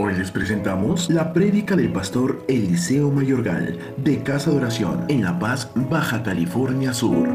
Hoy 0.00 0.14
les 0.14 0.30
presentamos 0.30 1.10
la 1.10 1.32
prédica 1.32 1.74
del 1.74 1.92
pastor 1.92 2.44
Eliseo 2.46 3.10
Mayorgal 3.10 3.76
de 3.96 4.22
Casa 4.22 4.52
de 4.52 4.58
Oración 4.58 5.04
en 5.08 5.24
La 5.24 5.36
Paz, 5.40 5.72
Baja 5.74 6.22
California 6.22 6.94
Sur. 6.94 7.30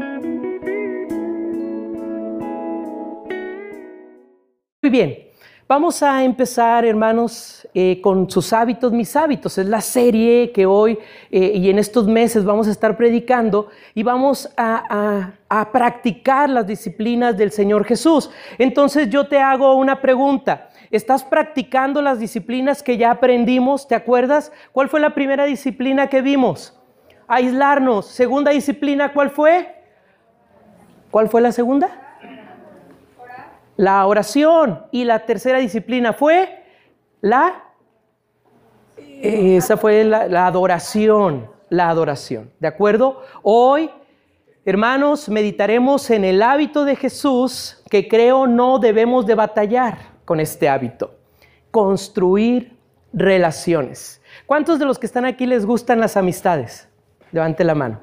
Muy 4.80 4.90
bien, 4.90 5.14
vamos 5.68 6.02
a 6.02 6.24
empezar, 6.24 6.86
hermanos, 6.86 7.68
eh, 7.74 8.00
con 8.00 8.30
sus 8.30 8.50
hábitos, 8.54 8.92
mis 8.92 9.14
hábitos. 9.14 9.58
Es 9.58 9.66
la 9.66 9.82
serie 9.82 10.50
que 10.50 10.64
hoy 10.64 10.98
eh, 11.30 11.52
y 11.54 11.68
en 11.68 11.78
estos 11.78 12.06
meses 12.06 12.46
vamos 12.46 12.66
a 12.66 12.70
estar 12.70 12.96
predicando 12.96 13.68
y 13.94 14.02
vamos 14.02 14.48
a, 14.56 15.34
a 15.50 15.70
practicar 15.70 16.48
las 16.48 16.66
disciplinas 16.66 17.36
del 17.36 17.50
Señor 17.50 17.84
Jesús. 17.84 18.30
Entonces 18.56 19.10
yo 19.10 19.26
te 19.26 19.38
hago 19.38 19.74
una 19.74 20.00
pregunta. 20.00 20.70
¿Estás 20.94 21.24
practicando 21.24 22.00
las 22.02 22.20
disciplinas 22.20 22.80
que 22.80 22.96
ya 22.96 23.10
aprendimos? 23.10 23.88
¿Te 23.88 23.96
acuerdas? 23.96 24.52
¿Cuál 24.70 24.88
fue 24.88 25.00
la 25.00 25.12
primera 25.12 25.44
disciplina 25.44 26.06
que 26.06 26.22
vimos? 26.22 26.80
Aislarnos. 27.26 28.06
Segunda 28.06 28.52
disciplina, 28.52 29.12
¿cuál 29.12 29.30
fue? 29.30 29.74
¿Cuál 31.10 31.28
fue 31.28 31.40
la 31.40 31.50
segunda? 31.50 31.88
La 33.74 34.06
oración. 34.06 34.86
Y 34.92 35.02
la 35.02 35.26
tercera 35.26 35.58
disciplina 35.58 36.12
fue 36.12 36.62
la... 37.20 37.64
Esa 38.96 39.76
fue 39.76 40.04
la, 40.04 40.46
adoración. 40.46 41.50
La 41.70 41.88
adoración. 41.88 42.52
¿De 42.60 42.68
acuerdo? 42.68 43.20
Hoy 43.42 43.90
Hermanos, 44.64 45.28
meditaremos 45.28 46.08
en 46.10 46.24
el 46.24 46.40
hábito 46.40 46.84
de 46.84 46.94
Jesús 46.94 47.82
que 47.90 48.06
creo 48.06 48.46
no 48.46 48.78
debemos 48.78 49.26
de 49.26 49.34
batallar 49.34 50.13
con 50.24 50.40
este 50.40 50.68
hábito. 50.68 51.14
Construir 51.70 52.76
relaciones. 53.12 54.20
¿Cuántos 54.46 54.78
de 54.78 54.86
los 54.86 54.98
que 54.98 55.06
están 55.06 55.24
aquí 55.24 55.46
les 55.46 55.66
gustan 55.66 56.00
las 56.00 56.16
amistades? 56.16 56.88
Levante 57.32 57.64
la 57.64 57.74
mano. 57.74 58.00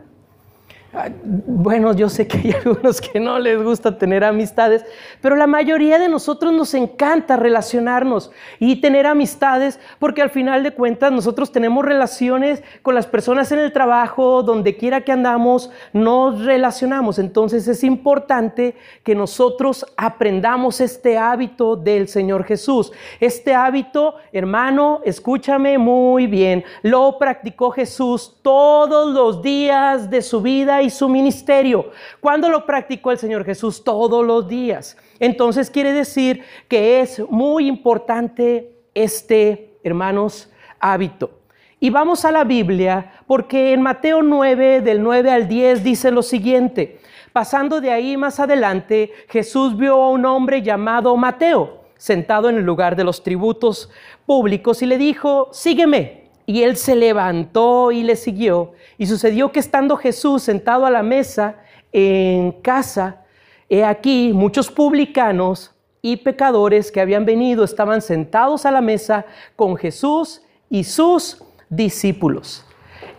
Bueno, 1.24 1.94
yo 1.94 2.10
sé 2.10 2.28
que 2.28 2.38
hay 2.38 2.52
algunos 2.66 3.00
que 3.00 3.20
no 3.20 3.40
les 3.40 3.62
gusta 3.64 3.98
tener 3.98 4.26
amistades, 4.26 4.84
pero 5.22 5.38
la 5.38 5.48
mayoría 5.48 5.98
de 5.98 6.10
nosotros 6.10 6.52
nos 6.52 6.74
encanta 6.74 7.38
relacionarnos 7.38 8.32
y 8.60 8.82
tener 8.82 9.08
amistades 9.08 9.80
porque 10.00 10.22
al 10.22 10.30
final 10.32 10.64
de 10.64 10.74
cuentas 10.74 11.14
nosotros 11.14 11.54
tenemos 11.54 11.86
relaciones 11.86 12.62
con 12.82 12.94
las 12.94 13.08
personas 13.08 13.52
en 13.54 13.60
el 13.60 13.72
trabajo, 13.72 14.44
donde 14.44 14.76
quiera 14.76 15.02
que 15.02 15.14
andamos, 15.14 15.72
nos 15.94 16.44
relacionamos. 16.44 17.20
Entonces 17.20 17.70
es 17.70 17.86
importante 17.86 18.76
que 19.04 19.16
nosotros 19.16 19.86
aprendamos 19.96 20.82
este 20.82 21.18
hábito 21.18 21.78
del 21.78 22.10
Señor 22.10 22.44
Jesús. 22.44 22.92
Este 23.22 23.56
hábito, 23.56 24.16
hermano, 24.34 25.00
escúchame 25.06 25.78
muy 25.78 26.28
bien, 26.28 26.66
lo 26.82 27.18
practicó 27.18 27.72
Jesús 27.72 28.36
todos 28.42 29.14
los 29.14 29.42
días 29.42 30.10
de 30.10 30.22
su 30.22 30.42
vida 30.42 30.81
y 30.82 30.90
su 30.90 31.08
ministerio. 31.10 31.92
¿Cuándo 32.20 32.50
lo 32.50 32.66
practicó 32.66 33.12
el 33.12 33.18
Señor 33.18 33.46
Jesús? 33.46 33.84
Todos 33.84 34.26
los 34.26 34.48
días. 34.48 34.98
Entonces 35.20 35.70
quiere 35.70 35.94
decir 35.94 36.44
que 36.68 37.02
es 37.02 37.22
muy 37.30 37.68
importante 37.68 38.76
este, 38.94 39.78
hermanos, 39.84 40.50
hábito. 40.80 41.40
Y 41.80 41.90
vamos 41.90 42.26
a 42.26 42.32
la 42.32 42.44
Biblia 42.44 43.14
porque 43.26 43.74
en 43.74 43.82
Mateo 43.82 44.22
9, 44.22 44.82
del 44.82 45.02
9 45.02 45.32
al 45.32 45.48
10, 45.48 45.84
dice 45.84 46.12
lo 46.12 46.22
siguiente. 46.22 47.00
Pasando 47.34 47.82
de 47.82 47.92
ahí 47.92 48.18
más 48.18 48.40
adelante, 48.40 49.12
Jesús 49.30 49.76
vio 49.78 49.96
a 49.96 50.10
un 50.10 50.26
hombre 50.26 50.62
llamado 50.62 51.16
Mateo, 51.16 51.86
sentado 51.98 52.50
en 52.50 52.58
el 52.58 52.64
lugar 52.64 52.96
de 52.96 53.04
los 53.04 53.24
tributos 53.24 53.90
públicos, 54.26 54.82
y 54.82 54.86
le 54.86 54.98
dijo, 54.98 55.50
sígueme. 55.52 56.21
Y 56.46 56.64
él 56.64 56.78
se 56.78 56.96
levantó 56.96 57.92
y 57.92 58.04
le 58.04 58.16
siguió. 58.16 58.74
Y 58.98 59.08
sucedió 59.08 59.52
que 59.52 59.60
estando 59.60 59.98
Jesús 59.98 60.44
sentado 60.44 60.86
a 60.86 60.92
la 60.92 61.04
mesa 61.04 61.58
en 61.92 62.52
casa, 62.52 63.22
he 63.70 63.84
aquí 63.84 64.32
muchos 64.34 64.70
publicanos 64.70 65.74
y 66.02 66.18
pecadores 66.18 66.92
que 66.92 67.02
habían 67.02 67.26
venido 67.26 67.64
estaban 67.64 68.02
sentados 68.02 68.66
a 68.66 68.72
la 68.72 68.82
mesa 68.82 69.26
con 69.56 69.76
Jesús 69.76 70.42
y 70.70 70.84
sus 70.84 71.44
discípulos. 71.70 72.66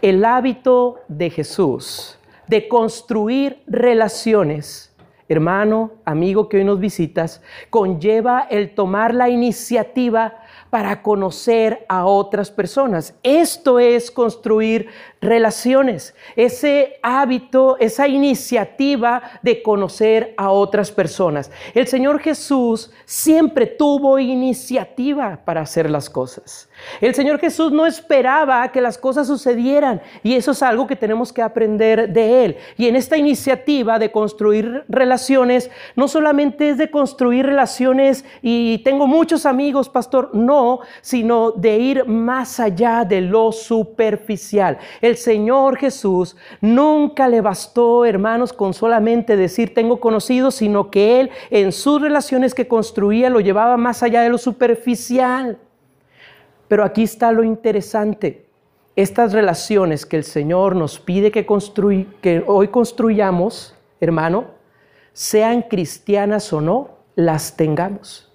El 0.01 0.25
hábito 0.25 1.01
de 1.09 1.31
Jesús 1.31 2.19
de 2.49 2.69
construir 2.69 3.63
relaciones, 3.67 4.93
hermano, 5.29 5.93
amigo 6.05 6.49
que 6.49 6.59
hoy 6.59 6.65
nos 6.65 6.81
visitas, 6.81 7.41
conlleva 7.71 8.47
el 8.51 8.75
tomar 8.75 9.15
la 9.15 9.31
iniciativa 9.31 10.42
para 10.73 11.03
conocer 11.03 11.85
a 11.87 12.07
otras 12.07 12.51
personas. 12.51 13.13
Esto 13.23 13.79
es 13.79 14.11
construir 14.11 14.89
relaciones, 15.21 16.15
ese 16.35 16.99
hábito, 17.03 17.77
esa 17.79 18.09
iniciativa 18.09 19.23
de 19.43 19.63
conocer 19.63 20.33
a 20.39 20.49
otras 20.49 20.91
personas. 20.91 21.51
El 21.75 21.89
Señor 21.89 22.21
Jesús 22.21 22.91
siempre 23.05 23.67
tuvo 23.67 24.19
iniciativa 24.19 25.43
para 25.45 25.61
hacer 25.61 25.91
las 25.91 26.09
cosas. 26.09 26.71
El 27.01 27.15
Señor 27.15 27.39
Jesús 27.39 27.73
no 27.73 27.87
esperaba 27.87 28.71
que 28.73 28.81
las 28.81 28.99
cosas 28.99 29.27
sucedieran 29.27 30.01
y 30.23 30.35
eso 30.35 30.53
es 30.53 30.63
algo 30.63 30.87
que 30.87 30.97
tenemos 30.97 31.33
que 31.33 31.43
aprender 31.43 32.09
de 32.13 32.45
Él. 32.45 32.57
Y 32.77 32.87
en 32.87 32.97
esta 32.97 33.17
iniciativa 33.17 33.99
de 33.99 34.11
construir 34.11 34.85
relaciones, 34.89 35.71
no 35.97 36.09
solamente 36.09 36.71
es 36.71 36.79
de 36.79 36.91
construir 36.91 37.47
relaciones 37.47 38.25
y 38.41 38.79
tengo 38.79 39.07
muchos 39.07 39.47
amigos, 39.47 39.89
pastor, 39.89 40.31
no, 40.35 40.81
sino 41.01 41.53
de 41.53 41.79
ir 41.79 42.07
más 42.07 42.61
allá 42.61 43.05
de 43.05 43.21
lo 43.21 43.53
superficial. 43.53 44.79
El 45.01 45.17
Señor 45.17 45.77
Jesús 45.77 46.37
nunca 46.61 47.29
le 47.29 47.41
bastó, 47.41 48.05
hermanos, 48.05 48.53
con 48.53 48.75
solamente 48.75 49.37
decir 49.37 49.75
tengo 49.75 50.01
conocido, 50.01 50.51
sino 50.51 50.91
que 50.91 51.21
Él 51.21 51.31
en 51.51 51.73
sus 51.73 52.01
relaciones 52.01 52.55
que 52.55 52.69
construía 52.69 53.31
lo 53.31 53.41
llevaba 53.41 53.77
más 53.77 54.03
allá 54.03 54.23
de 54.23 54.29
lo 54.29 54.39
superficial. 54.39 55.59
Pero 56.73 56.85
aquí 56.85 57.03
está 57.03 57.33
lo 57.33 57.45
interesante. 57.45 58.47
Estas 58.97 59.35
relaciones 59.35 60.07
que 60.07 60.17
el 60.17 60.25
Señor 60.25 60.75
nos 60.75 60.99
pide 60.99 61.31
que, 61.31 62.45
hoy 62.47 62.69
construyamos, 62.69 63.77
hermano, 64.01 64.47
sean 65.13 65.61
cristianas 65.61 66.51
o 66.51 66.63
no, 66.63 66.89
las 67.15 67.59
tengamos. 67.59 68.33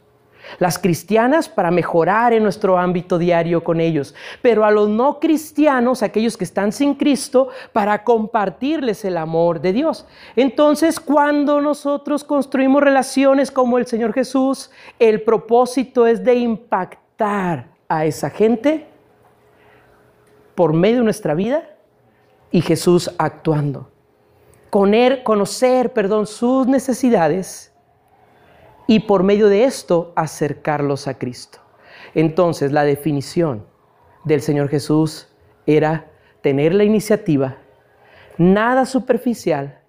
Las 0.60 0.78
cristianas 0.78 1.50
para 1.50 1.72
mejorar 1.72 2.32
en 2.32 2.44
nuestro 2.44 2.78
ámbito 2.78 3.18
diario 3.18 3.64
con 3.64 3.82
ellos, 3.82 4.14
pero 4.44 4.66
a 4.66 4.70
los 4.70 4.88
no 4.88 5.20
cristianos, 5.20 6.04
aquellos 6.04 6.38
que 6.38 6.44
están 6.44 6.72
sin 6.72 6.94
Cristo, 6.94 7.50
para 7.74 8.04
compartirles 8.04 9.04
el 9.04 9.18
amor 9.18 9.62
de 9.62 9.74
Dios. 9.74 10.06
Entonces, 10.36 11.00
cuando 11.00 11.60
nosotros 11.60 12.24
construimos 12.24 12.84
relaciones 12.84 13.50
como 13.50 13.80
el 13.80 13.88
Señor 13.88 14.14
Jesús, 14.14 14.70
el 15.00 15.24
propósito 15.24 16.06
es 16.06 16.24
de 16.24 16.36
impactar 16.36 17.77
a 17.90 18.06
esa 18.06 18.30
gente 18.30 18.88
por 20.56 20.74
medio 20.74 20.98
de 20.98 21.04
nuestra 21.04 21.34
vida 21.34 21.78
y 22.52 22.62
Jesús 22.62 23.14
actuando. 23.18 23.92
Conocer, 24.70 25.94
perdón, 25.94 26.28
sus 26.28 26.68
necesidades 26.68 27.74
y 28.88 29.02
por 29.02 29.24
medio 29.24 29.50
de 29.50 29.64
esto 29.64 30.14
acercarlos 30.16 31.08
a 31.08 31.18
Cristo. 31.18 31.60
Entonces, 32.14 32.72
la 32.72 32.84
definición 32.84 33.66
del 34.24 34.42
Señor 34.42 34.70
Jesús 34.70 35.28
era 35.66 36.10
tener 36.42 36.74
la 36.74 36.84
iniciativa, 36.84 37.58
nada 38.38 38.86
superficial, 38.86 39.80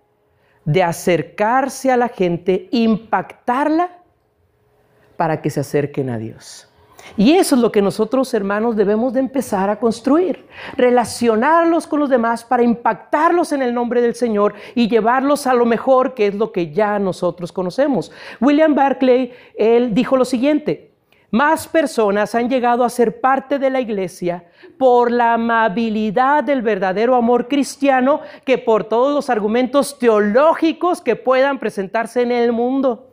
de 0.65 0.83
acercarse 0.83 1.91
a 1.91 1.97
la 1.97 2.09
gente, 2.09 2.69
impactarla 2.73 4.03
para 5.17 5.41
que 5.41 5.51
se 5.51 5.61
acerquen 5.61 6.11
a 6.11 6.19
Dios. 6.19 6.68
Y 7.17 7.33
eso 7.33 7.55
es 7.57 7.61
lo 7.61 7.73
que 7.73 7.83
nosotros, 7.83 8.33
hermanos, 8.35 8.77
debemos 8.77 9.13
de 9.13 9.21
empezar 9.21 9.71
a 9.71 9.81
construir. 9.81 10.47
Relacionarlos 10.77 11.87
con 11.87 12.01
los 12.01 12.11
demás 12.11 12.45
para 12.45 12.63
impactarlos 12.63 13.53
en 13.53 13.63
el 13.63 13.75
nombre 13.75 14.01
del 14.01 14.15
Señor 14.15 14.55
y 14.75 14.89
llevarlos 14.89 15.47
a 15.47 15.55
lo 15.55 15.65
mejor, 15.65 16.15
que 16.15 16.29
es 16.29 16.35
lo 16.35 16.53
que 16.53 16.73
ya 16.73 16.99
nosotros 16.99 17.53
conocemos. 17.53 18.13
William 18.41 18.75
Barclay, 18.75 19.33
él 19.57 19.95
dijo 19.95 20.17
lo 20.17 20.25
siguiente, 20.25 20.93
más 21.31 21.69
personas 21.69 22.35
han 22.35 22.49
llegado 22.49 22.85
a 22.85 22.89
ser 22.89 23.21
parte 23.21 23.59
de 23.59 23.69
la 23.69 23.81
iglesia 23.81 24.45
por 24.79 25.11
la 25.11 25.35
amabilidad 25.35 26.43
del 26.43 26.63
verdadero 26.63 27.15
amor 27.15 27.49
cristiano 27.49 28.21
que 28.47 28.57
por 28.57 28.85
todos 28.85 29.15
los 29.15 29.29
argumentos 29.29 29.99
teológicos 29.99 31.03
que 31.03 31.17
puedan 31.17 31.59
presentarse 31.59 32.23
en 32.23 32.33
el 32.33 32.53
mundo. 32.53 33.11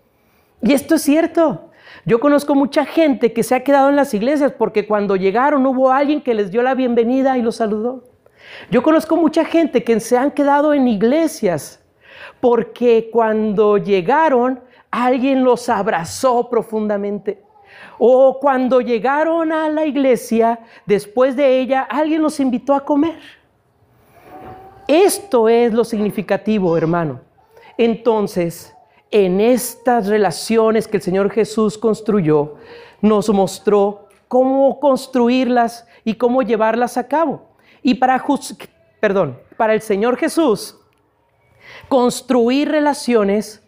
Y 0.61 0.71
esto 0.71 0.95
es 0.95 1.01
cierto. 1.01 1.71
Yo 2.05 2.19
conozco 2.19 2.55
mucha 2.55 2.85
gente 2.85 3.33
que 3.33 3.43
se 3.43 3.55
ha 3.55 3.63
quedado 3.63 3.89
en 3.89 3.95
las 3.95 4.13
iglesias 4.13 4.53
porque 4.57 4.87
cuando 4.87 5.15
llegaron 5.15 5.65
hubo 5.65 5.91
alguien 5.91 6.21
que 6.21 6.33
les 6.33 6.51
dio 6.51 6.61
la 6.61 6.75
bienvenida 6.75 7.37
y 7.37 7.41
los 7.41 7.57
saludó. 7.57 8.03
Yo 8.69 8.83
conozco 8.83 9.15
mucha 9.15 9.45
gente 9.45 9.83
que 9.83 9.99
se 9.99 10.17
han 10.17 10.31
quedado 10.31 10.73
en 10.73 10.87
iglesias 10.87 11.83
porque 12.39 13.09
cuando 13.11 13.77
llegaron 13.77 14.59
alguien 14.91 15.43
los 15.43 15.67
abrazó 15.69 16.49
profundamente. 16.49 17.43
O 17.97 18.39
cuando 18.39 18.81
llegaron 18.81 19.51
a 19.51 19.69
la 19.69 19.85
iglesia, 19.85 20.59
después 20.85 21.35
de 21.35 21.59
ella, 21.59 21.81
alguien 21.81 22.21
los 22.21 22.39
invitó 22.39 22.73
a 22.73 22.83
comer. 22.83 23.19
Esto 24.87 25.49
es 25.49 25.73
lo 25.73 25.83
significativo, 25.83 26.77
hermano. 26.77 27.21
Entonces, 27.77 28.74
en 29.15 29.39
estas 29.39 30.07
relaciones 30.07 30.89
que 30.89 30.97
el 30.97 31.03
Señor 31.03 31.31
Jesús 31.31 31.77
construyó, 31.77 32.55
nos 32.99 33.29
mostró 33.29 34.09
cómo 34.27 34.77
construirlas 34.81 35.87
y 36.03 36.15
cómo 36.15 36.41
llevarlas 36.41 36.97
a 36.97 37.07
cabo. 37.07 37.47
Y 37.81 37.93
para, 37.93 38.21
perdón, 38.99 39.39
para 39.55 39.73
el 39.73 39.81
Señor 39.81 40.17
Jesús, 40.17 40.77
construir 41.87 42.69
relaciones 42.69 43.63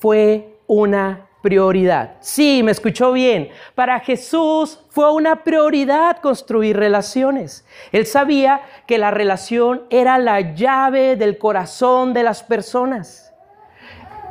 fue 0.00 0.58
una 0.66 1.28
prioridad. 1.42 2.16
Sí, 2.18 2.62
me 2.64 2.72
escuchó 2.72 3.12
bien. 3.12 3.50
Para 3.76 4.00
Jesús 4.00 4.80
fue 4.88 5.12
una 5.12 5.44
prioridad 5.44 6.20
construir 6.20 6.76
relaciones. 6.76 7.64
Él 7.92 8.04
sabía 8.04 8.62
que 8.88 8.98
la 8.98 9.12
relación 9.12 9.84
era 9.90 10.18
la 10.18 10.40
llave 10.54 11.14
del 11.14 11.38
corazón 11.38 12.14
de 12.14 12.24
las 12.24 12.42
personas. 12.42 13.28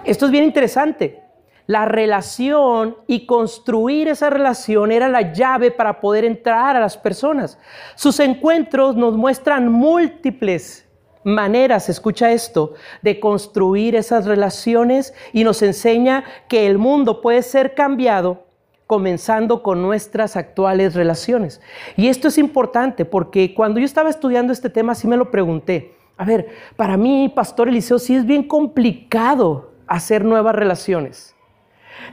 Esto 0.04 0.26
es 0.26 0.32
bien 0.32 0.44
interesante. 0.44 1.24
La 1.68 1.86
relación 1.86 2.96
y 3.08 3.26
construir 3.26 4.08
esa 4.08 4.30
relación 4.30 4.92
era 4.92 5.10
la 5.10 5.34
llave 5.34 5.70
para 5.70 6.00
poder 6.00 6.24
entrar 6.24 6.78
a 6.78 6.80
las 6.80 6.98
personas. 6.98 7.60
Sus 7.96 8.22
encuentros 8.22 8.96
nos 8.96 9.18
muestran 9.18 9.70
múltiples 9.70 10.88
maneras, 11.26 11.90
escucha 11.90 12.32
esto, 12.32 12.74
de 13.02 13.20
construir 13.20 13.96
esas 13.96 14.26
relaciones 14.26 15.14
y 15.34 15.44
nos 15.44 15.62
enseña 15.62 16.24
que 16.48 16.68
el 16.68 16.78
mundo 16.78 17.22
puede 17.22 17.42
ser 17.42 17.76
cambiado 17.76 18.46
comenzando 18.88 19.62
con 19.62 19.82
nuestras 19.82 20.38
actuales 20.38 20.96
relaciones. 20.96 21.62
Y 21.98 22.08
esto 22.08 22.30
es 22.30 22.38
importante 22.38 23.04
porque 23.04 23.54
cuando 23.54 23.82
yo 23.82 23.86
estaba 23.86 24.10
estudiando 24.10 24.54
este 24.54 24.70
tema 24.70 24.96
sí 24.96 25.06
me 25.08 25.18
lo 25.18 25.30
pregunté. 25.30 25.96
A 26.16 26.24
ver, 26.24 26.48
para 26.78 26.96
mí, 26.96 27.32
Pastor 27.36 27.68
Eliseo, 27.68 28.00
sí 28.00 28.16
es 28.16 28.26
bien 28.26 28.44
complicado 28.44 29.67
hacer 29.88 30.24
nuevas 30.26 30.56
relaciones. 30.56 31.36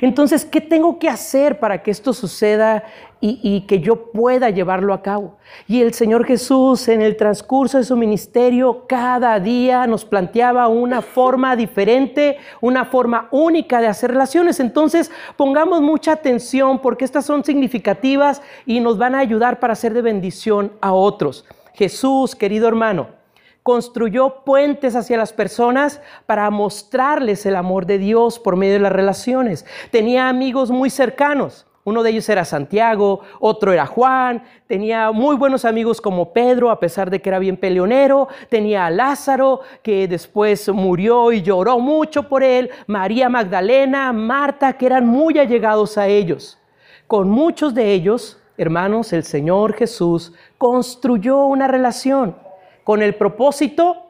Entonces, 0.00 0.44
¿qué 0.44 0.60
tengo 0.60 0.98
que 0.98 1.08
hacer 1.08 1.58
para 1.58 1.82
que 1.82 1.90
esto 1.90 2.12
suceda 2.12 2.84
y, 3.20 3.62
que 3.62 3.80
yo 3.80 4.12
pueda 4.12 4.50
llevarlo 4.50 4.92
a 4.92 5.00
cabo? 5.00 5.36
Y 5.66 5.80
el 5.80 5.94
Señor 5.94 6.26
Jesús 6.26 6.88
en 6.88 7.00
el 7.00 7.16
transcurso 7.16 7.78
de 7.78 7.84
su 7.84 7.96
ministerio 7.96 8.84
cada 8.86 9.38
día 9.40 9.86
nos 9.86 10.04
planteaba 10.04 10.68
una 10.68 11.00
forma 11.00 11.56
diferente, 11.56 12.36
una 12.60 12.84
forma 12.84 13.28
única 13.30 13.80
de 13.80 13.86
hacer 13.86 14.10
relaciones. 14.10 14.60
Entonces, 14.60 15.10
pongamos 15.36 15.80
mucha 15.80 16.12
atención 16.12 16.80
porque 16.80 17.04
estas 17.04 17.24
son 17.24 17.44
significativas 17.44 18.42
y 18.66 18.80
nos 18.80 18.98
van 18.98 19.14
a 19.14 19.20
ayudar 19.20 19.58
para 19.58 19.72
hacer 19.72 19.94
de 19.94 20.02
bendición 20.02 20.72
a 20.80 20.92
otros. 20.92 21.46
Jesús, 21.72 22.34
querido 22.34 22.68
hermano, 22.68 23.23
construyó 23.64 24.44
puentes 24.44 24.94
hacia 24.94 25.16
las 25.16 25.32
personas 25.32 26.02
para 26.26 26.48
mostrarles 26.50 27.46
el 27.46 27.56
amor 27.56 27.86
de 27.86 27.96
Dios 27.96 28.38
por 28.38 28.56
medio 28.56 28.74
de 28.74 28.80
las 28.80 28.92
relaciones. 28.92 29.64
Tenía 29.90 30.28
amigos 30.28 30.70
muy 30.70 30.90
cercanos. 30.90 31.66
Uno 31.82 32.02
de 32.02 32.10
ellos 32.10 32.28
era 32.28 32.44
Santiago, 32.44 33.20
otro 33.40 33.72
era 33.72 33.86
Juan, 33.86 34.44
tenía 34.66 35.12
muy 35.12 35.36
buenos 35.36 35.64
amigos 35.64 36.00
como 36.02 36.34
Pedro, 36.34 36.70
a 36.70 36.78
pesar 36.78 37.10
de 37.10 37.20
que 37.20 37.30
era 37.30 37.38
bien 37.38 37.56
peleonero, 37.56 38.28
tenía 38.50 38.86
a 38.86 38.90
Lázaro, 38.90 39.60
que 39.82 40.08
después 40.08 40.68
murió 40.68 41.32
y 41.32 41.40
lloró 41.40 41.78
mucho 41.78 42.28
por 42.28 42.42
él, 42.42 42.70
María 42.86 43.30
Magdalena, 43.30 44.12
Marta, 44.12 44.74
que 44.74 44.86
eran 44.86 45.06
muy 45.06 45.38
allegados 45.38 45.96
a 45.96 46.06
ellos. 46.06 46.58
Con 47.06 47.30
muchos 47.30 47.74
de 47.74 47.92
ellos, 47.92 48.38
hermanos, 48.58 49.12
el 49.14 49.24
Señor 49.24 49.72
Jesús 49.74 50.34
construyó 50.58 51.44
una 51.46 51.66
relación 51.66 52.43
con 52.84 53.02
el 53.02 53.14
propósito 53.14 54.06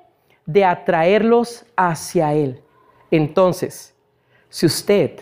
de 0.46 0.64
atraerlos 0.64 1.64
hacia 1.76 2.34
Él. 2.34 2.60
Entonces, 3.10 3.94
si 4.48 4.66
usted 4.66 5.20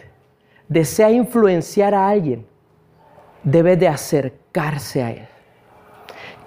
desea 0.69 1.11
influenciar 1.11 1.95
a 1.95 2.09
alguien, 2.09 2.47
debe 3.45 3.77
de 3.77 3.89
acercarse 3.89 5.03
a 5.03 5.11
Él. 5.11 5.29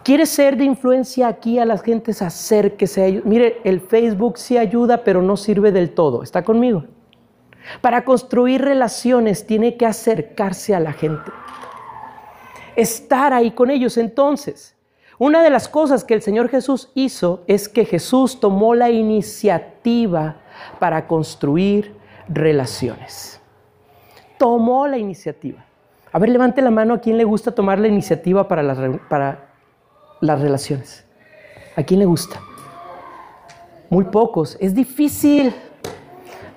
¿Quiere 0.03 0.27
ser 0.27 0.55
de 0.55 0.65
influencia 0.65 1.27
aquí 1.27 1.57
a 1.57 1.65
las 1.65 1.81
gentes? 1.81 2.21
Acérquese 2.21 3.01
a 3.01 3.05
ellos. 3.07 3.25
Mire, 3.25 3.59
el 3.63 3.81
Facebook 3.81 4.37
sí 4.37 4.55
ayuda, 4.55 5.03
pero 5.03 5.23
no 5.23 5.35
sirve 5.35 5.71
del 5.71 5.95
todo. 5.95 6.21
¿Está 6.21 6.43
conmigo? 6.43 6.85
Para 7.81 8.05
construir 8.05 8.61
relaciones 8.61 9.47
tiene 9.47 9.77
que 9.77 9.87
acercarse 9.87 10.75
a 10.75 10.79
la 10.79 10.93
gente. 10.93 11.31
Estar 12.75 13.33
ahí 13.33 13.49
con 13.49 13.71
ellos. 13.71 13.97
Entonces, 13.97 14.74
una 15.17 15.43
de 15.43 15.49
las 15.49 15.69
cosas 15.69 16.03
que 16.03 16.13
el 16.13 16.21
Señor 16.21 16.49
Jesús 16.49 16.91
hizo 16.93 17.43
es 17.47 17.69
que 17.69 17.85
Jesús 17.85 18.39
tomó 18.39 18.75
la 18.75 18.89
iniciativa 18.89 20.37
para 20.79 21.07
construir 21.07 21.95
relaciones. 22.27 23.41
Tomó 24.37 24.87
la 24.87 24.97
iniciativa. 24.97 25.63
A 26.11 26.19
ver, 26.19 26.29
levante 26.29 26.61
la 26.61 26.71
mano 26.71 26.93
a 26.95 26.99
quien 26.99 27.17
le 27.17 27.23
gusta 27.23 27.51
tomar 27.53 27.79
la 27.79 27.87
iniciativa 27.87 28.47
para 28.47 28.61
las, 28.61 28.77
para 29.09 29.49
las 30.19 30.41
relaciones. 30.41 31.05
¿A 31.77 31.83
quién 31.83 31.99
le 31.99 32.05
gusta? 32.05 32.41
Muy 33.89 34.05
pocos. 34.05 34.57
Es 34.59 34.73
difícil. 34.73 35.53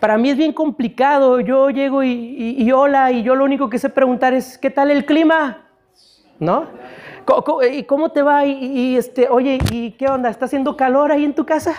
Para 0.00 0.18
mí 0.18 0.30
es 0.30 0.36
bien 0.36 0.52
complicado. 0.52 1.38
Yo 1.40 1.70
llego 1.70 2.02
y, 2.02 2.56
y 2.58 2.72
hola 2.72 3.12
y 3.12 3.22
yo 3.22 3.36
lo 3.36 3.44
único 3.44 3.70
que 3.70 3.78
sé 3.78 3.88
preguntar 3.88 4.34
es, 4.34 4.58
¿qué 4.58 4.70
tal 4.70 4.90
el 4.90 5.04
clima? 5.06 5.67
¿No? 6.38 6.66
¿Y 7.70 7.82
cómo 7.82 8.10
te 8.10 8.22
va? 8.22 8.46
Y, 8.46 8.96
este, 8.96 9.28
oye, 9.28 9.58
¿y 9.70 9.92
qué 9.92 10.06
onda? 10.06 10.30
¿Está 10.30 10.46
haciendo 10.46 10.76
calor 10.76 11.12
ahí 11.12 11.24
en 11.24 11.34
tu 11.34 11.44
casa? 11.44 11.74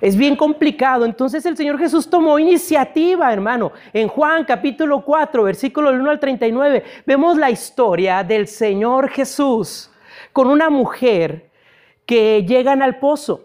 Es 0.00 0.16
bien 0.16 0.34
complicado. 0.34 1.04
Entonces 1.04 1.44
el 1.46 1.56
Señor 1.56 1.78
Jesús 1.78 2.08
tomó 2.08 2.38
iniciativa, 2.38 3.32
hermano. 3.32 3.72
En 3.92 4.08
Juan 4.08 4.44
capítulo 4.44 5.04
4, 5.04 5.42
versículo 5.44 5.90
1 5.90 6.10
al 6.10 6.20
39, 6.20 6.84
vemos 7.06 7.36
la 7.36 7.50
historia 7.50 8.24
del 8.24 8.48
Señor 8.48 9.08
Jesús 9.10 9.90
con 10.32 10.48
una 10.48 10.70
mujer 10.70 11.50
que 12.06 12.44
llegan 12.44 12.82
al 12.82 12.98
pozo. 12.98 13.44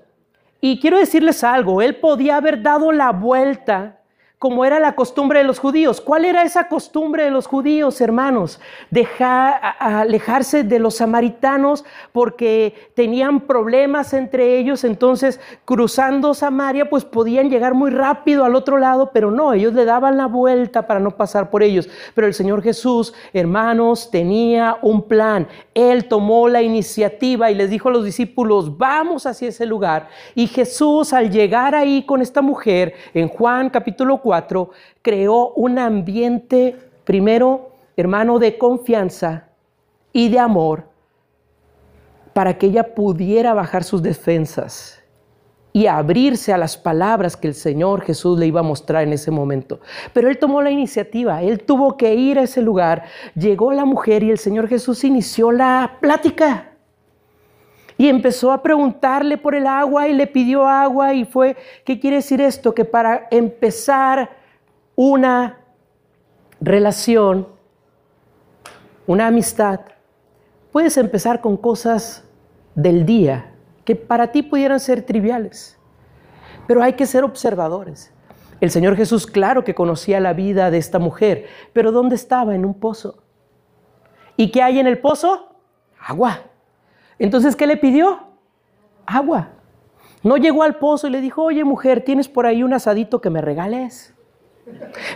Y 0.59 0.79
quiero 0.79 0.97
decirles 0.97 1.43
algo, 1.43 1.81
él 1.81 1.97
podía 1.97 2.37
haber 2.37 2.61
dado 2.61 2.91
la 2.91 3.11
vuelta 3.11 3.94
como 4.39 4.65
era 4.65 4.79
la 4.79 4.95
costumbre 4.95 5.39
de 5.39 5.45
los 5.45 5.59
judíos. 5.59 6.01
¿Cuál 6.01 6.25
era 6.25 6.43
esa 6.43 6.67
costumbre 6.67 7.23
de 7.23 7.31
los 7.31 7.47
judíos, 7.47 8.01
hermanos? 8.01 8.59
Dejar, 8.91 9.59
alejarse 9.79 10.63
de 10.63 10.79
los 10.79 10.95
samaritanos 10.95 11.85
porque 12.11 12.91
tenían 12.95 13.41
problemas 13.41 14.13
entre 14.13 14.57
ellos, 14.57 14.83
entonces 14.83 15.39
cruzando 15.63 16.33
Samaria 16.33 16.89
pues 16.89 17.05
podían 17.05 17.49
llegar 17.49 17.73
muy 17.73 17.91
rápido 17.91 18.43
al 18.43 18.55
otro 18.55 18.77
lado, 18.77 19.11
pero 19.13 19.31
no, 19.31 19.53
ellos 19.53 19.73
le 19.73 19.85
daban 19.85 20.17
la 20.17 20.27
vuelta 20.27 20.85
para 20.87 20.99
no 20.99 21.11
pasar 21.11 21.49
por 21.49 21.63
ellos. 21.63 21.89
Pero 22.13 22.27
el 22.27 22.33
Señor 22.33 22.61
Jesús, 22.61 23.13
hermanos, 23.33 24.11
tenía 24.11 24.77
un 24.81 25.03
plan. 25.03 25.47
Él 25.73 26.07
tomó 26.07 26.47
la 26.49 26.61
iniciativa 26.61 27.51
y 27.51 27.55
les 27.55 27.69
dijo 27.69 27.89
a 27.89 27.91
los 27.93 28.03
discípulos, 28.03 28.77
vamos 28.77 29.25
hacia 29.25 29.49
ese 29.49 29.65
lugar. 29.65 30.09
Y 30.33 30.47
Jesús 30.47 31.13
al 31.13 31.31
llegar 31.31 31.73
ahí 31.75 32.03
con 32.05 32.21
esta 32.21 32.41
mujer, 32.41 32.93
en 33.13 33.27
Juan 33.27 33.69
capítulo 33.69 34.17
4, 34.25 34.71
creó 35.03 35.49
un 35.49 35.77
ambiente, 35.77 36.75
primero, 37.03 37.69
hermano, 37.95 38.39
de 38.39 38.57
confianza 38.57 39.49
y 40.11 40.29
de 40.29 40.39
amor 40.39 40.85
para 42.33 42.57
que 42.57 42.65
ella 42.65 42.95
pudiera 42.95 43.53
bajar 43.53 43.83
sus 43.83 44.01
defensas 44.01 44.99
y 45.71 45.85
abrirse 45.85 46.51
a 46.53 46.57
las 46.57 46.75
palabras 46.75 47.37
que 47.37 47.47
el 47.47 47.53
Señor 47.53 48.01
Jesús 48.01 48.39
le 48.39 48.47
iba 48.47 48.61
a 48.61 48.63
mostrar 48.63 49.03
en 49.03 49.13
ese 49.13 49.29
momento. 49.29 49.79
Pero 50.11 50.27
él 50.27 50.39
tomó 50.39 50.63
la 50.63 50.71
iniciativa, 50.71 51.43
él 51.43 51.63
tuvo 51.63 51.97
que 51.97 52.15
ir 52.15 52.39
a 52.39 52.43
ese 52.43 52.63
lugar, 52.63 53.03
llegó 53.35 53.73
la 53.73 53.85
mujer 53.85 54.23
y 54.23 54.31
el 54.31 54.39
Señor 54.39 54.67
Jesús 54.67 55.03
inició 55.03 55.51
la 55.51 55.97
plática. 56.01 56.74
Y 57.97 58.09
empezó 58.09 58.51
a 58.51 58.61
preguntarle 58.61 59.37
por 59.37 59.55
el 59.55 59.67
agua 59.67 60.07
y 60.07 60.13
le 60.13 60.27
pidió 60.27 60.67
agua 60.67 61.13
y 61.13 61.23
fue, 61.25 61.55
¿qué 61.85 61.99
quiere 61.99 62.17
decir 62.17 62.41
esto? 62.41 62.73
Que 62.73 62.83
para 62.83 63.27
empezar 63.31 64.29
una 64.95 65.59
relación, 66.59 67.47
una 69.07 69.27
amistad, 69.27 69.79
puedes 70.71 70.97
empezar 70.97 71.39
con 71.39 71.55
cosas 71.55 72.23
del 72.75 73.05
día 73.05 73.53
que 73.85 73.95
para 73.95 74.31
ti 74.31 74.41
pudieran 74.41 74.79
ser 74.79 75.03
triviales, 75.03 75.77
pero 76.67 76.83
hay 76.83 76.93
que 76.93 77.05
ser 77.05 77.23
observadores. 77.23 78.11
El 78.59 78.71
Señor 78.71 78.95
Jesús, 78.95 79.27
claro 79.27 79.63
que 79.63 79.75
conocía 79.75 80.19
la 80.19 80.33
vida 80.33 80.71
de 80.71 80.77
esta 80.77 80.99
mujer, 80.99 81.45
pero 81.71 81.91
¿dónde 81.91 82.15
estaba? 82.15 82.55
En 82.55 82.65
un 82.65 82.73
pozo. 82.73 83.23
¿Y 84.37 84.51
qué 84.51 84.61
hay 84.61 84.79
en 84.79 84.87
el 84.87 84.99
pozo? 84.99 85.55
Agua. 85.99 86.39
Entonces, 87.19 87.55
¿qué 87.55 87.67
le 87.67 87.77
pidió? 87.77 88.19
Agua. 89.05 89.49
No 90.23 90.37
llegó 90.37 90.63
al 90.63 90.77
pozo 90.77 91.07
y 91.07 91.11
le 91.11 91.21
dijo, 91.21 91.43
oye 91.43 91.63
mujer, 91.63 92.03
¿tienes 92.03 92.27
por 92.27 92.45
ahí 92.45 92.63
un 92.63 92.73
asadito 92.73 93.21
que 93.21 93.29
me 93.29 93.41
regales? 93.41 94.13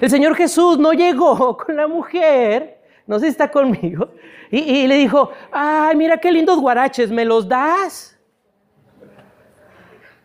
El 0.01 0.09
Señor 0.09 0.35
Jesús 0.35 0.77
no 0.77 0.93
llegó 0.93 1.57
con 1.65 1.75
la 1.75 1.87
mujer 1.87 2.79
No 3.07 3.17
sé 3.17 3.25
si 3.25 3.31
está 3.31 3.49
conmigo. 3.49 4.09
Y, 4.51 4.87
le 4.87 4.95
dijo, 4.95 5.31
ay, 5.51 5.95
mira 5.95 6.17
qué 6.17 6.31
lindos 6.31 6.59
guaraches, 6.59 7.11
¿me 7.11 7.23
los 7.23 7.47
das? 7.47 8.17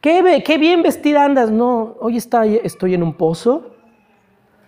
¿Qué, 0.00 0.42
qué 0.44 0.58
bien 0.58 0.82
vestida 0.82 1.24
andas? 1.24 1.50
No, 1.50 1.96
hoy 2.00 2.16
está, 2.16 2.46
estoy 2.46 2.94
en 2.94 3.02
un 3.02 3.14
pozo, 3.14 3.74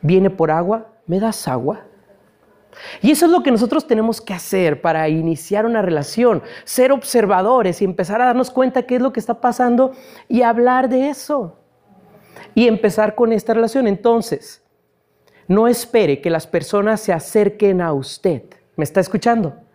viene 0.02 0.28
por 0.28 0.50
agua, 0.50 0.88
¿me 1.06 1.20
das 1.20 1.48
agua? 1.48 1.85
Y 3.02 3.10
eso 3.10 3.26
es 3.26 3.32
lo 3.32 3.42
que 3.42 3.50
nosotros 3.50 3.86
tenemos 3.86 4.20
que 4.20 4.34
hacer 4.34 4.80
para 4.80 5.08
iniciar 5.08 5.66
una 5.66 5.82
relación, 5.82 6.42
ser 6.64 6.92
observadores 6.92 7.80
y 7.82 7.84
empezar 7.84 8.20
a 8.20 8.26
darnos 8.26 8.50
cuenta 8.50 8.82
qué 8.82 8.96
es 8.96 9.02
lo 9.02 9.12
que 9.12 9.20
está 9.20 9.40
pasando 9.40 9.92
y 10.28 10.42
hablar 10.42 10.88
de 10.88 11.08
eso. 11.08 11.58
Y 12.54 12.68
empezar 12.68 13.14
con 13.14 13.32
esta 13.32 13.54
relación. 13.54 13.86
Entonces, 13.86 14.62
no 15.48 15.68
espere 15.68 16.20
que 16.20 16.30
las 16.30 16.46
personas 16.46 17.00
se 17.00 17.12
acerquen 17.12 17.80
a 17.80 17.92
usted. 17.92 18.42
¿Me 18.76 18.84
está 18.84 19.00
escuchando? 19.00 19.65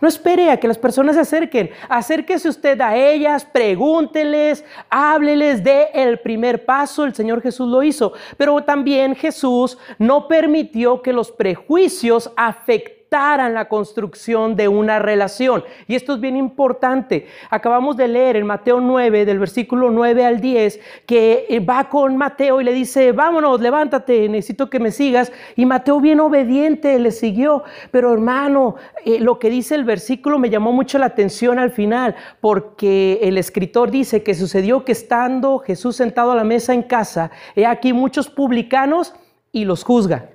No 0.00 0.08
espere 0.08 0.50
a 0.50 0.58
que 0.58 0.68
las 0.68 0.78
personas 0.78 1.14
se 1.14 1.22
acerquen. 1.22 1.70
Acérquese 1.88 2.48
usted 2.48 2.80
a 2.80 2.96
ellas, 2.96 3.44
pregúnteles, 3.44 4.64
hábleles, 4.90 5.64
dé 5.64 5.88
el 5.94 6.18
primer 6.18 6.64
paso. 6.64 7.04
El 7.04 7.14
Señor 7.14 7.40
Jesús 7.40 7.68
lo 7.68 7.82
hizo. 7.82 8.12
Pero 8.36 8.62
también 8.62 9.14
Jesús 9.14 9.78
no 9.98 10.28
permitió 10.28 11.00
que 11.00 11.12
los 11.12 11.32
prejuicios 11.32 12.30
afectaran 12.36 12.95
la 13.16 13.68
construcción 13.68 14.56
de 14.56 14.68
una 14.68 14.98
relación. 14.98 15.64
Y 15.88 15.94
esto 15.94 16.14
es 16.14 16.20
bien 16.20 16.36
importante. 16.36 17.26
Acabamos 17.48 17.96
de 17.96 18.08
leer 18.08 18.36
en 18.36 18.46
Mateo 18.46 18.78
9, 18.78 19.24
del 19.24 19.38
versículo 19.38 19.90
9 19.90 20.24
al 20.24 20.40
10, 20.40 20.80
que 21.06 21.46
eh, 21.48 21.60
va 21.60 21.88
con 21.88 22.16
Mateo 22.16 22.60
y 22.60 22.64
le 22.64 22.74
dice, 22.74 23.12
vámonos, 23.12 23.60
levántate, 23.60 24.28
necesito 24.28 24.68
que 24.68 24.80
me 24.80 24.90
sigas. 24.90 25.32
Y 25.56 25.64
Mateo 25.64 25.98
bien 26.00 26.20
obediente 26.20 26.98
le 26.98 27.10
siguió. 27.10 27.64
Pero 27.90 28.12
hermano, 28.12 28.76
eh, 29.04 29.18
lo 29.18 29.38
que 29.38 29.48
dice 29.48 29.74
el 29.74 29.84
versículo 29.84 30.38
me 30.38 30.50
llamó 30.50 30.72
mucho 30.72 30.98
la 30.98 31.06
atención 31.06 31.58
al 31.58 31.70
final, 31.70 32.14
porque 32.42 33.20
el 33.22 33.38
escritor 33.38 33.90
dice 33.90 34.22
que 34.22 34.34
sucedió 34.34 34.84
que 34.84 34.92
estando 34.92 35.58
Jesús 35.60 35.96
sentado 35.96 36.32
a 36.32 36.36
la 36.36 36.44
mesa 36.44 36.74
en 36.74 36.82
casa, 36.82 37.30
he 37.54 37.64
aquí 37.64 37.94
muchos 37.94 38.28
publicanos 38.28 39.14
y 39.52 39.64
los 39.64 39.84
juzga. 39.84 40.30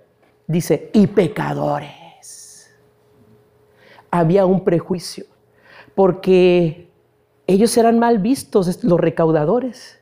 Dice, 0.47 0.89
y 0.93 1.05
pecadores 1.07 2.00
había 4.11 4.45
un 4.45 4.63
prejuicio, 4.63 5.25
porque 5.95 6.89
ellos 7.47 7.75
eran 7.77 7.97
mal 7.97 8.19
vistos, 8.19 8.83
los 8.83 8.99
recaudadores. 8.99 9.97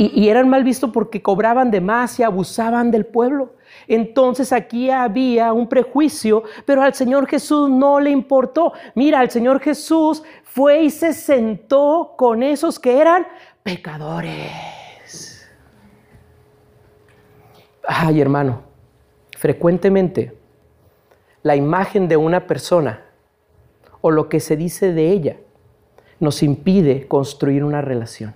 Y, 0.00 0.28
eran 0.28 0.48
mal 0.48 0.62
vistos 0.62 0.90
porque 0.92 1.20
cobraban 1.20 1.72
de 1.72 1.80
más 1.80 2.20
y 2.20 2.22
abusaban 2.22 2.92
del 2.92 3.04
pueblo. 3.04 3.56
Entonces 3.88 4.52
aquí 4.52 4.90
había 4.90 5.52
un 5.52 5.68
prejuicio, 5.68 6.44
pero 6.64 6.82
al 6.82 6.94
Señor 6.94 7.26
Jesús 7.26 7.68
no 7.68 7.98
le 7.98 8.10
importó. 8.10 8.72
Mira, 8.94 9.20
el 9.22 9.30
Señor 9.30 9.58
Jesús 9.58 10.22
fue 10.44 10.82
y 10.82 10.90
se 10.90 11.12
sentó 11.12 12.14
con 12.16 12.44
esos 12.44 12.78
que 12.78 13.00
eran 13.00 13.26
pecadores. 13.64 14.52
Ay, 17.84 18.20
hermano, 18.20 18.62
frecuentemente 19.36 20.37
la 21.42 21.56
imagen 21.56 22.08
de 22.08 22.16
una 22.16 22.46
persona 22.46 23.02
o 24.00 24.10
lo 24.10 24.28
que 24.28 24.40
se 24.40 24.56
dice 24.56 24.92
de 24.92 25.10
ella 25.10 25.36
nos 26.20 26.42
impide 26.42 27.06
construir 27.06 27.64
una 27.64 27.80
relación. 27.80 28.34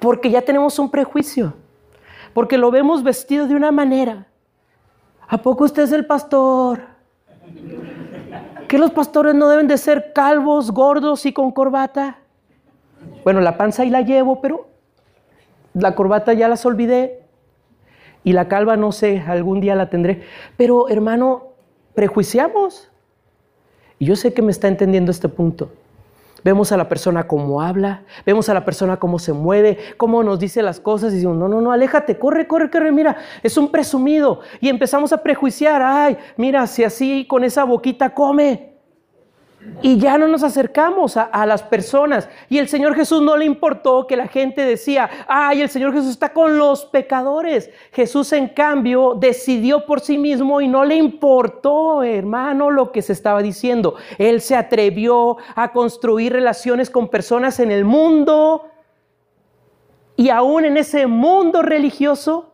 Porque 0.00 0.30
ya 0.30 0.42
tenemos 0.42 0.78
un 0.78 0.90
prejuicio, 0.90 1.54
porque 2.34 2.58
lo 2.58 2.70
vemos 2.70 3.02
vestido 3.02 3.46
de 3.46 3.54
una 3.54 3.72
manera. 3.72 4.26
¿A 5.28 5.38
poco 5.38 5.64
usted 5.64 5.82
es 5.84 5.92
el 5.92 6.06
pastor? 6.06 6.82
¿Que 8.68 8.78
los 8.78 8.90
pastores 8.90 9.34
no 9.34 9.48
deben 9.48 9.68
de 9.68 9.78
ser 9.78 10.12
calvos, 10.12 10.70
gordos 10.70 11.24
y 11.26 11.32
con 11.32 11.50
corbata? 11.50 12.18
Bueno, 13.24 13.40
la 13.40 13.56
panza 13.56 13.82
ahí 13.82 13.90
la 13.90 14.02
llevo, 14.02 14.40
pero 14.40 14.68
la 15.74 15.94
corbata 15.94 16.32
ya 16.32 16.48
las 16.48 16.64
olvidé. 16.66 17.25
Y 18.26 18.32
la 18.32 18.48
calva 18.48 18.76
no 18.76 18.90
sé, 18.90 19.22
algún 19.24 19.60
día 19.60 19.76
la 19.76 19.88
tendré. 19.88 20.22
Pero 20.56 20.88
hermano, 20.88 21.52
prejuiciamos. 21.94 22.90
Y 24.00 24.06
yo 24.06 24.16
sé 24.16 24.34
que 24.34 24.42
me 24.42 24.50
está 24.50 24.66
entendiendo 24.66 25.12
este 25.12 25.28
punto. 25.28 25.70
Vemos 26.42 26.72
a 26.72 26.76
la 26.76 26.88
persona 26.88 27.28
cómo 27.28 27.62
habla, 27.62 28.02
vemos 28.24 28.48
a 28.48 28.54
la 28.54 28.64
persona 28.64 28.96
cómo 28.96 29.20
se 29.20 29.32
mueve, 29.32 29.78
cómo 29.96 30.24
nos 30.24 30.40
dice 30.40 30.60
las 30.60 30.80
cosas 30.80 31.12
y 31.12 31.16
decimos, 31.16 31.36
no, 31.36 31.46
no, 31.46 31.60
no, 31.60 31.70
aléjate, 31.70 32.18
corre, 32.18 32.48
corre, 32.48 32.68
corre, 32.68 32.90
mira, 32.90 33.16
es 33.44 33.56
un 33.56 33.70
presumido. 33.70 34.40
Y 34.60 34.70
empezamos 34.70 35.12
a 35.12 35.22
prejuiciar, 35.22 35.80
ay, 35.80 36.18
mira, 36.36 36.66
si 36.66 36.82
así 36.82 37.28
con 37.28 37.44
esa 37.44 37.62
boquita 37.62 38.12
come, 38.12 38.75
y 39.82 39.98
ya 39.98 40.16
no 40.16 40.26
nos 40.26 40.42
acercamos 40.42 41.16
a, 41.16 41.46
las 41.46 41.62
personas. 41.62 42.28
Y 42.48 42.58
el 42.58 42.68
Señor 42.68 42.94
Jesús 42.94 43.20
no 43.22 43.36
le 43.36 43.44
importó 43.44 44.06
que 44.06 44.16
la 44.16 44.26
gente 44.26 44.62
decía, 44.64 45.08
ay, 45.28 45.60
el 45.60 45.68
Señor 45.68 45.92
Jesús 45.92 46.10
está 46.10 46.32
con 46.32 46.58
los 46.58 46.86
pecadores. 46.86 47.70
Jesús 47.92 48.32
en 48.32 48.48
cambio 48.48 49.14
decidió 49.14 49.84
por 49.84 50.00
sí 50.00 50.16
mismo 50.18 50.60
y 50.60 50.68
no 50.68 50.84
le 50.84 50.96
importó, 50.96 52.02
hermano, 52.02 52.70
lo 52.70 52.90
que 52.90 53.02
se 53.02 53.12
estaba 53.12 53.42
diciendo. 53.42 53.96
Él 54.18 54.40
se 54.40 54.56
atrevió 54.56 55.36
a 55.54 55.72
construir 55.72 56.32
relaciones 56.32 56.88
con 56.88 57.08
personas 57.08 57.60
en 57.60 57.70
el 57.70 57.84
mundo 57.84 58.68
y 60.16 60.30
aún 60.30 60.64
en 60.64 60.78
ese 60.78 61.06
mundo 61.06 61.62
religioso. 61.62 62.52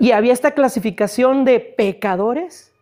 Y 0.00 0.10
había 0.10 0.32
esta 0.32 0.50
clasificación 0.50 1.44
de 1.44 1.60
pecadores. 1.60 2.72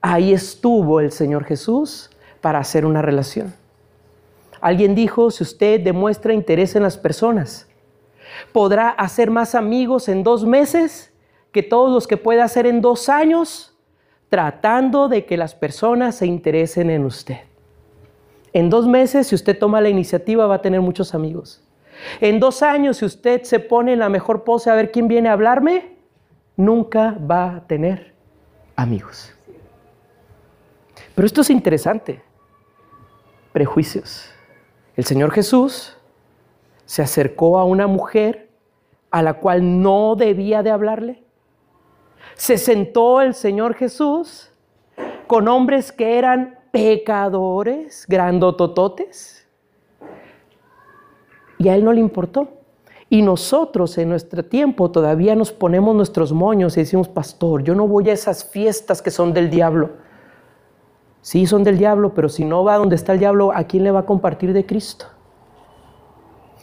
Ahí 0.00 0.32
estuvo 0.32 1.00
el 1.00 1.10
Señor 1.10 1.44
Jesús 1.44 2.11
para 2.42 2.58
hacer 2.58 2.84
una 2.84 3.00
relación. 3.00 3.54
Alguien 4.60 4.94
dijo, 4.94 5.30
si 5.30 5.42
usted 5.42 5.80
demuestra 5.80 6.34
interés 6.34 6.76
en 6.76 6.82
las 6.82 6.98
personas, 6.98 7.66
podrá 8.52 8.90
hacer 8.90 9.30
más 9.30 9.54
amigos 9.54 10.08
en 10.08 10.22
dos 10.22 10.44
meses 10.44 11.12
que 11.52 11.62
todos 11.62 11.90
los 11.90 12.06
que 12.06 12.16
pueda 12.16 12.44
hacer 12.44 12.66
en 12.66 12.80
dos 12.80 13.08
años, 13.08 13.74
tratando 14.28 15.08
de 15.08 15.24
que 15.24 15.36
las 15.36 15.54
personas 15.54 16.16
se 16.16 16.26
interesen 16.26 16.90
en 16.90 17.04
usted. 17.04 17.38
En 18.52 18.70
dos 18.70 18.86
meses, 18.86 19.28
si 19.28 19.34
usted 19.34 19.58
toma 19.58 19.80
la 19.80 19.88
iniciativa, 19.88 20.46
va 20.46 20.56
a 20.56 20.62
tener 20.62 20.80
muchos 20.80 21.14
amigos. 21.14 21.62
En 22.20 22.40
dos 22.40 22.62
años, 22.62 22.98
si 22.98 23.04
usted 23.04 23.42
se 23.42 23.60
pone 23.60 23.92
en 23.92 23.98
la 23.98 24.08
mejor 24.08 24.44
pose 24.44 24.70
a 24.70 24.74
ver 24.74 24.90
quién 24.90 25.08
viene 25.08 25.28
a 25.28 25.32
hablarme, 25.32 25.96
nunca 26.56 27.16
va 27.18 27.56
a 27.56 27.66
tener 27.66 28.14
amigos. 28.76 29.32
Pero 31.14 31.26
esto 31.26 31.42
es 31.42 31.50
interesante 31.50 32.22
prejuicios. 33.52 34.30
El 34.96 35.04
Señor 35.04 35.30
Jesús 35.32 35.96
se 36.84 37.02
acercó 37.02 37.58
a 37.58 37.64
una 37.64 37.86
mujer 37.86 38.50
a 39.10 39.22
la 39.22 39.34
cual 39.34 39.82
no 39.82 40.16
debía 40.16 40.62
de 40.62 40.70
hablarle. 40.70 41.22
Se 42.34 42.58
sentó 42.58 43.20
el 43.20 43.34
Señor 43.34 43.74
Jesús 43.74 44.50
con 45.26 45.48
hombres 45.48 45.92
que 45.92 46.18
eran 46.18 46.58
pecadores, 46.72 48.06
grandotototes, 48.08 49.46
y 51.58 51.68
a 51.68 51.76
él 51.76 51.84
no 51.84 51.92
le 51.92 52.00
importó. 52.00 52.48
Y 53.08 53.20
nosotros 53.20 53.96
en 53.98 54.08
nuestro 54.08 54.42
tiempo 54.42 54.90
todavía 54.90 55.34
nos 55.34 55.52
ponemos 55.52 55.94
nuestros 55.94 56.32
moños 56.32 56.76
y 56.76 56.80
decimos, 56.80 57.08
pastor, 57.08 57.62
yo 57.62 57.74
no 57.74 57.86
voy 57.86 58.08
a 58.08 58.14
esas 58.14 58.44
fiestas 58.44 59.02
que 59.02 59.10
son 59.10 59.34
del 59.34 59.50
diablo. 59.50 59.90
Sí, 61.22 61.46
son 61.46 61.62
del 61.62 61.78
diablo, 61.78 62.14
pero 62.14 62.28
si 62.28 62.44
no 62.44 62.64
va 62.64 62.76
donde 62.76 62.96
está 62.96 63.12
el 63.12 63.20
diablo, 63.20 63.52
¿a 63.54 63.64
quién 63.64 63.84
le 63.84 63.92
va 63.92 64.00
a 64.00 64.06
compartir 64.06 64.52
de 64.52 64.66
Cristo? 64.66 65.06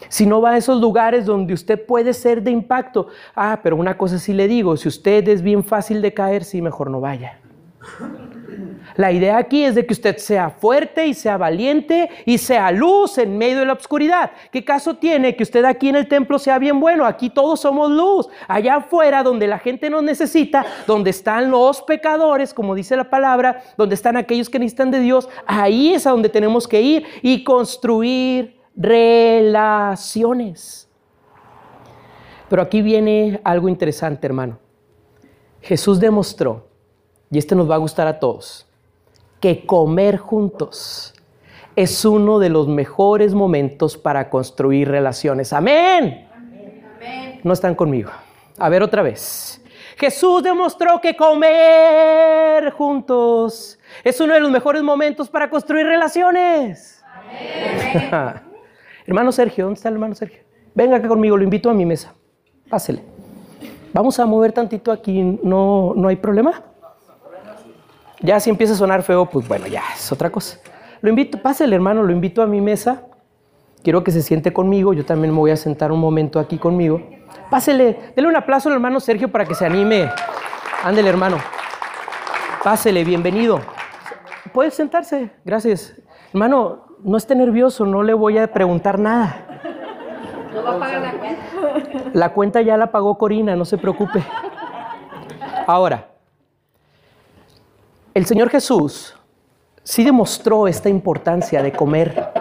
Si 0.10 0.26
no 0.26 0.42
va 0.42 0.52
a 0.52 0.58
esos 0.58 0.82
lugares 0.82 1.26
donde 1.26 1.54
usted 1.54 1.86
puede 1.86 2.14
ser 2.14 2.44
de 2.44 2.52
impacto. 2.52 3.08
Ah, 3.36 3.62
pero 3.64 3.78
una 3.78 3.98
cosa 3.98 4.20
sí 4.20 4.34
le 4.34 4.48
digo, 4.48 4.76
si 4.76 4.88
usted 4.88 5.28
es 5.30 5.42
bien 5.42 5.64
fácil 5.64 6.02
de 6.02 6.14
caer, 6.14 6.44
sí, 6.44 6.62
mejor 6.62 6.90
no 6.92 7.00
vaya. 7.00 7.40
La 9.00 9.14
idea 9.14 9.38
aquí 9.38 9.64
es 9.64 9.76
de 9.76 9.86
que 9.86 9.94
usted 9.94 10.18
sea 10.18 10.50
fuerte 10.50 11.08
y 11.08 11.14
sea 11.14 11.38
valiente 11.38 12.10
y 12.26 12.38
sea 12.38 12.70
luz 12.70 13.18
en 13.18 13.38
medio 13.38 13.60
de 13.60 13.66
la 13.66 13.72
oscuridad. 13.72 14.32
¿Qué 14.52 14.66
caso 14.66 14.98
tiene 14.98 15.38
que 15.38 15.44
usted 15.44 15.64
aquí 15.64 15.88
en 15.88 15.96
el 15.96 16.10
templo 16.10 16.38
sea 16.38 16.60
bien 16.60 16.82
bueno? 16.82 17.06
Aquí 17.06 17.30
todos 17.30 17.62
somos 17.62 17.90
luz. 17.90 18.28
Allá 18.46 18.76
afuera, 18.76 19.24
donde 19.24 19.48
la 19.48 19.58
gente 19.58 19.90
nos 19.90 20.04
necesita, 20.04 20.66
donde 20.86 21.12
están 21.12 21.50
los 21.50 21.82
pecadores, 21.82 22.54
como 22.54 22.76
dice 22.76 22.98
la 22.98 23.10
palabra, 23.10 23.64
donde 23.78 23.96
están 23.96 24.18
aquellos 24.18 24.50
que 24.50 24.60
necesitan 24.60 24.92
de 24.92 25.00
Dios, 25.00 25.30
ahí 25.46 25.94
es 25.94 26.06
a 26.06 26.12
donde 26.12 26.28
tenemos 26.28 26.68
que 26.68 26.82
ir 26.82 27.06
y 27.22 27.46
construir 27.46 28.60
relaciones. 28.76 29.80
Pero 32.50 32.62
aquí 32.62 32.82
viene 32.82 33.40
algo 33.46 33.70
interesante, 33.70 34.28
hermano. 34.28 34.60
Jesús 35.62 36.02
demostró, 36.02 36.68
y 37.32 37.38
este 37.38 37.56
nos 37.56 37.72
va 37.72 37.76
a 37.76 37.78
gustar 37.78 38.06
a 38.06 38.20
todos, 38.20 38.69
que 39.40 39.66
comer 39.66 40.18
juntos 40.18 41.14
es 41.76 42.04
uno 42.04 42.40
de 42.40 42.50
los 42.50 42.68
mejores 42.68 43.34
momentos 43.34 43.98
para 43.98 44.30
construir 44.30 44.90
relaciones. 44.90 45.54
Amén. 45.54 46.28
No 47.44 47.54
están 47.54 47.76
conmigo. 47.76 48.12
A 48.58 48.68
ver 48.70 48.84
otra 48.84 49.02
vez. 49.02 49.64
Jesús 49.98 50.44
demostró 50.44 51.00
que 51.02 51.16
comer 51.16 52.72
juntos 52.72 53.80
es 54.04 54.20
uno 54.20 54.34
de 54.34 54.40
los 54.40 54.52
mejores 54.52 54.84
momentos 54.84 55.30
para 55.30 55.50
construir 55.50 55.86
relaciones. 55.86 57.04
hermano 59.06 59.32
Sergio, 59.32 59.66
¿dónde 59.66 59.78
está 59.78 59.90
el 59.90 59.96
hermano 59.96 60.16
Sergio? 60.16 60.40
Venga 60.74 60.98
acá 60.98 61.08
conmigo, 61.08 61.36
lo 61.36 61.44
invito 61.44 61.70
a 61.70 61.74
mi 61.74 61.86
mesa. 61.86 62.14
Pásele. 62.70 63.04
Vamos 63.94 64.20
a 64.20 64.26
mover 64.26 64.52
tantito 64.52 64.92
aquí, 64.92 65.22
no, 65.22 65.94
no 65.96 66.08
hay 66.08 66.16
problema. 66.16 66.64
Ya 68.22 68.40
si 68.40 68.50
empieza 68.50 68.74
a 68.74 68.76
sonar 68.76 69.04
feo, 69.04 69.26
pues 69.26 69.48
bueno, 69.48 69.68
ya 69.68 69.84
es 69.96 70.12
otra 70.12 70.30
cosa. 70.30 70.60
Lo 71.02 71.10
invito, 71.10 71.42
pásele 71.42 71.76
hermano, 71.76 72.04
lo 72.04 72.12
invito 72.12 72.42
a 72.42 72.48
mi 72.48 72.60
mesa. 72.60 73.04
Quiero 73.84 74.04
que 74.04 74.12
se 74.12 74.22
siente 74.22 74.52
conmigo, 74.52 74.94
yo 74.94 75.06
también 75.06 75.34
me 75.34 75.40
voy 75.40 75.52
a 75.52 75.56
sentar 75.56 75.92
un 75.92 76.00
momento 76.00 76.40
aquí 76.40 76.58
conmigo. 76.58 77.02
Pásele, 77.50 78.14
dele 78.16 78.28
un 78.28 78.36
aplauso 78.36 78.68
al 78.68 78.76
hermano 78.76 79.00
Sergio 79.00 79.32
para 79.32 79.46
que 79.46 79.56
se 79.56 79.66
anime. 79.66 80.10
Ándele 80.84 81.10
hermano. 81.10 81.38
Pásele, 82.62 83.06
bienvenido. 83.06 83.62
Puede 84.52 84.72
sentarse, 84.72 85.32
gracias. 85.46 85.96
Hermano, 86.34 86.86
no 87.02 87.16
esté 87.16 87.36
nervioso, 87.36 87.86
no 87.86 88.04
le 88.04 88.14
voy 88.14 88.38
a 88.38 88.52
preguntar 88.52 89.00
nada. 89.00 89.46
¿No 90.54 90.64
va 90.64 90.76
a 90.76 90.80
pagar 90.80 91.02
la 91.02 91.12
cuenta? 91.14 92.10
La 92.14 92.34
cuenta 92.34 92.62
ya 92.62 92.76
la 92.76 92.92
pagó 92.92 93.18
Corina, 93.18 93.56
no 93.56 93.64
se 93.64 93.78
preocupe. 93.78 94.22
Ahora, 95.68 96.10
el 98.14 98.26
Señor 98.26 98.50
Jesús 98.50 99.16
sí 99.84 100.04
demostró 100.04 100.68
esta 100.68 100.90
importancia 100.90 101.62
de 101.62 101.72
comer 101.72 102.32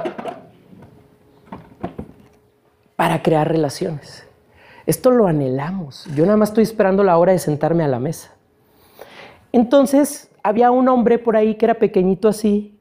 para 2.97 3.23
crear 3.23 3.49
relaciones. 3.49 4.27
Esto 4.87 5.11
lo 5.11 5.27
anhelamos. 5.27 6.07
Yo 6.15 6.25
nada 6.25 6.37
más 6.37 6.51
estoy 6.51 6.65
esperando 6.65 7.05
la 7.05 7.19
hora 7.19 7.33
de 7.33 7.39
sentarme 7.39 7.85
a 7.85 7.89
la 7.89 7.99
mesa. 7.99 8.35
Entonces, 9.53 10.31
había 10.43 10.71
un 10.71 10.89
hombre 10.89 11.19
por 11.19 11.37
ahí 11.37 11.55
que 11.57 11.67
era 11.67 11.75
pequeñito 11.75 12.29
así, 12.29 12.79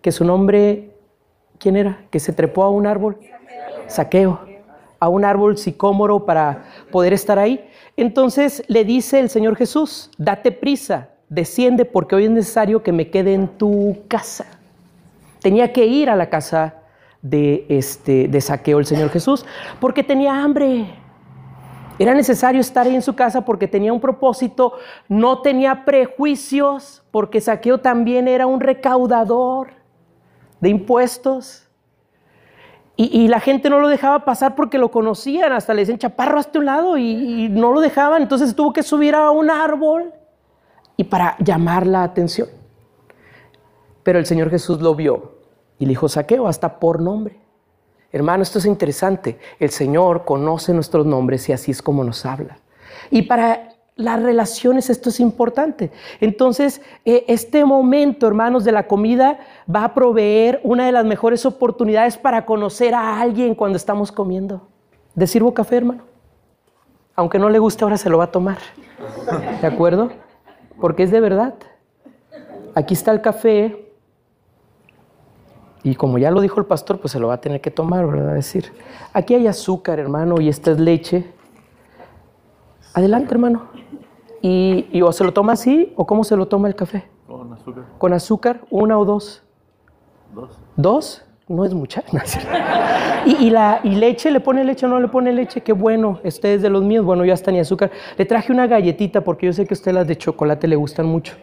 que 0.00 0.12
su 0.12 0.24
nombre, 0.24 0.96
¿quién 1.58 1.76
era? 1.76 2.06
Que 2.10 2.20
se 2.20 2.32
trepó 2.32 2.64
a 2.64 2.70
un 2.70 2.86
árbol. 2.86 3.18
Saqueo. 3.86 4.40
A 4.98 5.08
un 5.08 5.24
árbol 5.24 5.58
sicómoro 5.58 6.24
para 6.24 6.64
poder 6.90 7.12
estar 7.12 7.38
ahí. 7.38 7.68
Entonces 7.96 8.62
le 8.68 8.84
dice 8.84 9.20
el 9.20 9.28
Señor 9.28 9.56
Jesús, 9.56 10.10
date 10.18 10.50
prisa, 10.50 11.10
desciende 11.28 11.84
porque 11.84 12.14
hoy 12.14 12.24
es 12.24 12.30
necesario 12.30 12.82
que 12.82 12.92
me 12.92 13.10
quede 13.10 13.34
en 13.34 13.48
tu 13.48 13.98
casa. 14.08 14.46
Tenía 15.40 15.72
que 15.72 15.86
ir 15.86 16.10
a 16.10 16.16
la 16.16 16.30
casa 16.30 16.74
de, 17.22 17.66
este, 17.68 18.28
de 18.28 18.40
saqueo 18.40 18.78
el 18.78 18.86
Señor 18.86 19.10
Jesús 19.10 19.44
porque 19.80 20.02
tenía 20.02 20.42
hambre. 20.42 20.86
Era 21.98 22.14
necesario 22.14 22.60
estar 22.60 22.86
ahí 22.86 22.94
en 22.94 23.02
su 23.02 23.14
casa 23.14 23.44
porque 23.44 23.68
tenía 23.68 23.92
un 23.92 24.00
propósito, 24.00 24.74
no 25.08 25.42
tenía 25.42 25.84
prejuicios, 25.84 27.04
porque 27.12 27.40
Saqueo 27.40 27.78
también 27.78 28.26
era 28.26 28.46
un 28.46 28.60
recaudador 28.60 29.68
de 30.60 30.70
impuestos. 30.70 31.68
Y, 32.96 33.26
la 33.26 33.40
gente 33.40 33.70
no 33.70 33.80
lo 33.80 33.88
dejaba 33.88 34.24
pasar 34.24 34.54
porque 34.54 34.78
lo 34.78 34.92
conocían, 34.92 35.52
hasta 35.52 35.74
le 35.74 35.82
decían, 35.82 35.98
chaparro, 35.98 36.38
hasta 36.38 36.60
un 36.60 36.64
lado, 36.64 36.96
y, 36.96 37.44
y 37.44 37.48
no 37.48 37.72
lo 37.72 37.80
dejaban. 37.80 38.22
Entonces 38.22 38.54
tuvo 38.54 38.72
que 38.72 38.84
subir 38.84 39.16
a 39.16 39.32
un 39.32 39.50
árbol 39.50 40.12
y 40.96 41.04
para 41.04 41.36
llamar 41.38 41.86
la 41.86 42.02
atención. 42.02 42.48
Pero 44.02 44.18
el 44.18 44.26
Señor 44.26 44.50
Jesús 44.50 44.80
lo 44.80 44.94
vio 44.94 45.38
y 45.78 45.86
le 45.86 45.90
dijo, 45.90 46.08
Saqueo, 46.08 46.46
hasta 46.46 46.78
por 46.78 47.00
nombre. 47.00 47.40
Hermano, 48.12 48.42
esto 48.42 48.58
es 48.58 48.66
interesante. 48.66 49.38
El 49.58 49.70
Señor 49.70 50.24
conoce 50.24 50.72
nuestros 50.72 51.04
nombres 51.04 51.48
y 51.48 51.52
así 51.52 51.72
es 51.72 51.82
como 51.82 52.04
nos 52.04 52.24
habla. 52.24 52.58
Y 53.10 53.22
para 53.22 53.74
las 53.96 54.22
relaciones 54.22 54.90
esto 54.90 55.08
es 55.08 55.20
importante. 55.20 55.90
Entonces, 56.20 56.80
eh, 57.04 57.24
este 57.28 57.64
momento, 57.64 58.26
hermanos, 58.26 58.64
de 58.64 58.72
la 58.72 58.86
comida 58.86 59.38
va 59.72 59.84
a 59.84 59.94
proveer 59.94 60.60
una 60.62 60.86
de 60.86 60.92
las 60.92 61.04
mejores 61.04 61.44
oportunidades 61.46 62.16
para 62.16 62.46
conocer 62.46 62.94
a 62.94 63.20
alguien 63.20 63.54
cuando 63.54 63.76
estamos 63.76 64.12
comiendo. 64.12 64.68
¿De 65.14 65.26
sirvo 65.26 65.54
café, 65.54 65.76
hermano? 65.76 66.02
Aunque 67.16 67.38
no 67.38 67.48
le 67.48 67.58
guste, 67.58 67.84
ahora 67.84 67.96
se 67.96 68.10
lo 68.10 68.18
va 68.18 68.24
a 68.24 68.32
tomar. 68.32 68.58
¿De 69.60 69.66
acuerdo? 69.66 70.10
Porque 70.80 71.04
es 71.04 71.10
de 71.10 71.20
verdad. 71.20 71.54
Aquí 72.74 72.94
está 72.94 73.12
el 73.12 73.20
café, 73.20 73.84
y 75.84 75.94
como 75.96 76.16
ya 76.16 76.30
lo 76.30 76.40
dijo 76.40 76.58
el 76.58 76.66
pastor, 76.66 76.98
pues 76.98 77.12
se 77.12 77.20
lo 77.20 77.28
va 77.28 77.34
a 77.34 77.40
tener 77.42 77.60
que 77.60 77.70
tomar, 77.70 78.06
¿verdad? 78.06 78.32
Decir, 78.32 78.72
aquí 79.12 79.34
hay 79.34 79.46
azúcar, 79.46 79.98
hermano, 79.98 80.40
y 80.40 80.48
esta 80.48 80.70
es 80.70 80.80
leche. 80.80 81.30
Adelante, 82.94 83.34
hermano. 83.34 83.66
Y, 84.40 85.02
o 85.02 85.12
se 85.12 85.24
lo 85.24 85.34
toma 85.34 85.52
así, 85.52 85.92
o 85.96 86.06
cómo 86.06 86.24
se 86.24 86.36
lo 86.36 86.48
toma 86.48 86.68
el 86.68 86.74
café. 86.74 87.06
Con 87.26 87.52
azúcar. 87.52 87.84
Con 87.98 88.12
azúcar, 88.14 88.60
una 88.70 88.98
o 88.98 89.04
dos. 89.04 89.42
Dos. 90.34 90.58
¿Dos? 90.74 91.24
No 91.46 91.64
es 91.64 91.74
mucha. 91.74 92.02
y, 93.26 93.50
la, 93.50 93.80
y 93.82 93.96
leche, 93.96 94.30
¿le 94.30 94.40
pone 94.40 94.64
leche 94.64 94.86
o 94.86 94.88
no 94.88 94.98
le 94.98 95.08
pone 95.08 95.32
leche? 95.32 95.60
Qué 95.60 95.72
bueno, 95.72 96.20
este 96.24 96.54
es 96.54 96.62
de 96.62 96.70
los 96.70 96.82
míos. 96.82 97.04
Bueno, 97.04 97.24
ya 97.24 97.34
está 97.34 97.50
ni 97.50 97.60
azúcar. 97.60 97.90
Le 98.16 98.24
traje 98.24 98.50
una 98.50 98.66
galletita 98.66 99.22
porque 99.22 99.46
yo 99.46 99.52
sé 99.52 99.66
que 99.66 99.74
a 99.74 99.76
usted 99.76 99.92
las 99.92 100.06
de 100.06 100.16
chocolate 100.16 100.66
le 100.66 100.76
gustan 100.76 101.06
mucho. 101.06 101.34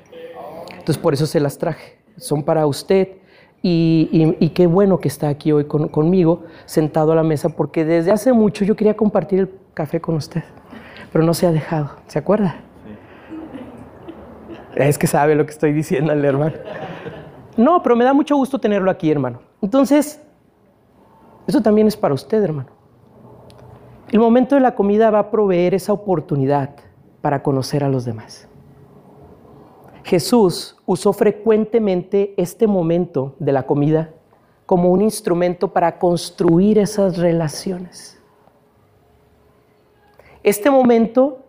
Entonces 0.72 0.98
por 0.98 1.14
eso 1.14 1.28
se 1.28 1.40
las 1.40 1.58
traje. 1.58 1.98
Son 2.18 2.42
para 2.42 2.66
usted 2.66 3.10
y, 3.62 4.50
qué 4.56 4.66
bueno 4.66 5.00
que 5.00 5.08
está 5.08 5.30
aquí 5.30 5.52
hoy 5.52 5.66
conmigo, 5.66 6.46
sentado 6.66 7.12
a 7.12 7.16
la 7.16 7.24
mesa, 7.24 7.50
porque 7.50 7.86
desde 7.86 8.12
hace 8.12 8.34
mucho 8.34 8.66
yo 8.66 8.76
quería 8.76 8.96
compartir 8.96 9.40
el 9.40 9.50
café 9.76 10.02
con 10.02 10.16
usted, 10.16 10.44
pero 11.12 11.24
no 11.24 11.36
se 11.36 11.46
ha 11.46 11.52
dejado. 11.52 11.92
¿Se 12.08 12.18
acuerda? 12.18 12.56
Es 14.76 14.98
que 14.98 15.06
sabe 15.06 15.36
lo 15.36 15.46
que 15.46 15.52
estoy 15.52 15.74
diciendo, 15.74 16.12
hermano. 16.12 16.56
No, 17.56 17.84
pero 17.84 17.96
me 17.96 18.04
da 18.04 18.14
mucho 18.14 18.36
gusto 18.36 18.58
tenerlo 18.58 18.90
aquí, 18.90 19.12
hermano. 19.12 19.51
Entonces, 19.62 20.22
eso 21.48 21.62
también 21.62 21.88
es 21.88 21.98
para 21.98 22.14
usted, 22.14 22.44
hermano. 22.44 22.70
El 24.12 24.20
momento 24.20 24.56
de 24.56 24.62
la 24.62 24.76
comida 24.76 25.10
va 25.10 25.20
a 25.20 25.32
proveer 25.32 25.74
esa 25.74 25.94
oportunidad 25.94 26.76
para 27.22 27.42
conocer 27.44 27.84
a 27.84 27.90
los 27.90 28.04
demás. 28.04 28.48
Jesús 30.04 30.76
usó 30.86 31.14
frecuentemente 31.14 32.34
este 32.38 32.68
momento 32.68 33.36
de 33.40 33.52
la 33.52 33.64
comida 33.64 34.10
como 34.66 34.90
un 34.90 35.02
instrumento 35.02 35.72
para 35.72 36.00
construir 36.00 36.80
esas 36.80 37.18
relaciones. 37.18 38.20
Este 40.44 40.72
momento 40.72 41.40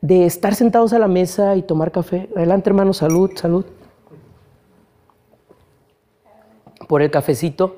de 0.00 0.26
estar 0.26 0.54
sentados 0.54 0.92
a 0.92 0.98
la 0.98 1.08
mesa 1.08 1.56
y 1.56 1.62
tomar 1.62 1.90
café. 1.90 2.28
Adelante, 2.36 2.70
hermano, 2.70 2.92
salud, 2.92 3.30
salud. 3.34 3.64
Por 6.88 7.02
el 7.02 7.12
cafecito. 7.12 7.76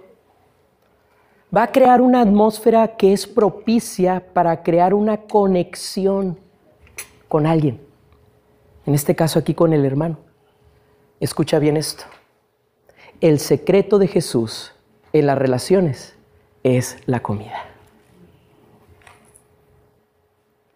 Va 1.55 1.65
a 1.65 1.73
crear 1.73 2.01
una 2.01 2.23
atmósfera 2.23 2.97
que 2.97 3.13
es 3.13 3.27
propicia 3.27 4.25
para 4.33 4.63
crear 4.63 4.95
una 4.95 5.19
conexión 5.19 6.39
con 7.29 7.47
alguien 7.47 7.91
en 8.87 8.95
este 8.95 9.15
caso 9.15 9.39
aquí 9.39 9.55
con 9.55 9.73
el 9.73 9.85
hermano. 9.85 10.19
Escucha 11.21 11.59
bien 11.59 11.77
esto. 11.77 12.05
El 13.21 13.39
secreto 13.39 13.99
de 13.99 14.09
Jesús 14.09 14.73
en 15.13 15.27
las 15.27 15.39
relaciones 15.39 16.17
es 16.63 16.97
la 17.07 17.21
comida. 17.21 17.67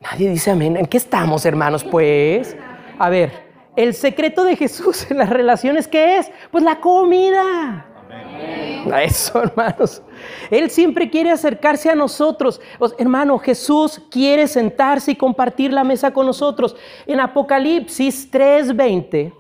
Nadie 0.01 0.29
dice 0.29 0.51
amén. 0.51 0.77
¿En 0.77 0.87
qué 0.87 0.99
estamos, 0.99 1.47
hermanos? 1.47 1.83
Pues, 1.83 2.55
a 2.99 3.09
ver, 3.09 3.33
el 3.75 3.95
secreto 3.95 4.45
de 4.45 4.55
Jesús 4.55 5.11
en 5.11 5.19
las 5.19 5.31
relaciones, 5.31 5.89
¿qué 5.89 6.19
es? 6.19 6.31
Pues 6.53 6.63
la 6.63 6.81
comida. 6.81 7.87
A 8.93 9.03
eso, 9.03 9.43
hermanos. 9.43 10.03
Él 10.51 10.71
siempre 10.71 11.11
quiere 11.11 11.31
acercarse 11.31 11.91
a 11.91 11.95
nosotros. 11.95 12.61
hermano, 12.99 13.39
Jesús 13.39 14.01
quiere 14.11 14.47
sentarse 14.47 15.13
y 15.13 15.17
compartir 15.17 15.73
la 15.73 15.85
mesa 15.85 16.13
con 16.13 16.27
nosotros. 16.27 16.77
En 17.07 17.21
Apocalipsis 17.21 18.31
3:20 18.31 19.33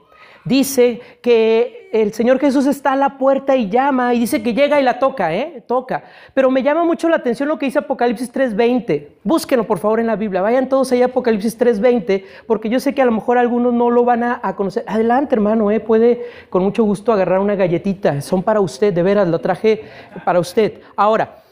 dice 0.44 1.00
que 1.22 1.83
el 1.94 2.12
Señor 2.12 2.40
Jesús 2.40 2.66
está 2.66 2.94
a 2.94 2.96
la 2.96 3.18
puerta 3.18 3.54
y 3.54 3.70
llama 3.70 4.14
y 4.14 4.18
dice 4.18 4.42
que 4.42 4.52
llega 4.52 4.80
y 4.80 4.82
la 4.82 4.98
toca, 4.98 5.32
¿eh? 5.32 5.62
Toca. 5.64 6.02
Pero 6.34 6.50
me 6.50 6.60
llama 6.60 6.82
mucho 6.82 7.08
la 7.08 7.14
atención 7.14 7.48
lo 7.48 7.56
que 7.56 7.66
dice 7.66 7.78
Apocalipsis 7.78 8.32
3:20. 8.32 9.10
Búsquenlo 9.22 9.64
por 9.64 9.78
favor 9.78 10.00
en 10.00 10.08
la 10.08 10.16
Biblia. 10.16 10.42
Vayan 10.42 10.68
todos 10.68 10.90
allá 10.90 11.04
a 11.04 11.08
Apocalipsis 11.08 11.56
3:20 11.56 12.24
porque 12.48 12.68
yo 12.68 12.80
sé 12.80 12.96
que 12.96 13.02
a 13.02 13.04
lo 13.04 13.12
mejor 13.12 13.38
algunos 13.38 13.72
no 13.72 13.90
lo 13.90 14.04
van 14.04 14.24
a, 14.24 14.40
conocer. 14.56 14.82
Adelante, 14.88 15.36
hermano, 15.36 15.70
¿eh? 15.70 15.78
Puede 15.78 16.26
con 16.50 16.64
mucho 16.64 16.82
gusto 16.82 17.12
agarrar 17.12 17.38
una 17.38 17.54
galletita. 17.54 18.20
Son 18.22 18.42
para 18.42 18.60
usted, 18.60 18.92
de 18.92 19.04
veras, 19.04 19.28
lo 19.28 19.40
traje 19.40 19.84
para 20.24 20.40
usted. 20.40 20.80
Ahora, 20.96 21.44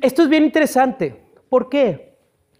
esto 0.00 0.22
es 0.22 0.30
bien 0.30 0.44
interesante. 0.44 1.22
¿Por 1.50 1.68
qué? 1.68 2.16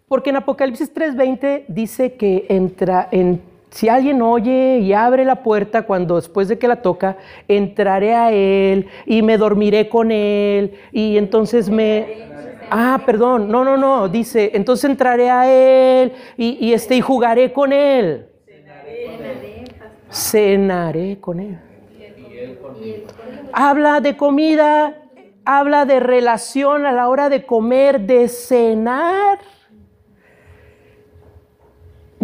Porque 0.07 0.29
en 0.29 0.37
Apocalipsis 0.37 0.92
3:20 0.92 1.64
dice 1.68 2.16
que 2.16 2.44
entra 2.50 3.09
en 3.11 3.40
si 3.70 3.88
alguien 3.88 4.22
oye 4.22 4.79
y 4.79 4.92
abre 4.92 5.24
la 5.24 5.42
puerta 5.42 5.83
cuando 5.83 6.16
después 6.16 6.48
de 6.48 6.59
que 6.59 6.68
la 6.68 6.83
toca, 6.83 7.18
entraré 7.48 8.14
a 8.14 8.33
él 8.33 8.88
y 9.05 9.22
me 9.22 9.37
dormiré 9.37 9.88
con 9.88 10.11
él 10.11 10.79
y 10.92 11.16
entonces 11.18 11.68
me... 11.68 12.26
Ah, 12.70 13.00
perdón, 13.07 13.48
no, 13.48 13.64
no, 13.64 13.76
no, 13.76 14.09
dice, 14.09 14.50
entonces 14.55 14.90
entraré 14.90 15.31
a 15.31 15.48
él 15.48 16.12
y, 16.37 16.72
este, 16.72 16.96
y 16.96 17.00
jugaré 17.00 17.52
con 17.52 17.72
él. 17.72 18.26
Cenaré 20.11 21.18
con 21.20 21.40
él. 21.40 21.59
Habla 23.52 24.00
de 24.00 24.16
comida, 24.16 24.96
habla 25.44 25.85
de 25.85 26.00
relación 26.00 26.87
a 26.87 26.92
la 26.92 27.09
hora 27.09 27.29
de 27.29 27.46
comer, 27.46 28.00
de 28.00 28.29
cenar. 28.29 29.38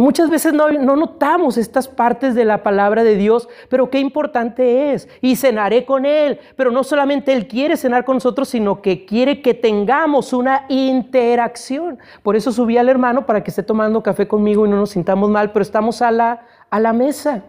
Muchas 0.03 0.31
veces 0.31 0.53
no, 0.53 0.69
no, 0.69 0.97
notamos 0.97 1.57
estas 1.57 1.87
partes 1.87 2.35
de 2.35 2.45
la 2.45 2.65
palabra 2.65 3.05
de 3.05 3.15
Dios, 3.15 3.49
pero 3.69 3.88
qué 3.88 4.01
importante 4.01 4.93
es. 4.93 5.09
Y 5.21 5.37
cenaré 5.37 5.85
con 5.85 6.05
Él. 6.05 6.41
Pero 6.57 6.73
no 6.73 6.83
solamente 6.83 7.33
Él 7.33 7.47
quiere 7.47 7.77
cenar 7.77 8.05
con 8.05 8.17
nosotros, 8.17 8.49
sino 8.49 8.83
que 8.83 9.05
quiere 9.05 9.41
que 9.43 9.55
tengamos 9.55 10.33
una 10.33 10.65
interacción. 10.69 12.01
Por 12.25 12.35
eso 12.35 12.51
subí 12.51 12.77
al 12.79 12.88
hermano 12.88 13.27
para 13.27 13.45
que 13.45 13.51
esté 13.51 13.62
tomando 13.62 14.03
café 14.03 14.27
conmigo 14.27 14.67
y 14.67 14.71
no 14.71 14.77
nos 14.77 14.91
sintamos 14.91 15.31
mal, 15.31 15.53
pero 15.53 15.62
estamos 15.62 16.03
a 16.03 16.11
la, 16.11 16.47
a 16.69 16.81
la 16.81 16.93
mesa. 16.93 17.45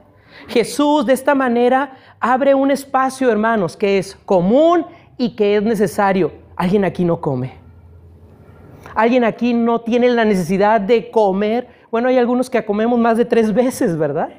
Jesús 0.47 1.07
de 1.07 1.13
esta 1.13 1.33
manera 1.33 1.97
abre 2.19 2.53
un 2.53 2.69
espacio, 2.69 3.31
hermanos, 3.31 3.75
que 3.75 3.97
es 3.97 4.15
común 4.27 4.85
y 5.17 5.35
que 5.35 5.55
es 5.55 5.63
necesario. 5.63 6.31
Alguien 6.55 6.85
aquí 6.85 7.03
no 7.03 7.19
come. 7.19 7.63
Alguien 8.93 9.23
aquí 9.23 9.55
no 9.55 9.81
tiene 9.81 10.07
la 10.09 10.23
necesidad 10.23 10.79
de 10.79 11.09
comer. 11.09 11.81
Bueno, 11.93 12.07
hay 12.07 12.17
algunos 12.17 12.49
que 12.49 12.65
comemos 12.65 12.97
más 12.97 13.17
de 13.17 13.25
tres 13.25 13.53
veces, 13.53 13.95
¿verdad? 13.95 14.29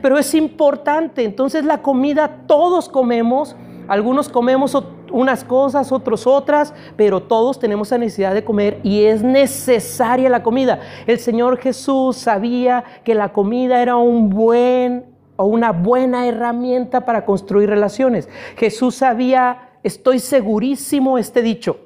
Pero 0.00 0.16
es 0.16 0.32
importante. 0.32 1.22
Entonces 1.22 1.62
la 1.66 1.82
comida 1.82 2.44
todos 2.46 2.88
comemos. 2.88 3.54
Algunos 3.88 4.30
comemos 4.30 4.74
unas 5.12 5.44
cosas, 5.44 5.92
otros 5.92 6.26
otras, 6.26 6.72
pero 6.96 7.22
todos 7.22 7.58
tenemos 7.58 7.90
la 7.90 7.98
necesidad 7.98 8.32
de 8.32 8.42
comer 8.42 8.80
y 8.82 9.02
es 9.02 9.22
necesaria 9.22 10.30
la 10.30 10.42
comida. 10.42 10.80
El 11.06 11.18
Señor 11.18 11.58
Jesús 11.58 12.16
sabía 12.16 12.82
que 13.04 13.14
la 13.14 13.34
comida 13.34 13.82
era 13.82 13.96
un 13.96 14.30
buen 14.30 15.14
o 15.36 15.44
una 15.44 15.72
buena 15.72 16.26
herramienta 16.26 17.04
para 17.04 17.26
construir 17.26 17.68
relaciones. 17.68 18.30
Jesús 18.56 18.94
sabía, 18.94 19.72
estoy 19.82 20.20
segurísimo 20.20 21.18
este 21.18 21.42
dicho, 21.42 21.80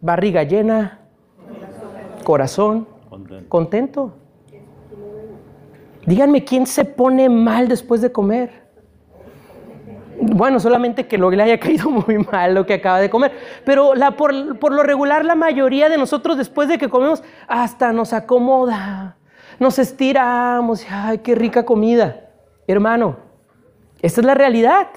barriga 0.00 0.44
llena, 0.44 1.00
corazón 2.24 2.86
contento. 3.10 3.48
contento. 3.50 4.19
Díganme, 6.06 6.44
¿quién 6.44 6.66
se 6.66 6.84
pone 6.84 7.28
mal 7.28 7.68
después 7.68 8.00
de 8.00 8.10
comer? 8.10 8.60
Bueno, 10.20 10.60
solamente 10.60 11.06
que 11.06 11.16
lo 11.16 11.30
le 11.30 11.42
haya 11.42 11.58
caído 11.58 11.90
muy 12.06 12.18
mal 12.18 12.54
lo 12.54 12.66
que 12.66 12.74
acaba 12.74 13.00
de 13.00 13.10
comer. 13.10 13.32
Pero 13.64 13.92
por, 14.16 14.58
por, 14.58 14.72
lo 14.72 14.82
regular, 14.82 15.24
la 15.24 15.34
mayoría 15.34 15.88
de 15.88 15.96
nosotros 15.96 16.36
después 16.36 16.68
de 16.68 16.78
que 16.78 16.88
comemos, 16.88 17.22
hasta 17.48 17.92
nos 17.92 18.12
acomoda, 18.12 19.16
nos 19.58 19.78
estiramos. 19.78 20.86
¡Ay, 20.90 21.18
qué 21.18 21.34
rica 21.34 21.64
comida! 21.64 22.28
Hermano, 22.66 23.16
esta 24.02 24.20
es 24.20 24.26
la 24.26 24.34
realidad. 24.34 24.88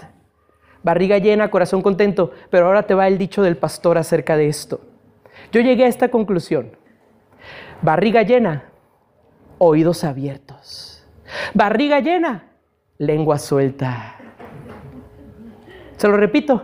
Barriga 0.84 1.18
llena, 1.18 1.50
corazón 1.50 1.82
contento. 1.82 2.32
Pero 2.50 2.68
ahora 2.68 2.84
te 2.84 2.94
va 2.94 3.08
el 3.08 3.18
dicho 3.18 3.42
del 3.42 3.58
pastor 3.58 3.98
acerca 3.98 4.36
de 4.36 4.48
esto. 4.48 4.82
Yo 5.52 5.62
llegué 5.62 5.86
a 5.86 5.88
esta 5.88 6.10
conclusión. 6.10 6.76
Barriga 7.82 8.24
llena, 8.24 8.66
oídos 9.58 10.04
abiertos. 10.04 10.92
Barriga 11.54 12.00
llena, 12.00 12.43
lengua 12.98 13.38
suelta. 13.38 14.15
Se 15.98 16.08
lo 16.08 16.17
repito. 16.17 16.63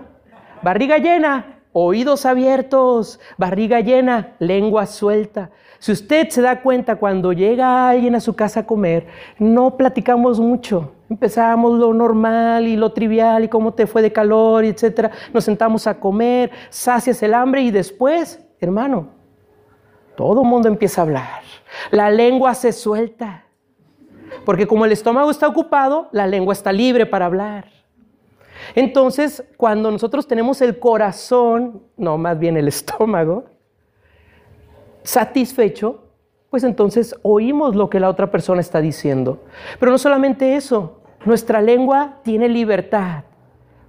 Barriga 0.62 0.98
llena, 0.98 1.62
oídos 1.72 2.26
abiertos. 2.26 3.20
Barriga 3.38 3.80
llena, 3.80 4.36
lengua 4.40 4.86
suelta. 4.86 5.52
Si 5.80 5.94
usted 5.94 6.28
se 6.28 6.42
da 6.42 6.62
cuenta 6.62 6.98
cuando 6.98 7.32
llega 7.32 7.90
alguien 7.90 8.16
a 8.16 8.20
su 8.20 8.36
casa 8.36 8.62
a 8.62 8.66
comer, 8.66 9.08
no 9.38 9.78
platicamos 9.78 10.40
mucho. 10.40 10.94
Empezamos 11.10 11.80
lo 11.80 11.94
normal 11.94 12.68
y 12.68 12.76
lo 12.76 12.92
trivial 12.92 13.46
y 13.46 13.48
cómo 13.48 13.74
te 13.74 13.88
fue 13.88 14.02
de 14.02 14.12
calor, 14.12 14.66
etcétera. 14.66 15.12
Nos 15.34 15.46
sentamos 15.46 15.88
a 15.88 15.98
comer, 15.98 16.52
sacias 16.70 17.24
el 17.24 17.34
hambre 17.34 17.62
y 17.62 17.72
después, 17.72 18.46
hermano, 18.60 19.08
todo 20.16 20.42
el 20.44 20.50
mundo 20.50 20.68
empieza 20.68 21.02
a 21.02 21.06
hablar. 21.06 21.42
La 21.92 22.10
lengua 22.10 22.54
se 22.54 22.74
suelta. 22.74 23.46
Porque 24.46 24.68
como 24.68 24.86
el 24.86 24.92
estómago 24.92 25.32
está 25.32 25.48
ocupado, 25.48 26.10
la 26.12 26.28
lengua 26.28 26.54
está 26.54 26.72
libre 26.72 27.06
para 27.06 27.26
hablar. 27.26 27.66
Entonces, 28.76 29.44
cuando 29.58 29.92
nosotros 29.92 30.28
tenemos 30.28 30.62
el 30.62 30.80
corazón, 30.80 31.84
no, 31.98 32.18
más 32.18 32.38
bien 32.38 32.58
el 32.58 32.68
estómago, 32.68 33.46
satisfecho, 35.04 36.04
pues 36.50 36.64
entonces 36.64 37.16
oímos 37.22 37.76
lo 37.76 37.90
que 37.90 38.00
la 38.00 38.10
otra 38.10 38.32
persona 38.32 38.62
está 38.62 38.82
diciendo. 38.82 39.44
Pero 39.80 39.92
no 39.92 39.98
solamente 39.98 40.56
eso, 40.56 41.02
nuestra 41.26 41.62
lengua 41.62 42.20
tiene 42.24 42.50
libertad 42.50 43.24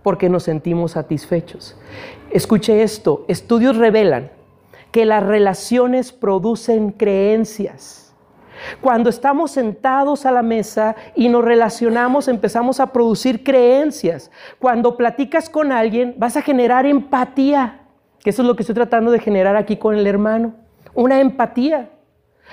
porque 0.03 0.29
nos 0.29 0.44
sentimos 0.44 0.92
satisfechos. 0.92 1.76
Escuche 2.31 2.83
esto, 2.83 3.24
estudios 3.29 3.76
revelan 3.76 4.31
que 4.92 5.05
las 5.05 5.22
relaciones 5.22 6.12
producen 6.12 6.90
creencias. 6.90 8.10
Cuando 8.81 9.11
estamos 9.11 9.51
sentados 9.51 10.27
a 10.27 10.33
la 10.33 10.42
mesa 10.42 10.96
y 11.14 11.29
nos 11.29 11.44
relacionamos, 11.44 12.29
empezamos 12.29 12.81
a 12.81 12.92
producir 12.92 13.44
creencias. 13.44 14.31
Cuando 14.59 14.96
platicas 14.96 15.49
con 15.49 15.73
alguien, 15.73 16.14
vas 16.18 16.37
a 16.37 16.42
generar 16.42 16.87
empatía, 16.87 17.81
que 18.20 18.31
eso 18.31 18.42
es 18.42 18.49
lo 18.49 18.57
que 18.57 18.62
estoy 18.62 18.75
tratando 18.75 19.11
de 19.11 19.18
generar 19.18 19.57
aquí 19.57 19.77
con 19.77 19.94
el 19.94 20.07
hermano, 20.07 20.55
una 20.94 21.20
empatía. 21.20 21.90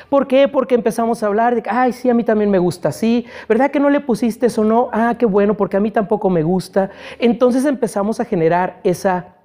¿Por 0.09 0.27
qué? 0.27 0.47
Porque 0.47 0.75
empezamos 0.75 1.23
a 1.23 1.27
hablar 1.27 1.55
de, 1.55 1.63
ay, 1.69 1.91
sí, 1.91 2.09
a 2.09 2.13
mí 2.13 2.23
también 2.23 2.51
me 2.51 2.59
gusta, 2.59 2.91
sí, 2.91 3.25
¿verdad 3.49 3.71
que 3.71 3.79
no 3.79 3.89
le 3.89 3.99
pusiste 3.99 4.45
eso? 4.45 4.63
No, 4.63 4.89
ah, 4.93 5.15
qué 5.17 5.25
bueno, 5.25 5.55
porque 5.55 5.77
a 5.77 5.79
mí 5.79 5.91
tampoco 5.91 6.29
me 6.29 6.43
gusta. 6.43 6.91
Entonces 7.19 7.65
empezamos 7.65 8.19
a 8.19 8.25
generar 8.25 8.79
esa 8.83 9.35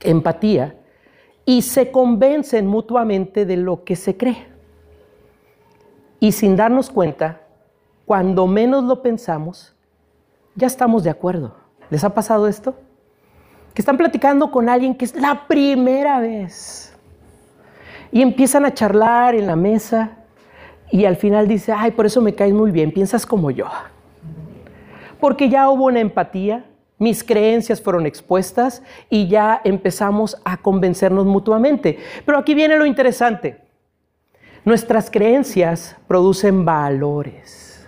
empatía 0.00 0.74
y 1.44 1.62
se 1.62 1.90
convencen 1.90 2.66
mutuamente 2.66 3.46
de 3.46 3.56
lo 3.56 3.84
que 3.84 3.96
se 3.96 4.16
cree. 4.16 4.51
Y 6.22 6.30
sin 6.30 6.54
darnos 6.54 6.88
cuenta, 6.88 7.40
cuando 8.06 8.46
menos 8.46 8.84
lo 8.84 9.02
pensamos, 9.02 9.74
ya 10.54 10.68
estamos 10.68 11.02
de 11.02 11.10
acuerdo. 11.10 11.56
¿Les 11.90 12.04
ha 12.04 12.14
pasado 12.14 12.46
esto? 12.46 12.76
Que 13.74 13.82
están 13.82 13.96
platicando 13.96 14.52
con 14.52 14.68
alguien 14.68 14.94
que 14.94 15.04
es 15.04 15.16
la 15.16 15.48
primera 15.48 16.20
vez. 16.20 16.96
Y 18.12 18.22
empiezan 18.22 18.64
a 18.64 18.72
charlar 18.72 19.34
en 19.34 19.48
la 19.48 19.56
mesa 19.56 20.12
y 20.92 21.06
al 21.06 21.16
final 21.16 21.48
dice, 21.48 21.72
ay, 21.72 21.90
por 21.90 22.06
eso 22.06 22.20
me 22.20 22.36
caes 22.36 22.54
muy 22.54 22.70
bien, 22.70 22.92
piensas 22.92 23.26
como 23.26 23.50
yo. 23.50 23.66
Porque 25.18 25.48
ya 25.48 25.68
hubo 25.70 25.86
una 25.86 25.98
empatía, 25.98 26.64
mis 26.98 27.24
creencias 27.24 27.82
fueron 27.82 28.06
expuestas 28.06 28.84
y 29.10 29.26
ya 29.26 29.60
empezamos 29.64 30.40
a 30.44 30.58
convencernos 30.58 31.26
mutuamente. 31.26 31.98
Pero 32.24 32.38
aquí 32.38 32.54
viene 32.54 32.76
lo 32.76 32.86
interesante. 32.86 33.71
Nuestras 34.64 35.10
creencias 35.10 35.96
producen 36.06 36.64
valores. 36.64 37.84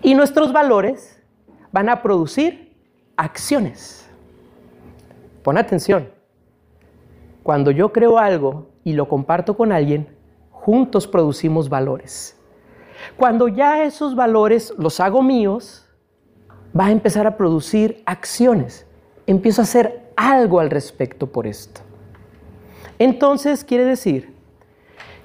Y 0.00 0.14
nuestros 0.14 0.54
valores 0.54 1.22
van 1.70 1.90
a 1.90 2.02
producir 2.02 2.74
acciones. 3.14 4.08
Pon 5.42 5.58
atención. 5.58 6.08
Cuando 7.42 7.70
yo 7.70 7.92
creo 7.92 8.18
algo 8.18 8.70
y 8.84 8.94
lo 8.94 9.06
comparto 9.06 9.54
con 9.54 9.70
alguien, 9.70 10.08
juntos 10.50 11.06
producimos 11.06 11.68
valores. 11.68 12.34
Cuando 13.18 13.48
ya 13.48 13.84
esos 13.84 14.16
valores 14.16 14.72
los 14.78 14.98
hago 14.98 15.22
míos, 15.22 15.86
va 16.78 16.86
a 16.86 16.90
empezar 16.90 17.26
a 17.26 17.36
producir 17.36 18.02
acciones. 18.06 18.86
Empiezo 19.26 19.60
a 19.60 19.64
hacer 19.64 20.10
algo 20.16 20.58
al 20.58 20.70
respecto 20.70 21.26
por 21.26 21.46
esto. 21.46 21.82
Entonces 22.98 23.62
quiere 23.62 23.84
decir 23.84 24.37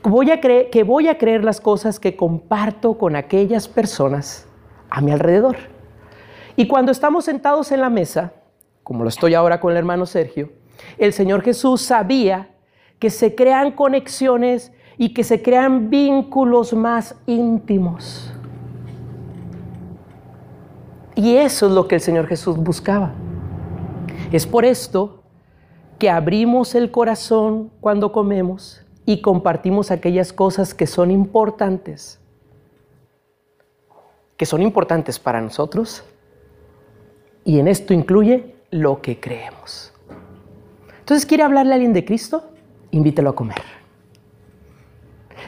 voy 0.03 0.31
a 0.31 0.39
creer, 0.39 0.69
que 0.69 0.83
voy 0.83 1.07
a 1.07 1.17
creer 1.17 1.43
las 1.43 1.61
cosas 1.61 1.99
que 1.99 2.15
comparto 2.15 2.97
con 2.97 3.15
aquellas 3.15 3.67
personas 3.67 4.47
a 4.89 5.01
mi 5.01 5.11
alrededor. 5.11 5.57
Y 6.55 6.67
cuando 6.67 6.91
estamos 6.91 7.25
sentados 7.25 7.71
en 7.71 7.81
la 7.81 7.89
mesa, 7.89 8.33
como 8.83 9.03
lo 9.03 9.09
estoy 9.09 9.33
ahora 9.33 9.59
con 9.59 9.71
el 9.71 9.77
hermano 9.77 10.05
Sergio, 10.05 10.51
el 10.97 11.13
Señor 11.13 11.41
Jesús 11.41 11.81
sabía 11.81 12.49
que 12.99 13.09
se 13.09 13.33
crean 13.33 13.71
conexiones 13.71 14.71
y 14.97 15.13
que 15.13 15.23
se 15.23 15.41
crean 15.41 15.89
vínculos 15.89 16.73
más 16.73 17.15
íntimos. 17.25 18.31
Y 21.15 21.35
eso 21.35 21.67
es 21.67 21.71
lo 21.71 21.87
que 21.87 21.95
el 21.95 22.01
Señor 22.01 22.27
Jesús 22.27 22.57
buscaba. 22.57 23.13
Es 24.31 24.45
por 24.45 24.65
esto 24.65 25.23
que 25.99 26.09
abrimos 26.09 26.75
el 26.75 26.91
corazón 26.91 27.71
cuando 27.79 28.11
comemos 28.11 28.82
y 29.05 29.21
compartimos 29.21 29.91
aquellas 29.91 30.31
cosas 30.33 30.73
que 30.73 30.87
son 30.87 31.11
importantes, 31.11 32.19
que 34.37 34.45
son 34.45 34.61
importantes 34.61 35.19
para 35.19 35.41
nosotros, 35.41 36.03
y 37.43 37.59
en 37.59 37.67
esto 37.67 37.93
incluye 37.93 38.55
lo 38.71 39.01
que 39.01 39.19
creemos. 39.19 39.93
Entonces, 40.99 41.25
¿quiere 41.25 41.43
hablarle 41.43 41.73
a 41.73 41.75
alguien 41.75 41.93
de 41.93 42.05
Cristo? 42.05 42.49
Invítelo 42.91 43.31
a 43.31 43.35
comer. 43.35 43.61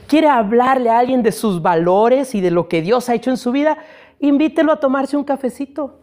¿Quiere 0.07 0.27
hablarle 0.27 0.89
a 0.89 0.99
alguien 0.99 1.23
de 1.23 1.31
sus 1.31 1.61
valores 1.61 2.35
y 2.35 2.41
de 2.41 2.51
lo 2.51 2.67
que 2.67 2.81
Dios 2.81 3.09
ha 3.09 3.15
hecho 3.15 3.29
en 3.29 3.37
su 3.37 3.51
vida? 3.51 3.77
Invítelo 4.19 4.71
a 4.71 4.79
tomarse 4.79 5.15
un 5.17 5.23
cafecito. 5.23 5.99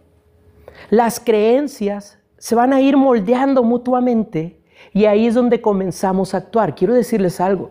Las 0.90 1.20
creencias 1.20 2.18
se 2.38 2.54
van 2.54 2.72
a 2.72 2.80
ir 2.80 2.96
moldeando 2.96 3.62
mutuamente 3.62 4.61
y 4.92 5.06
ahí 5.06 5.26
es 5.26 5.34
donde 5.34 5.60
comenzamos 5.60 6.34
a 6.34 6.38
actuar. 6.38 6.74
Quiero 6.74 6.94
decirles 6.94 7.40
algo. 7.40 7.70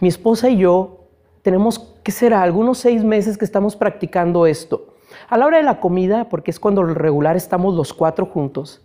Mi 0.00 0.08
esposa 0.08 0.48
y 0.48 0.58
yo 0.58 1.00
tenemos 1.42 1.78
que 2.02 2.12
ser 2.12 2.34
algunos 2.34 2.78
seis 2.78 3.04
meses 3.04 3.38
que 3.38 3.44
estamos 3.44 3.76
practicando 3.76 4.46
esto. 4.46 4.94
A 5.28 5.36
la 5.36 5.46
hora 5.46 5.58
de 5.58 5.62
la 5.62 5.80
comida, 5.80 6.28
porque 6.28 6.50
es 6.50 6.58
cuando 6.58 6.82
regular 6.82 7.36
estamos 7.36 7.74
los 7.74 7.92
cuatro 7.92 8.26
juntos, 8.26 8.82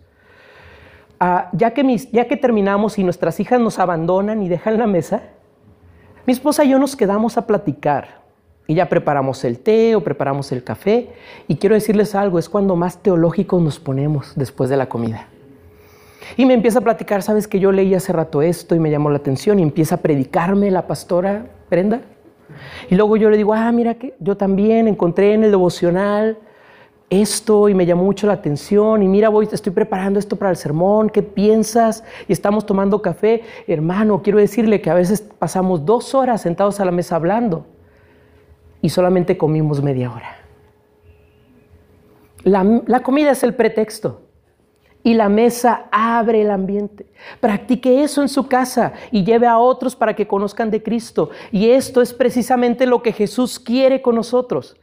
ah, 1.18 1.50
ya, 1.52 1.72
que 1.72 1.96
ya 2.12 2.28
que 2.28 2.36
terminamos 2.36 2.98
y 2.98 3.04
nuestras 3.04 3.40
hijas 3.40 3.60
nos 3.60 3.78
abandonan 3.78 4.42
y 4.42 4.48
dejan 4.48 4.78
la 4.78 4.86
mesa, 4.86 5.22
mi 6.24 6.32
esposa 6.32 6.64
y 6.64 6.70
yo 6.70 6.78
nos 6.78 6.94
quedamos 6.94 7.36
a 7.36 7.46
platicar. 7.46 8.22
Y 8.68 8.74
ya 8.74 8.88
preparamos 8.88 9.42
el 9.44 9.58
té 9.58 9.96
o 9.96 10.04
preparamos 10.04 10.52
el 10.52 10.62
café. 10.62 11.10
Y 11.48 11.56
quiero 11.56 11.74
decirles 11.74 12.14
algo, 12.14 12.38
es 12.38 12.48
cuando 12.48 12.76
más 12.76 13.02
teológicos 13.02 13.60
nos 13.60 13.80
ponemos 13.80 14.32
después 14.36 14.70
de 14.70 14.76
la 14.76 14.88
comida. 14.88 15.26
Y 16.36 16.46
me 16.46 16.54
empieza 16.54 16.78
a 16.78 16.82
platicar, 16.82 17.22
sabes 17.22 17.48
que 17.48 17.58
yo 17.58 17.72
leí 17.72 17.94
hace 17.94 18.12
rato 18.12 18.42
esto 18.42 18.74
y 18.74 18.78
me 18.78 18.90
llamó 18.90 19.10
la 19.10 19.18
atención 19.18 19.58
y 19.58 19.62
empieza 19.62 19.96
a 19.96 19.98
predicarme 19.98 20.70
la 20.70 20.86
pastora 20.86 21.46
Brenda. 21.70 22.02
Y 22.90 22.94
luego 22.94 23.16
yo 23.16 23.30
le 23.30 23.36
digo, 23.36 23.54
ah, 23.54 23.70
mira 23.72 23.94
que 23.94 24.14
yo 24.20 24.36
también 24.36 24.88
encontré 24.88 25.34
en 25.34 25.44
el 25.44 25.50
devocional 25.50 26.38
esto 27.10 27.68
y 27.68 27.74
me 27.74 27.84
llamó 27.84 28.04
mucho 28.04 28.26
la 28.26 28.32
atención 28.34 29.02
y 29.02 29.08
mira, 29.08 29.28
voy, 29.28 29.46
estoy 29.52 29.72
preparando 29.72 30.18
esto 30.18 30.36
para 30.36 30.50
el 30.50 30.56
sermón, 30.56 31.10
¿qué 31.10 31.22
piensas? 31.22 32.04
Y 32.26 32.32
estamos 32.32 32.64
tomando 32.64 33.02
café. 33.02 33.42
Hermano, 33.66 34.22
quiero 34.22 34.38
decirle 34.38 34.80
que 34.80 34.88
a 34.88 34.94
veces 34.94 35.20
pasamos 35.20 35.84
dos 35.84 36.14
horas 36.14 36.40
sentados 36.40 36.80
a 36.80 36.86
la 36.86 36.90
mesa 36.90 37.16
hablando 37.16 37.66
y 38.80 38.88
solamente 38.88 39.36
comimos 39.36 39.82
media 39.82 40.10
hora. 40.10 40.36
La, 42.44 42.64
la 42.86 43.00
comida 43.00 43.30
es 43.30 43.42
el 43.42 43.54
pretexto 43.54 44.22
y 45.02 45.14
la 45.14 45.28
mesa 45.28 45.86
abre 45.90 46.42
el 46.42 46.50
ambiente. 46.50 47.06
Practique 47.40 48.02
eso 48.02 48.22
en 48.22 48.28
su 48.28 48.46
casa 48.46 48.92
y 49.10 49.24
lleve 49.24 49.46
a 49.46 49.58
otros 49.58 49.96
para 49.96 50.14
que 50.14 50.26
conozcan 50.26 50.70
de 50.70 50.82
Cristo. 50.82 51.30
Y 51.50 51.70
esto 51.70 52.00
es 52.02 52.12
precisamente 52.12 52.86
lo 52.86 53.02
que 53.02 53.12
Jesús 53.12 53.58
quiere 53.58 54.02
con 54.02 54.14
nosotros 54.14 54.76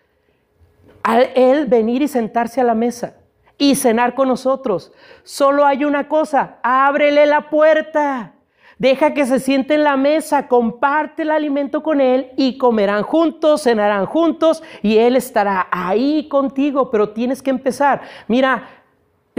al 1.04 1.30
Él 1.36 1.66
venir 1.66 2.02
y 2.02 2.08
sentarse 2.08 2.62
a 2.62 2.64
la 2.64 2.76
mesa 2.76 3.16
y 3.58 3.76
cenar 3.76 4.16
con 4.16 4.28
nosotros. 4.28 4.92
Solo 5.24 5.66
hay 5.66 5.84
una 5.84 6.08
cosa, 6.08 6.60
ábrele 6.64 7.26
la 7.26 7.50
puerta. 7.50 8.34
Deja 8.78 9.14
que 9.14 9.26
se 9.26 9.40
siente 9.40 9.74
en 9.74 9.84
la 9.84 9.98
mesa, 9.98 10.48
comparte 10.48 11.24
el 11.24 11.32
alimento 11.32 11.84
con 11.84 12.00
Él 12.00 12.32
y 12.38 12.58
comerán 12.58 13.04
juntos, 13.04 13.64
cenarán 13.64 14.06
juntos 14.06 14.64
y 14.82 14.98
Él 14.98 15.18
estará 15.18 15.68
ahí 15.70 16.30
contigo, 16.30 16.90
pero 16.90 17.10
tienes 17.10 17.42
que 17.42 17.50
empezar. 17.50 18.02
Mira, 18.30 18.79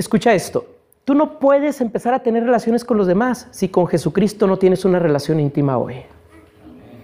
escucha 0.00 0.34
esto, 0.34 0.66
tú 1.04 1.14
no 1.14 1.38
puedes 1.38 1.80
empezar 1.80 2.14
a 2.14 2.22
tener 2.22 2.44
relaciones 2.44 2.84
con 2.84 2.96
los 2.96 3.06
demás 3.06 3.48
si 3.50 3.68
con 3.68 3.86
Jesucristo 3.86 4.46
no 4.46 4.58
tienes 4.58 4.84
una 4.84 4.98
relación 4.98 5.40
íntima 5.40 5.78
hoy. 5.78 5.96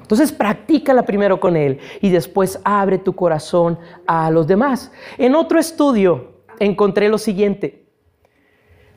Entonces 0.00 0.30
practícala 0.30 1.04
primero 1.04 1.40
con 1.40 1.56
Él 1.56 1.80
y 2.00 2.10
después 2.10 2.60
abre 2.64 2.98
tu 2.98 3.14
corazón 3.14 3.78
a 4.06 4.30
los 4.30 4.46
demás. 4.46 4.92
En 5.18 5.34
otro 5.34 5.58
estudio 5.58 6.32
encontré 6.60 7.08
lo 7.08 7.18
siguiente, 7.18 7.86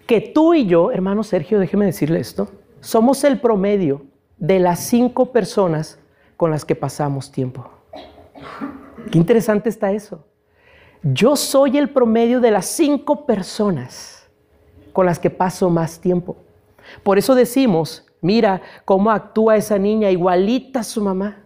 que 0.05 0.21
tú 0.21 0.53
y 0.53 0.65
yo, 0.65 0.91
hermano 0.91 1.23
Sergio, 1.23 1.59
déjeme 1.59 1.85
decirle 1.85 2.19
esto, 2.19 2.49
somos 2.79 3.23
el 3.23 3.39
promedio 3.39 4.03
de 4.37 4.59
las 4.59 4.79
cinco 4.79 5.31
personas 5.31 5.99
con 6.37 6.51
las 6.51 6.65
que 6.65 6.75
pasamos 6.75 7.31
tiempo. 7.31 7.69
Qué 9.11 9.17
interesante 9.17 9.69
está 9.69 9.91
eso. 9.91 10.25
Yo 11.01 11.35
soy 11.35 11.77
el 11.77 11.89
promedio 11.89 12.39
de 12.39 12.51
las 12.51 12.65
cinco 12.65 13.25
personas 13.25 14.29
con 14.91 15.05
las 15.05 15.19
que 15.19 15.29
paso 15.29 15.69
más 15.69 15.99
tiempo. 15.99 16.37
Por 17.03 17.17
eso 17.17 17.35
decimos 17.35 18.05
Mira 18.21 18.61
cómo 18.85 19.11
actúa 19.11 19.55
esa 19.55 19.77
niña, 19.77 20.11
igualita 20.11 20.81
a 20.81 20.83
su 20.83 21.01
mamá. 21.01 21.37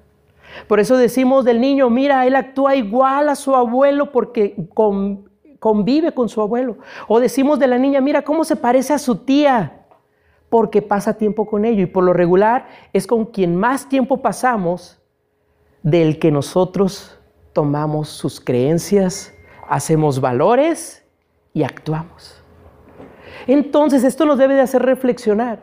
Por 0.68 0.80
eso 0.80 0.98
decimos 0.98 1.46
del 1.46 1.62
niño, 1.62 1.90
mira, 1.90 2.26
él 2.26 2.36
actúa 2.36 2.76
igual 2.76 3.30
a 3.30 3.36
su 3.36 3.56
abuelo 3.56 4.12
porque 4.12 4.56
convive 5.60 6.14
con 6.14 6.30
su 6.30 6.42
abuelo. 6.42 6.78
O 7.08 7.20
decimos 7.20 7.60
de 7.60 7.68
la 7.68 7.78
niña, 7.78 8.02
mira 8.02 8.24
cómo 8.24 8.44
se 8.44 8.56
parece 8.56 8.94
a 8.94 9.00
su 9.00 9.18
tía 9.18 9.86
porque 10.50 10.82
pasa 10.82 11.18
tiempo 11.18 11.48
con 11.48 11.66
ello. 11.66 11.84
Y 11.84 11.88
por 11.88 12.04
lo 12.04 12.14
regular 12.14 12.68
es 12.92 13.08
con 13.08 13.26
quien 13.26 13.56
más 13.56 13.90
tiempo 13.90 14.22
pasamos 14.22 15.00
del 15.82 16.20
que 16.20 16.32
nosotros 16.32 17.20
tomamos 17.52 18.10
sus 18.10 18.40
creencias, 18.40 19.34
hacemos 19.68 20.22
valores 20.22 21.06
y 21.54 21.64
actuamos. 21.64 22.42
Entonces 23.48 24.04
esto 24.04 24.26
nos 24.26 24.38
debe 24.38 24.56
de 24.56 24.62
hacer 24.62 24.82
reflexionar. 24.82 25.60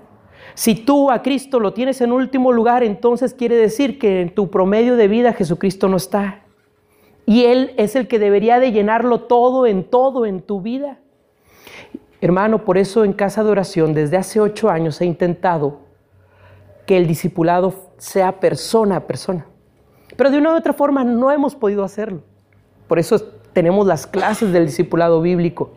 Si 0.54 0.74
tú 0.74 1.10
a 1.10 1.22
Cristo 1.22 1.60
lo 1.60 1.72
tienes 1.72 2.00
en 2.00 2.12
último 2.12 2.52
lugar, 2.52 2.82
entonces 2.82 3.34
quiere 3.34 3.56
decir 3.56 3.98
que 3.98 4.20
en 4.20 4.34
tu 4.34 4.50
promedio 4.50 4.96
de 4.96 5.08
vida 5.08 5.32
Jesucristo 5.32 5.88
no 5.88 5.96
está. 5.96 6.42
Y 7.26 7.44
Él 7.44 7.74
es 7.76 7.96
el 7.96 8.08
que 8.08 8.18
debería 8.18 8.58
de 8.58 8.72
llenarlo 8.72 9.22
todo 9.22 9.66
en 9.66 9.84
todo 9.84 10.26
en 10.26 10.42
tu 10.42 10.60
vida. 10.60 10.98
Hermano, 12.20 12.64
por 12.64 12.76
eso 12.76 13.04
en 13.04 13.12
casa 13.12 13.44
de 13.44 13.50
oración 13.50 13.94
desde 13.94 14.16
hace 14.16 14.40
ocho 14.40 14.68
años 14.68 15.00
he 15.00 15.06
intentado 15.06 15.80
que 16.86 16.96
el 16.96 17.06
discipulado 17.06 17.72
sea 17.98 18.40
persona 18.40 18.96
a 18.96 19.06
persona. 19.06 19.46
Pero 20.16 20.30
de 20.30 20.38
una 20.38 20.52
u 20.52 20.56
otra 20.56 20.72
forma 20.72 21.04
no 21.04 21.30
hemos 21.30 21.54
podido 21.54 21.84
hacerlo. 21.84 22.22
Por 22.88 22.98
eso 22.98 23.39
tenemos 23.52 23.86
las 23.86 24.06
clases 24.06 24.52
del 24.52 24.66
discipulado 24.66 25.20
bíblico. 25.20 25.72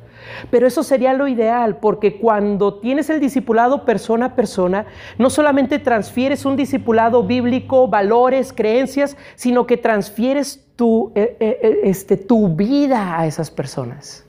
Pero 0.50 0.68
eso 0.68 0.84
sería 0.84 1.14
lo 1.14 1.28
ideal, 1.28 1.78
porque 1.78 2.18
cuando 2.18 2.76
tienes 2.76 3.10
el 3.10 3.20
discipulado 3.20 3.86
persona 3.86 4.28
a 4.28 4.36
persona, 4.36 4.86
no 5.18 5.30
solamente 5.30 5.80
transfieres 5.80 6.46
un 6.46 6.56
discipulado 6.56 7.24
bíblico, 7.24 7.88
valores, 7.88 8.54
creencias, 8.54 9.18
sino 9.36 9.68
que 9.68 9.78
transfieres 9.78 10.66
tu, 10.76 11.12
eh, 11.16 11.38
eh, 11.40 11.60
eh, 11.62 11.80
este, 11.84 12.18
tu 12.18 12.56
vida 12.56 13.20
a 13.20 13.28
esas 13.28 13.52
personas. 13.52 14.26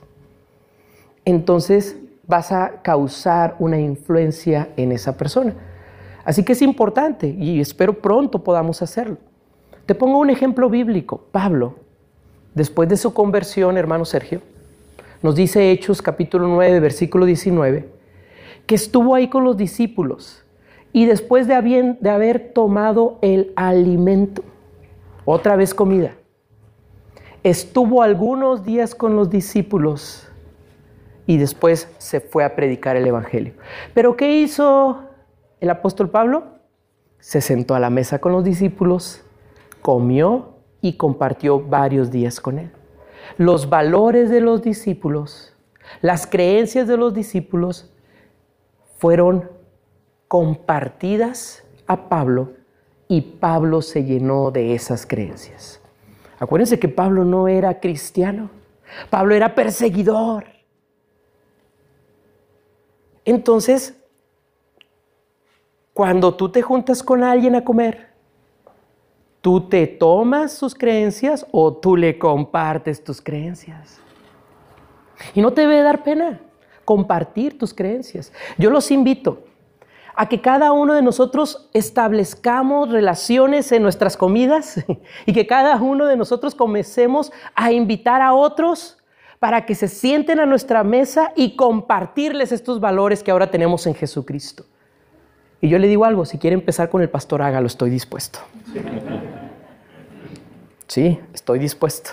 Entonces 1.23 1.97
vas 2.27 2.51
a 2.51 2.81
causar 2.81 3.55
una 3.59 3.79
influencia 3.79 4.69
en 4.77 4.91
esa 4.91 5.17
persona. 5.17 5.55
Así 6.23 6.43
que 6.43 6.53
es 6.53 6.61
importante 6.61 7.27
y 7.27 7.59
espero 7.59 8.01
pronto 8.01 8.43
podamos 8.43 8.81
hacerlo. 8.81 9.17
Te 9.85 9.93
pongo 9.93 10.17
un 10.17 10.31
ejemplo 10.31 10.69
bíblico. 10.69 11.25
Pablo, 11.31 11.75
después 12.55 12.89
de 12.89 12.97
su 12.97 13.13
conversión, 13.13 13.77
hermano 13.77 14.05
Sergio, 14.05 14.41
nos 15.21 15.35
dice 15.35 15.71
Hechos 15.71 16.01
capítulo 16.01 16.47
9, 16.47 16.79
versículo 16.79 17.25
19, 17.25 17.87
que 18.65 18.75
estuvo 18.75 19.13
ahí 19.13 19.27
con 19.27 19.43
los 19.43 19.57
discípulos 19.57 20.43
y 20.91 21.05
después 21.05 21.47
de 21.47 21.53
haber, 21.53 21.99
de 21.99 22.09
haber 22.09 22.53
tomado 22.53 23.19
el 23.21 23.51
alimento, 23.55 24.43
otra 25.25 25.55
vez 25.55 25.73
comida, 25.73 26.15
estuvo 27.43 28.01
algunos 28.01 28.63
días 28.63 28.95
con 28.95 29.15
los 29.15 29.29
discípulos 29.29 30.27
y 31.27 31.37
después 31.37 31.89
se 31.97 32.21
fue 32.21 32.43
a 32.43 32.55
predicar 32.55 32.95
el 32.95 33.05
Evangelio. 33.05 33.53
Pero 33.93 34.15
¿qué 34.15 34.37
hizo 34.37 35.03
el 35.59 35.69
apóstol 35.69 36.09
Pablo? 36.09 36.43
Se 37.19 37.41
sentó 37.41 37.75
a 37.75 37.79
la 37.79 37.89
mesa 37.89 38.19
con 38.19 38.31
los 38.31 38.43
discípulos, 38.43 39.23
comió 39.81 40.54
y 40.85 40.93
compartió 40.93 41.59
varios 41.59 42.11
días 42.11 42.39
con 42.39 42.59
él 42.59 42.71
los 43.37 43.69
valores 43.69 44.29
de 44.29 44.41
los 44.41 44.61
discípulos, 44.61 45.53
las 46.01 46.27
creencias 46.27 46.87
de 46.87 46.97
los 46.97 47.13
discípulos 47.13 47.91
fueron 48.97 49.49
compartidas 50.27 51.63
a 51.87 52.09
Pablo 52.09 52.53
y 53.07 53.21
Pablo 53.21 53.81
se 53.81 54.03
llenó 54.03 54.51
de 54.51 54.73
esas 54.73 55.05
creencias. 55.05 55.79
Acuérdense 56.39 56.79
que 56.79 56.89
Pablo 56.89 57.23
no 57.23 57.47
era 57.47 57.79
cristiano, 57.79 58.49
Pablo 59.09 59.35
era 59.35 59.53
perseguidor. 59.53 60.45
Entonces, 63.23 63.95
cuando 65.93 66.35
tú 66.35 66.49
te 66.49 66.61
juntas 66.61 67.01
con 67.01 67.23
alguien 67.23 67.55
a 67.55 67.63
comer, 67.63 68.04
¿Tú 69.45 69.61
te 69.61 69.85
tomas 69.85 70.53
sus 70.53 70.73
creencias 70.73 71.45
o 71.51 71.71
tú 71.71 71.95
le 71.95 72.17
compartes 72.17 73.03
tus 73.03 73.21
creencias? 73.21 73.99
Y 75.35 75.41
no 75.43 75.53
te 75.53 75.61
debe 75.61 75.83
dar 75.83 76.01
pena 76.01 76.41
compartir 76.83 77.55
tus 77.55 77.71
creencias. 77.71 78.33
Yo 78.57 78.71
los 78.71 78.89
invito 78.89 79.43
a 80.15 80.27
que 80.27 80.41
cada 80.41 80.71
uno 80.71 80.95
de 80.95 81.03
nosotros 81.03 81.69
establezcamos 81.73 82.89
relaciones 82.89 83.71
en 83.71 83.83
nuestras 83.83 84.17
comidas 84.17 84.83
y 85.27 85.33
que 85.33 85.45
cada 85.45 85.75
uno 85.75 86.07
de 86.07 86.17
nosotros 86.17 86.55
comencemos 86.55 87.31
a 87.53 87.71
invitar 87.71 88.23
a 88.23 88.33
otros 88.33 88.97
para 89.37 89.67
que 89.67 89.75
se 89.75 89.89
sienten 89.89 90.39
a 90.39 90.47
nuestra 90.47 90.83
mesa 90.83 91.33
y 91.35 91.55
compartirles 91.55 92.51
estos 92.51 92.79
valores 92.79 93.21
que 93.21 93.29
ahora 93.29 93.51
tenemos 93.51 93.85
en 93.85 93.93
Jesucristo. 93.93 94.65
Y 95.61 95.69
yo 95.69 95.79
le 95.79 95.87
digo 95.87 96.05
algo, 96.05 96.25
si 96.25 96.37
quiere 96.37 96.53
empezar 96.53 96.89
con 96.89 97.01
el 97.01 97.09
pastor, 97.09 97.41
hágalo, 97.41 97.67
estoy 97.67 97.89
dispuesto. 97.89 98.39
Sí, 100.87 101.19
estoy 101.33 101.59
dispuesto. 101.59 102.11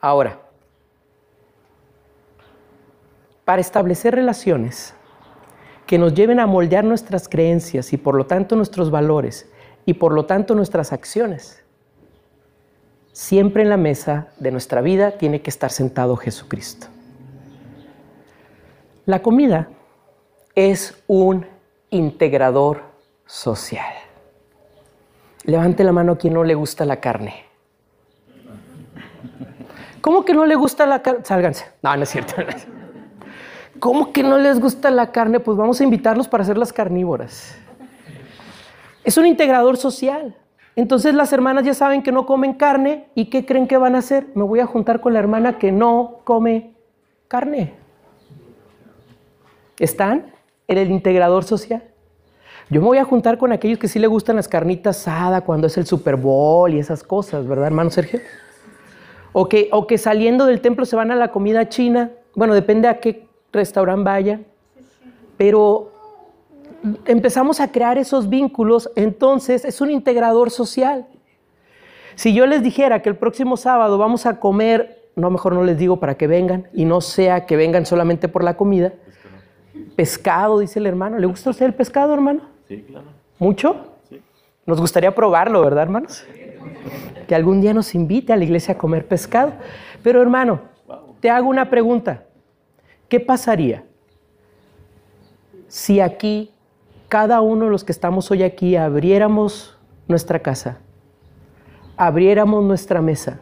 Ahora, 0.00 0.38
para 3.44 3.60
establecer 3.60 4.14
relaciones 4.14 4.94
que 5.86 5.98
nos 5.98 6.12
lleven 6.14 6.38
a 6.38 6.46
moldear 6.46 6.84
nuestras 6.84 7.28
creencias 7.28 7.92
y 7.92 7.96
por 7.96 8.14
lo 8.14 8.26
tanto 8.26 8.56
nuestros 8.56 8.90
valores 8.90 9.48
y 9.86 9.94
por 9.94 10.12
lo 10.12 10.26
tanto 10.26 10.54
nuestras 10.54 10.92
acciones, 10.92 11.62
siempre 13.12 13.62
en 13.62 13.70
la 13.70 13.78
mesa 13.78 14.28
de 14.38 14.50
nuestra 14.50 14.82
vida 14.82 15.12
tiene 15.12 15.40
que 15.40 15.50
estar 15.50 15.70
sentado 15.70 16.16
Jesucristo. 16.16 16.88
La 19.06 19.22
comida 19.22 19.70
es 20.54 21.02
un 21.06 21.46
integrador 21.90 22.82
social. 23.26 23.94
Levante 25.44 25.84
la 25.84 25.92
mano 25.92 26.12
a 26.12 26.18
quien 26.18 26.34
no 26.34 26.44
le 26.44 26.54
gusta 26.54 26.84
la 26.84 27.00
carne. 27.00 27.44
¿Cómo 30.00 30.24
que 30.24 30.34
no 30.34 30.46
le 30.46 30.54
gusta 30.54 30.86
la 30.86 31.02
carne? 31.02 31.24
Sálganse. 31.24 31.66
No, 31.82 31.96
no 31.96 32.02
es 32.02 32.08
cierto. 32.08 32.34
¿Cómo 33.80 34.12
que 34.12 34.22
no 34.22 34.38
les 34.38 34.60
gusta 34.60 34.90
la 34.90 35.12
carne? 35.12 35.40
Pues 35.40 35.56
vamos 35.56 35.80
a 35.80 35.84
invitarlos 35.84 36.28
para 36.28 36.42
hacer 36.42 36.58
las 36.58 36.72
carnívoras. 36.72 37.56
Es 39.04 39.16
un 39.16 39.26
integrador 39.26 39.76
social. 39.76 40.36
Entonces 40.76 41.14
las 41.14 41.32
hermanas 41.32 41.64
ya 41.64 41.74
saben 41.74 42.02
que 42.02 42.12
no 42.12 42.26
comen 42.26 42.54
carne 42.54 43.08
y 43.14 43.30
¿qué 43.30 43.44
creen 43.44 43.66
que 43.66 43.76
van 43.76 43.96
a 43.96 43.98
hacer? 43.98 44.28
Me 44.34 44.44
voy 44.44 44.60
a 44.60 44.66
juntar 44.66 45.00
con 45.00 45.12
la 45.12 45.18
hermana 45.18 45.58
que 45.58 45.72
no 45.72 46.20
come 46.24 46.74
carne. 47.26 47.74
¿Están 49.78 50.32
en 50.68 50.78
el 50.78 50.90
integrador 50.90 51.44
social? 51.44 51.82
Yo 52.70 52.82
me 52.82 52.86
voy 52.86 52.98
a 52.98 53.04
juntar 53.04 53.38
con 53.38 53.50
aquellos 53.50 53.78
que 53.78 53.88
sí 53.88 53.98
le 53.98 54.06
gustan 54.06 54.36
las 54.36 54.46
carnitas 54.46 54.98
asada 54.98 55.40
cuando 55.40 55.66
es 55.66 55.78
el 55.78 55.86
Super 55.86 56.16
Bowl 56.16 56.72
y 56.72 56.78
esas 56.78 57.02
cosas, 57.02 57.46
¿verdad, 57.48 57.66
hermano 57.66 57.90
Sergio? 57.90 58.20
O 59.32 59.48
que, 59.48 59.68
o 59.72 59.86
que 59.86 59.96
saliendo 59.96 60.44
del 60.44 60.60
templo 60.60 60.84
se 60.84 60.94
van 60.94 61.10
a 61.10 61.16
la 61.16 61.28
comida 61.28 61.68
china. 61.68 62.10
Bueno, 62.34 62.54
depende 62.54 62.88
a 62.88 63.00
qué 63.00 63.26
restaurante 63.52 64.04
vaya. 64.04 64.40
Pero 65.38 65.92
empezamos 67.06 67.60
a 67.60 67.72
crear 67.72 67.96
esos 67.96 68.28
vínculos, 68.28 68.90
entonces 68.96 69.64
es 69.64 69.80
un 69.80 69.90
integrador 69.90 70.50
social. 70.50 71.06
Si 72.16 72.34
yo 72.34 72.46
les 72.46 72.62
dijera 72.62 73.00
que 73.00 73.08
el 73.08 73.16
próximo 73.16 73.56
sábado 73.56 73.96
vamos 73.96 74.26
a 74.26 74.40
comer, 74.40 75.10
no 75.16 75.30
mejor 75.30 75.54
no 75.54 75.64
les 75.64 75.78
digo 75.78 76.00
para 76.00 76.16
que 76.16 76.26
vengan 76.26 76.68
y 76.74 76.84
no 76.84 77.00
sea 77.00 77.46
que 77.46 77.56
vengan 77.56 77.86
solamente 77.86 78.28
por 78.28 78.44
la 78.44 78.56
comida. 78.56 78.92
Pescado, 79.98 80.60
dice 80.60 80.78
el 80.78 80.86
hermano. 80.86 81.18
¿Le 81.18 81.26
gusta 81.26 81.50
a 81.50 81.52
usted 81.52 81.66
el 81.66 81.74
pescado, 81.74 82.14
hermano? 82.14 82.42
Sí, 82.68 82.84
claro. 82.86 83.06
¿Mucho? 83.40 83.96
Sí. 84.08 84.22
Nos 84.64 84.80
gustaría 84.80 85.12
probarlo, 85.12 85.60
¿verdad, 85.60 85.82
hermanos? 85.82 86.24
Que 87.26 87.34
algún 87.34 87.60
día 87.60 87.74
nos 87.74 87.96
invite 87.96 88.32
a 88.32 88.36
la 88.36 88.44
iglesia 88.44 88.74
a 88.74 88.78
comer 88.78 89.08
pescado. 89.08 89.54
Pero, 90.04 90.22
hermano, 90.22 90.60
te 91.18 91.30
hago 91.30 91.48
una 91.48 91.68
pregunta. 91.68 92.22
¿Qué 93.08 93.18
pasaría 93.18 93.82
si 95.66 95.98
aquí 95.98 96.52
cada 97.08 97.40
uno 97.40 97.64
de 97.64 97.72
los 97.72 97.82
que 97.82 97.90
estamos 97.90 98.30
hoy 98.30 98.44
aquí 98.44 98.76
abriéramos 98.76 99.76
nuestra 100.06 100.38
casa, 100.38 100.78
abriéramos 101.96 102.62
nuestra 102.62 103.02
mesa 103.02 103.40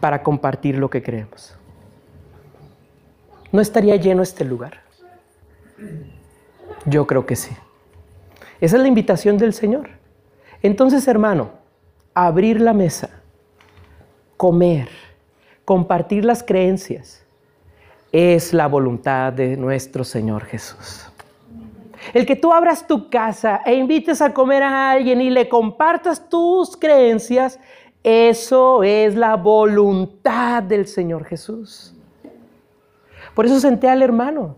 para 0.00 0.22
compartir 0.22 0.78
lo 0.78 0.88
que 0.88 1.02
creemos? 1.02 1.54
¿No 3.52 3.60
estaría 3.60 3.96
lleno 3.96 4.22
este 4.22 4.42
lugar? 4.42 4.85
Yo 6.84 7.06
creo 7.06 7.26
que 7.26 7.36
sí. 7.36 7.54
Esa 8.60 8.76
es 8.76 8.82
la 8.82 8.88
invitación 8.88 9.38
del 9.38 9.52
Señor. 9.52 9.90
Entonces, 10.62 11.06
hermano, 11.08 11.50
abrir 12.14 12.60
la 12.60 12.72
mesa, 12.72 13.10
comer, 14.36 14.88
compartir 15.64 16.24
las 16.24 16.42
creencias, 16.42 17.24
es 18.12 18.54
la 18.54 18.66
voluntad 18.66 19.32
de 19.32 19.56
nuestro 19.56 20.04
Señor 20.04 20.44
Jesús. 20.44 21.10
El 22.14 22.24
que 22.24 22.36
tú 22.36 22.52
abras 22.52 22.86
tu 22.86 23.10
casa 23.10 23.60
e 23.64 23.74
invites 23.74 24.22
a 24.22 24.32
comer 24.32 24.62
a 24.62 24.92
alguien 24.92 25.20
y 25.20 25.30
le 25.30 25.48
compartas 25.48 26.28
tus 26.28 26.76
creencias, 26.76 27.58
eso 28.02 28.84
es 28.84 29.16
la 29.16 29.34
voluntad 29.34 30.62
del 30.62 30.86
Señor 30.86 31.24
Jesús. 31.24 31.94
Por 33.34 33.44
eso 33.44 33.58
senté 33.60 33.88
al 33.88 34.02
hermano. 34.02 34.56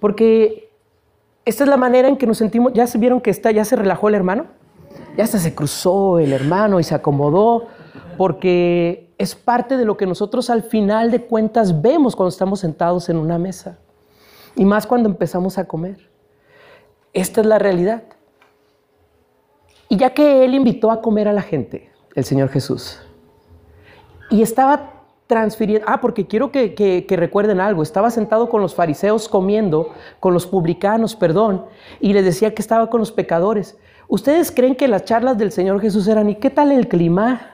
Porque 0.00 0.70
esta 1.44 1.64
es 1.64 1.70
la 1.70 1.76
manera 1.76 2.08
en 2.08 2.16
que 2.16 2.26
nos 2.26 2.38
sentimos. 2.38 2.72
¿Ya 2.72 2.86
se 2.86 2.98
vieron 2.98 3.20
que 3.20 3.30
está, 3.30 3.50
ya 3.50 3.64
se 3.64 3.76
relajó 3.76 4.08
el 4.08 4.14
hermano? 4.14 4.46
Ya 5.16 5.24
hasta 5.24 5.38
se 5.38 5.54
cruzó 5.54 6.18
el 6.18 6.32
hermano 6.32 6.80
y 6.80 6.84
se 6.84 6.94
acomodó. 6.94 7.66
Porque 8.16 9.10
es 9.18 9.34
parte 9.34 9.76
de 9.76 9.84
lo 9.84 9.96
que 9.96 10.06
nosotros 10.06 10.50
al 10.50 10.62
final 10.62 11.10
de 11.10 11.24
cuentas 11.24 11.82
vemos 11.82 12.14
cuando 12.16 12.30
estamos 12.30 12.60
sentados 12.60 13.08
en 13.08 13.16
una 13.16 13.38
mesa. 13.38 13.78
Y 14.54 14.64
más 14.64 14.86
cuando 14.86 15.08
empezamos 15.08 15.58
a 15.58 15.66
comer. 15.66 16.08
Esta 17.12 17.40
es 17.40 17.46
la 17.46 17.58
realidad. 17.58 18.02
Y 19.88 19.96
ya 19.96 20.10
que 20.10 20.44
Él 20.44 20.54
invitó 20.54 20.90
a 20.90 21.00
comer 21.00 21.28
a 21.28 21.32
la 21.32 21.42
gente, 21.42 21.90
el 22.14 22.24
Señor 22.24 22.50
Jesús, 22.50 23.00
y 24.30 24.42
estaba 24.42 24.97
transfiriendo, 25.28 25.86
ah, 25.86 26.00
porque 26.00 26.26
quiero 26.26 26.50
que, 26.50 26.74
que, 26.74 27.16
recuerden 27.16 27.60
algo, 27.60 27.82
estaba 27.82 28.10
sentado 28.10 28.48
con 28.48 28.62
los 28.62 28.74
fariseos 28.74 29.28
comiendo, 29.28 29.92
con 30.20 30.32
los 30.32 30.46
publicanos, 30.46 31.14
perdón, 31.14 31.66
y 32.00 32.14
les 32.14 32.24
decía 32.24 32.54
que 32.54 32.62
estaba 32.62 32.88
con 32.88 32.98
los 32.98 33.12
pecadores. 33.12 33.76
¿Ustedes 34.08 34.50
creen 34.50 34.74
que 34.74 34.88
las 34.88 35.04
charlas 35.04 35.36
del 35.36 35.52
Señor 35.52 35.82
Jesús 35.82 36.08
eran, 36.08 36.30
¿y 36.30 36.36
qué 36.36 36.48
tal 36.48 36.72
el 36.72 36.88
clima? 36.88 37.52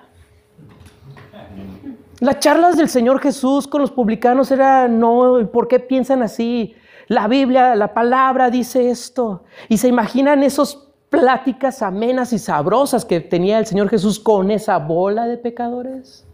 Las 2.21 2.39
charlas 2.39 2.77
del 2.77 2.89
Señor 2.89 3.19
Jesús 3.19 3.67
con 3.67 3.81
los 3.81 3.91
publicanos 3.91 4.53
era, 4.53 4.87
no, 4.87 5.51
¿por 5.53 5.67
qué 5.67 5.81
piensan 5.81 6.23
así? 6.23 6.77
La 7.09 7.27
Biblia, 7.27 7.75
la 7.75 7.93
palabra 7.93 8.51
dice 8.51 8.89
esto. 8.89 9.43
Y 9.69 9.79
se 9.79 9.89
imaginan 9.89 10.45
esas 10.45 10.79
pláticas 11.11 11.83
amenas 11.83 12.33
y 12.33 12.39
sabrosas 12.39 13.05
que 13.05 13.19
tenía 13.21 13.59
el 13.59 13.67
Señor 13.67 13.89
Jesús 13.89 14.21
con 14.21 14.53
esa 14.53 14.79
bola 14.79 15.27
de 15.27 15.39
pecadores. 15.39 16.25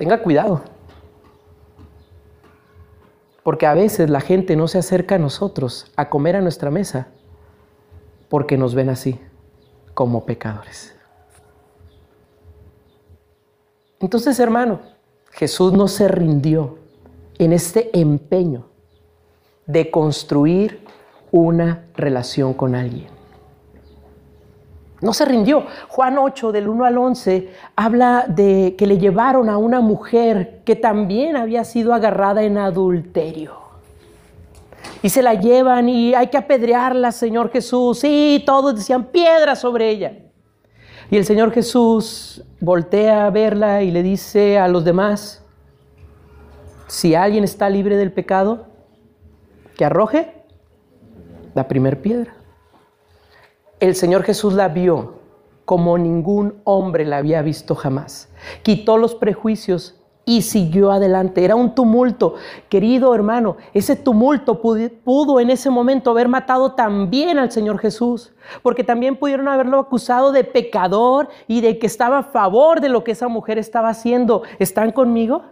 Tenga 0.00 0.22
cuidado. 0.22 0.62
Porque 3.42 3.66
a 3.66 3.74
veces 3.74 4.08
la 4.08 4.22
gente 4.22 4.56
no 4.56 4.66
se 4.66 4.78
acerca 4.78 5.16
a 5.16 5.18
nosotros 5.18 5.92
a 5.94 6.08
comer 6.08 6.36
a 6.36 6.40
nuestra 6.40 6.70
mesa 6.70 7.08
porque 8.30 8.56
nos 8.56 8.74
ven 8.74 8.88
así, 8.88 9.20
como 9.92 10.24
pecadores. 10.24 10.96
Entonces, 14.00 14.40
hermano, 14.40 14.80
Jesús 15.32 15.74
no 15.74 15.86
se 15.86 16.08
rindió 16.08 16.78
en 17.36 17.52
este 17.52 17.90
empeño 17.92 18.68
de 19.66 19.90
construir 19.90 20.82
una 21.30 21.84
relación 21.94 22.54
con 22.54 22.74
alguien. 22.74 23.19
No 25.00 25.14
se 25.14 25.24
rindió. 25.24 25.64
Juan 25.88 26.18
8, 26.18 26.52
del 26.52 26.68
1 26.68 26.84
al 26.84 26.98
11, 26.98 27.52
habla 27.76 28.26
de 28.28 28.74
que 28.76 28.86
le 28.86 28.98
llevaron 28.98 29.48
a 29.48 29.56
una 29.56 29.80
mujer 29.80 30.60
que 30.64 30.76
también 30.76 31.36
había 31.36 31.64
sido 31.64 31.94
agarrada 31.94 32.42
en 32.42 32.58
adulterio. 32.58 33.58
Y 35.02 35.08
se 35.08 35.22
la 35.22 35.34
llevan 35.34 35.88
y 35.88 36.14
hay 36.14 36.26
que 36.28 36.36
apedrearla, 36.36 37.12
Señor 37.12 37.50
Jesús. 37.50 38.00
Y 38.04 38.42
todos 38.44 38.76
decían 38.76 39.04
piedra 39.06 39.56
sobre 39.56 39.88
ella. 39.88 40.12
Y 41.10 41.16
el 41.16 41.24
Señor 41.24 41.50
Jesús 41.52 42.44
voltea 42.60 43.26
a 43.26 43.30
verla 43.30 43.82
y 43.82 43.90
le 43.90 44.02
dice 44.02 44.58
a 44.58 44.68
los 44.68 44.84
demás, 44.84 45.42
si 46.86 47.14
alguien 47.14 47.44
está 47.44 47.70
libre 47.70 47.96
del 47.96 48.12
pecado, 48.12 48.66
que 49.76 49.84
arroje 49.84 50.34
la 51.54 51.66
primer 51.66 52.00
piedra. 52.02 52.34
El 53.80 53.94
Señor 53.94 54.24
Jesús 54.24 54.52
la 54.52 54.68
vio 54.68 55.14
como 55.64 55.96
ningún 55.96 56.60
hombre 56.64 57.06
la 57.06 57.16
había 57.16 57.40
visto 57.40 57.74
jamás. 57.74 58.28
Quitó 58.62 58.98
los 58.98 59.14
prejuicios 59.14 59.98
y 60.26 60.42
siguió 60.42 60.90
adelante. 60.90 61.46
Era 61.46 61.54
un 61.54 61.74
tumulto. 61.74 62.34
Querido 62.68 63.14
hermano, 63.14 63.56
ese 63.72 63.96
tumulto 63.96 64.60
pudo, 64.60 65.40
en 65.40 65.48
ese 65.48 65.70
momento 65.70 66.10
haber 66.10 66.28
matado 66.28 66.72
también 66.72 67.38
al 67.38 67.52
Señor 67.52 67.78
Jesús, 67.78 68.34
porque 68.62 68.84
también 68.84 69.16
pudieron 69.16 69.48
haberlo 69.48 69.78
acusado 69.78 70.30
de 70.30 70.44
pecador 70.44 71.30
y 71.48 71.62
de 71.62 71.78
que 71.78 71.86
estaba 71.86 72.18
a 72.18 72.24
favor 72.24 72.82
de 72.82 72.90
lo 72.90 73.02
que 73.02 73.12
esa 73.12 73.28
mujer 73.28 73.56
estaba 73.56 73.88
haciendo. 73.88 74.42
¿Están 74.58 74.92
conmigo? 74.92 75.42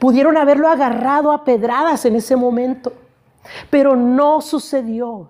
Pudieron 0.00 0.36
haberlo 0.36 0.66
agarrado 0.66 1.30
a 1.30 1.44
pedradas 1.44 2.06
en 2.06 2.16
ese 2.16 2.34
momento, 2.34 2.92
pero 3.70 3.94
no 3.94 4.40
sucedió 4.40 5.28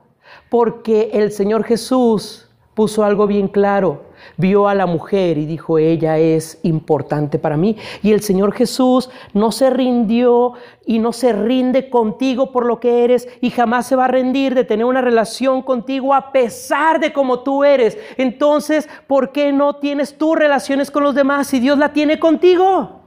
porque 0.55 1.11
el 1.15 1.33
Señor 1.33 1.65
Jesús 1.65 2.49
puso 2.75 3.03
algo 3.03 3.27
bien 3.27 3.49
claro. 3.49 4.05
vio 4.37 4.69
a 4.69 4.75
la 4.77 4.87
mujer 4.87 5.37
y 5.37 5.47
dijo, 5.47 5.79
ella 5.79 6.17
es 6.19 6.61
importante 6.63 7.41
para 7.41 7.57
mí. 7.57 7.77
Y 8.05 8.13
el 8.13 8.21
Señor 8.21 8.53
Jesús 8.53 9.11
no 9.33 9.51
se 9.51 9.69
rindió 9.71 10.53
y 10.87 11.01
no 11.01 11.13
se 11.13 11.33
rinde 11.33 11.91
contigo 11.91 12.53
por 12.53 12.67
lo 12.67 12.79
que 12.79 13.03
eres 13.03 13.29
y 13.41 13.51
jamás 13.51 13.89
se 13.89 13.97
va 13.97 14.05
a 14.05 14.09
rendir 14.09 14.55
de 14.55 14.63
tener 14.63 14.87
una 14.87 15.01
relación 15.01 15.61
contigo 15.61 16.15
a 16.15 16.31
pesar 16.31 17.01
de 17.01 17.13
cómo 17.13 17.41
tú 17.41 17.65
eres. 17.65 17.99
Entonces, 18.17 18.89
¿por 19.09 19.33
qué 19.33 19.53
no 19.53 19.75
tienes 19.79 20.17
tus 20.17 20.37
relaciones 20.37 20.89
con 20.89 21.03
los 21.03 21.17
demás 21.17 21.49
si 21.49 21.59
Dios 21.59 21.79
la 21.79 21.93
tiene 21.93 22.21
contigo? 22.21 23.01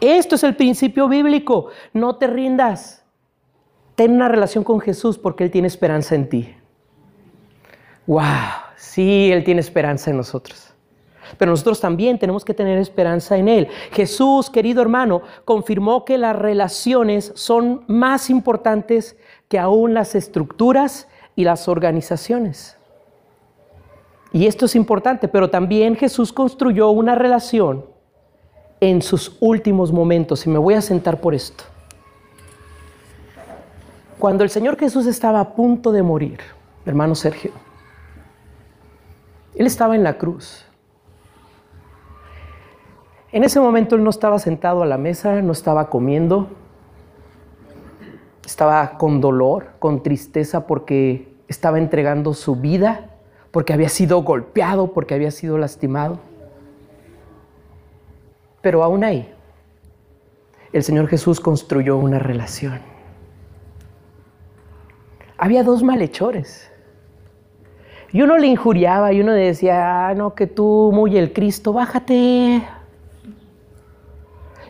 Esto 0.00 0.36
es 0.36 0.44
el 0.44 0.54
principio 0.54 1.08
bíblico. 1.08 1.70
No 1.92 2.14
te 2.14 2.28
rindas. 2.28 2.97
Ten 3.98 4.12
una 4.12 4.28
relación 4.28 4.62
con 4.62 4.78
Jesús 4.78 5.18
porque 5.18 5.42
Él 5.42 5.50
tiene 5.50 5.66
esperanza 5.66 6.14
en 6.14 6.28
ti. 6.28 6.54
¡Wow! 8.06 8.22
Sí, 8.76 9.28
Él 9.32 9.42
tiene 9.42 9.60
esperanza 9.60 10.12
en 10.12 10.18
nosotros. 10.18 10.72
Pero 11.36 11.50
nosotros 11.50 11.80
también 11.80 12.16
tenemos 12.16 12.44
que 12.44 12.54
tener 12.54 12.78
esperanza 12.78 13.36
en 13.36 13.48
Él. 13.48 13.66
Jesús, 13.90 14.50
querido 14.50 14.82
hermano, 14.82 15.22
confirmó 15.44 16.04
que 16.04 16.16
las 16.16 16.36
relaciones 16.36 17.32
son 17.34 17.82
más 17.88 18.30
importantes 18.30 19.16
que 19.48 19.58
aún 19.58 19.94
las 19.94 20.14
estructuras 20.14 21.08
y 21.34 21.42
las 21.42 21.66
organizaciones. 21.66 22.78
Y 24.32 24.46
esto 24.46 24.66
es 24.66 24.76
importante, 24.76 25.26
pero 25.26 25.50
también 25.50 25.96
Jesús 25.96 26.32
construyó 26.32 26.90
una 26.90 27.16
relación 27.16 27.84
en 28.78 29.02
sus 29.02 29.36
últimos 29.40 29.90
momentos. 29.90 30.46
Y 30.46 30.50
me 30.50 30.58
voy 30.60 30.74
a 30.74 30.82
sentar 30.82 31.20
por 31.20 31.34
esto. 31.34 31.64
Cuando 34.18 34.42
el 34.42 34.50
Señor 34.50 34.76
Jesús 34.76 35.06
estaba 35.06 35.38
a 35.38 35.54
punto 35.54 35.92
de 35.92 36.02
morir, 36.02 36.40
hermano 36.84 37.14
Sergio, 37.14 37.52
él 39.54 39.66
estaba 39.66 39.94
en 39.94 40.02
la 40.02 40.18
cruz. 40.18 40.64
En 43.30 43.44
ese 43.44 43.60
momento 43.60 43.94
él 43.94 44.02
no 44.02 44.10
estaba 44.10 44.40
sentado 44.40 44.82
a 44.82 44.86
la 44.86 44.98
mesa, 44.98 45.40
no 45.40 45.52
estaba 45.52 45.88
comiendo, 45.88 46.48
estaba 48.44 48.98
con 48.98 49.20
dolor, 49.20 49.68
con 49.78 50.02
tristeza 50.02 50.66
porque 50.66 51.32
estaba 51.46 51.78
entregando 51.78 52.34
su 52.34 52.56
vida, 52.56 53.10
porque 53.52 53.72
había 53.72 53.88
sido 53.88 54.22
golpeado, 54.22 54.92
porque 54.92 55.14
había 55.14 55.30
sido 55.30 55.58
lastimado. 55.58 56.18
Pero 58.62 58.82
aún 58.82 59.04
ahí, 59.04 59.32
el 60.72 60.82
Señor 60.82 61.06
Jesús 61.06 61.38
construyó 61.38 61.96
una 61.98 62.18
relación. 62.18 62.97
Había 65.38 65.62
dos 65.62 65.82
malhechores. 65.82 66.70
Y 68.12 68.22
uno 68.22 68.36
le 68.38 68.46
injuriaba 68.48 69.12
y 69.12 69.20
uno 69.20 69.32
decía, 69.32 70.08
ah, 70.08 70.14
no, 70.14 70.34
que 70.34 70.46
tú, 70.46 70.90
muy 70.92 71.16
el 71.16 71.32
Cristo, 71.32 71.72
bájate. 71.72 72.62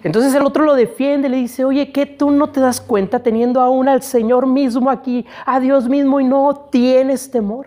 Entonces 0.02 0.34
el 0.34 0.44
otro 0.44 0.64
lo 0.64 0.74
defiende, 0.74 1.28
le 1.28 1.38
dice, 1.38 1.64
oye, 1.64 1.92
que 1.92 2.06
tú 2.06 2.30
no 2.30 2.50
te 2.50 2.60
das 2.60 2.80
cuenta 2.80 3.20
teniendo 3.20 3.60
aún 3.60 3.88
al 3.88 4.02
Señor 4.02 4.46
mismo 4.46 4.90
aquí, 4.90 5.26
a 5.44 5.60
Dios 5.60 5.88
mismo 5.88 6.20
y 6.20 6.24
no 6.24 6.68
tienes 6.70 7.30
temor. 7.30 7.66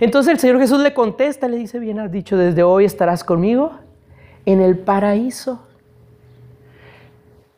Entonces 0.00 0.32
el 0.32 0.38
Señor 0.38 0.58
Jesús 0.58 0.80
le 0.80 0.94
contesta, 0.94 1.48
le 1.48 1.56
dice, 1.56 1.78
bien 1.78 1.98
has 1.98 2.10
dicho, 2.10 2.36
desde 2.36 2.62
hoy 2.62 2.84
estarás 2.84 3.22
conmigo 3.24 3.72
en 4.46 4.60
el 4.60 4.78
paraíso. 4.78 5.66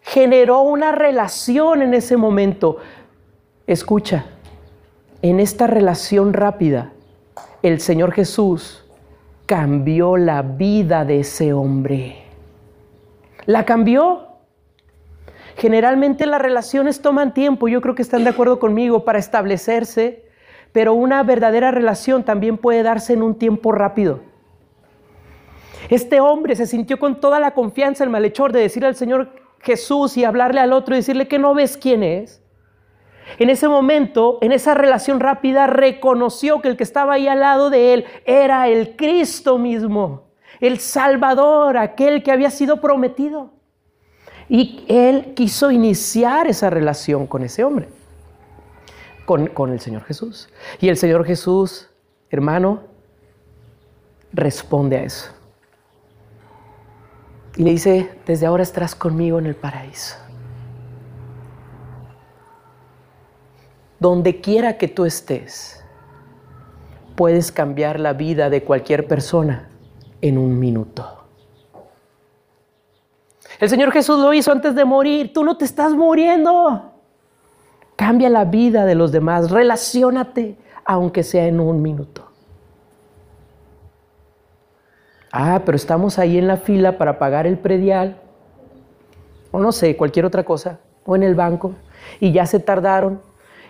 Generó 0.02 0.62
una 0.62 0.92
relación 0.92 1.82
en 1.82 1.94
ese 1.94 2.16
momento. 2.16 2.78
Escucha, 3.66 4.26
en 5.22 5.40
esta 5.40 5.66
relación 5.66 6.32
rápida, 6.34 6.92
el 7.62 7.80
Señor 7.80 8.12
Jesús 8.12 8.84
cambió 9.46 10.16
la 10.16 10.42
vida 10.42 11.04
de 11.04 11.20
ese 11.20 11.52
hombre. 11.52 12.22
La 13.44 13.64
cambió. 13.64 14.28
Generalmente 15.56 16.26
las 16.26 16.40
relaciones 16.40 17.02
toman 17.02 17.34
tiempo, 17.34 17.66
yo 17.66 17.80
creo 17.80 17.96
que 17.96 18.02
están 18.02 18.22
de 18.22 18.30
acuerdo 18.30 18.60
conmigo, 18.60 19.04
para 19.04 19.18
establecerse, 19.18 20.24
pero 20.70 20.94
una 20.94 21.24
verdadera 21.24 21.72
relación 21.72 22.22
también 22.22 22.58
puede 22.58 22.84
darse 22.84 23.14
en 23.14 23.22
un 23.22 23.34
tiempo 23.34 23.72
rápido. 23.72 24.20
Este 25.88 26.20
hombre 26.20 26.54
se 26.54 26.66
sintió 26.66 27.00
con 27.00 27.20
toda 27.20 27.40
la 27.40 27.50
confianza, 27.50 28.04
el 28.04 28.10
malhechor, 28.10 28.52
de 28.52 28.60
decir 28.60 28.84
al 28.84 28.94
Señor 28.94 29.30
Jesús 29.58 30.16
y 30.16 30.24
hablarle 30.24 30.60
al 30.60 30.72
otro 30.72 30.94
y 30.94 30.98
decirle 30.98 31.26
que 31.26 31.40
no 31.40 31.52
ves 31.52 31.76
quién 31.76 32.04
es. 32.04 32.45
En 33.38 33.50
ese 33.50 33.68
momento, 33.68 34.38
en 34.40 34.52
esa 34.52 34.74
relación 34.74 35.20
rápida, 35.20 35.66
reconoció 35.66 36.60
que 36.60 36.68
el 36.68 36.76
que 36.76 36.84
estaba 36.84 37.14
ahí 37.14 37.28
al 37.28 37.40
lado 37.40 37.70
de 37.70 37.94
él 37.94 38.04
era 38.24 38.68
el 38.68 38.96
Cristo 38.96 39.58
mismo, 39.58 40.28
el 40.60 40.78
Salvador, 40.78 41.76
aquel 41.76 42.22
que 42.22 42.32
había 42.32 42.50
sido 42.50 42.80
prometido. 42.80 43.50
Y 44.48 44.84
él 44.88 45.34
quiso 45.34 45.70
iniciar 45.70 46.46
esa 46.46 46.70
relación 46.70 47.26
con 47.26 47.42
ese 47.42 47.64
hombre, 47.64 47.88
con, 49.24 49.48
con 49.48 49.72
el 49.72 49.80
Señor 49.80 50.04
Jesús. 50.04 50.48
Y 50.80 50.88
el 50.88 50.96
Señor 50.96 51.24
Jesús, 51.24 51.90
hermano, 52.30 52.84
responde 54.32 54.98
a 54.98 55.02
eso. 55.02 55.32
Y 57.56 57.64
le 57.64 57.70
dice, 57.70 58.10
desde 58.26 58.46
ahora 58.46 58.62
estarás 58.62 58.94
conmigo 58.94 59.38
en 59.38 59.46
el 59.46 59.56
paraíso. 59.56 60.16
Donde 64.06 64.40
quiera 64.40 64.78
que 64.78 64.86
tú 64.86 65.04
estés, 65.04 65.84
puedes 67.16 67.50
cambiar 67.50 67.98
la 67.98 68.12
vida 68.12 68.50
de 68.50 68.62
cualquier 68.62 69.08
persona 69.08 69.68
en 70.20 70.38
un 70.38 70.60
minuto. 70.60 71.24
El 73.58 73.68
Señor 73.68 73.90
Jesús 73.90 74.20
lo 74.20 74.32
hizo 74.32 74.52
antes 74.52 74.76
de 74.76 74.84
morir. 74.84 75.32
Tú 75.32 75.42
no 75.42 75.56
te 75.56 75.64
estás 75.64 75.92
muriendo. 75.92 76.92
Cambia 77.96 78.30
la 78.30 78.44
vida 78.44 78.86
de 78.86 78.94
los 78.94 79.10
demás. 79.10 79.50
Relaciónate, 79.50 80.56
aunque 80.84 81.24
sea 81.24 81.48
en 81.48 81.58
un 81.58 81.82
minuto. 81.82 82.30
Ah, 85.32 85.62
pero 85.66 85.74
estamos 85.74 86.20
ahí 86.20 86.38
en 86.38 86.46
la 86.46 86.58
fila 86.58 86.96
para 86.96 87.18
pagar 87.18 87.44
el 87.44 87.58
predial, 87.58 88.20
o 89.50 89.58
no 89.58 89.72
sé, 89.72 89.96
cualquier 89.96 90.26
otra 90.26 90.44
cosa, 90.44 90.78
o 91.04 91.16
en 91.16 91.24
el 91.24 91.34
banco, 91.34 91.72
y 92.20 92.30
ya 92.30 92.46
se 92.46 92.60
tardaron, 92.60 93.20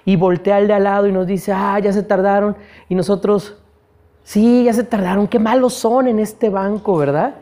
y 0.06 0.16
voltea 0.16 0.56
al 0.56 0.68
de 0.68 0.72
al 0.72 0.84
lado 0.84 1.06
y 1.06 1.12
nos 1.12 1.26
dice, 1.26 1.52
ah, 1.52 1.78
ya 1.78 1.92
se 1.92 2.02
tardaron, 2.02 2.56
y 2.88 2.94
nosotros, 2.94 3.58
sí, 4.22 4.64
ya 4.64 4.72
se 4.72 4.84
tardaron, 4.84 5.26
qué 5.26 5.38
malos 5.38 5.74
son 5.74 6.08
en 6.08 6.18
este 6.18 6.48
banco, 6.48 6.96
¿verdad? 6.96 7.34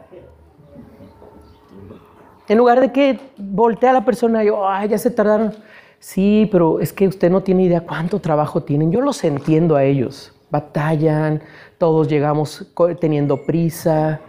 En 2.48 2.58
lugar 2.58 2.80
de 2.80 2.90
que 2.90 3.20
voltea 3.38 3.90
a 3.90 3.92
la 3.92 4.04
persona 4.04 4.42
y, 4.42 4.48
ah, 4.48 4.84
ya 4.86 4.98
se 4.98 5.10
tardaron, 5.10 5.52
sí, 5.98 6.48
pero 6.50 6.80
es 6.80 6.92
que 6.92 7.06
usted 7.06 7.30
no 7.30 7.42
tiene 7.42 7.62
idea 7.64 7.82
cuánto 7.82 8.18
trabajo 8.18 8.62
tienen, 8.62 8.90
yo 8.90 9.00
los 9.00 9.22
entiendo 9.22 9.76
a 9.76 9.84
ellos, 9.84 10.34
batallan, 10.50 11.42
todos 11.78 12.08
llegamos 12.08 12.66
teniendo 13.00 13.44
prisa. 13.44 14.20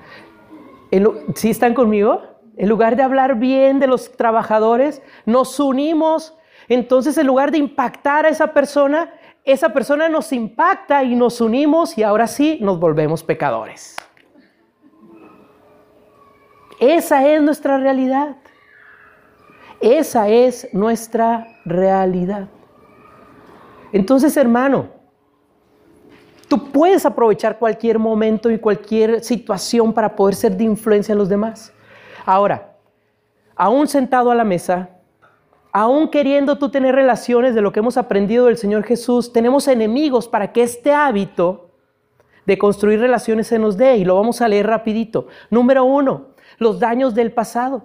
¿Sí 1.36 1.50
están 1.50 1.74
conmigo? 1.74 2.22
En 2.58 2.70
lugar 2.70 2.96
de 2.96 3.04
hablar 3.04 3.36
bien 3.36 3.80
de 3.80 3.88
los 3.88 4.12
trabajadores, 4.12 5.02
nos 5.26 5.60
unimos. 5.60 6.34
Entonces, 6.68 7.18
en 7.18 7.28
lugar 7.28 7.52
de 7.52 7.58
impactar 7.58 8.26
a 8.26 8.30
esa 8.30 8.54
persona, 8.54 9.14
esa 9.44 9.70
persona 9.70 10.10
nos 10.10 10.32
impacta 10.34 11.04
y 11.04 11.16
nos 11.16 11.42
unimos 11.42 11.98
y 11.98 12.04
ahora 12.04 12.28
sí 12.28 12.58
nos 12.62 12.80
volvemos 12.80 13.24
pecadores. 13.24 13.96
Esa 16.80 17.28
es 17.28 17.42
nuestra 17.42 17.78
realidad. 17.78 18.36
Esa 19.80 20.30
es 20.30 20.68
nuestra 20.74 21.48
realidad. 21.66 22.48
Entonces, 23.92 24.36
hermano, 24.36 24.96
Tú 26.48 26.72
puedes 26.72 27.06
aprovechar 27.06 27.58
cualquier 27.58 27.98
momento 27.98 28.52
y 28.52 28.60
cualquier 28.60 29.24
situación 29.24 29.94
para 29.94 30.16
poder 30.16 30.36
ser 30.36 30.56
de 30.56 30.64
influencia 30.64 31.14
en 31.14 31.18
los 31.18 31.30
demás. 31.30 31.74
Ahora, 32.26 32.76
aún 33.56 33.88
sentado 33.88 34.30
a 34.30 34.36
la 34.36 34.44
mesa, 34.44 34.90
aún 35.76 36.08
queriendo 36.08 36.58
tú 36.58 36.70
tener 36.70 36.96
relaciones 36.96 37.54
de 37.54 37.60
lo 37.60 37.74
que 37.74 37.82
hemos 37.82 37.98
aprendido 37.98 38.46
del 38.46 38.56
Señor 38.56 38.86
Jesús, 38.86 39.34
tenemos 39.34 39.68
enemigos 39.68 40.26
para 40.26 40.54
que 40.54 40.64
este 40.64 40.94
hábito 40.94 41.68
de 42.46 42.58
construir 42.58 43.02
relaciones 43.02 43.48
se 43.48 43.60
nos 43.60 43.76
dé. 43.76 43.98
Y 43.98 44.06
lo 44.06 44.16
vamos 44.16 44.40
a 44.40 44.48
leer 44.48 44.68
rapidito. 44.68 45.28
Número 45.50 45.84
uno, 45.84 46.28
los 46.60 46.80
daños 46.80 47.14
del 47.14 47.34
pasado. 47.34 47.84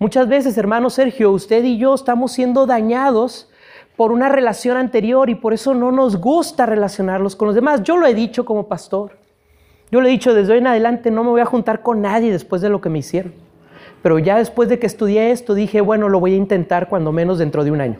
Muchas 0.00 0.26
veces, 0.26 0.58
hermano 0.58 0.90
Sergio, 0.90 1.30
usted 1.30 1.62
y 1.62 1.78
yo 1.78 1.94
estamos 1.94 2.32
siendo 2.32 2.66
dañados 2.66 3.48
por 3.94 4.10
una 4.10 4.28
relación 4.28 4.76
anterior 4.76 5.30
y 5.30 5.36
por 5.36 5.54
eso 5.54 5.74
no 5.74 5.92
nos 5.92 6.16
gusta 6.16 6.66
relacionarlos 6.66 7.36
con 7.36 7.46
los 7.46 7.54
demás. 7.54 7.84
Yo 7.84 7.98
lo 7.98 8.08
he 8.08 8.14
dicho 8.14 8.44
como 8.44 8.66
pastor. 8.66 9.12
Yo 9.92 10.00
le 10.00 10.08
he 10.08 10.10
dicho 10.12 10.34
desde 10.34 10.54
hoy 10.54 10.58
en 10.58 10.66
adelante 10.66 11.12
no 11.12 11.22
me 11.22 11.30
voy 11.30 11.40
a 11.40 11.46
juntar 11.46 11.82
con 11.82 12.02
nadie 12.02 12.32
después 12.32 12.62
de 12.62 12.68
lo 12.68 12.80
que 12.80 12.88
me 12.88 12.98
hicieron. 12.98 13.32
Pero 14.02 14.18
ya 14.18 14.38
después 14.38 14.68
de 14.68 14.78
que 14.78 14.86
estudié 14.86 15.30
esto 15.30 15.54
dije, 15.54 15.80
bueno, 15.80 16.08
lo 16.08 16.20
voy 16.20 16.34
a 16.34 16.36
intentar 16.36 16.88
cuando 16.88 17.12
menos 17.12 17.38
dentro 17.38 17.64
de 17.64 17.70
un 17.70 17.80
año. 17.80 17.98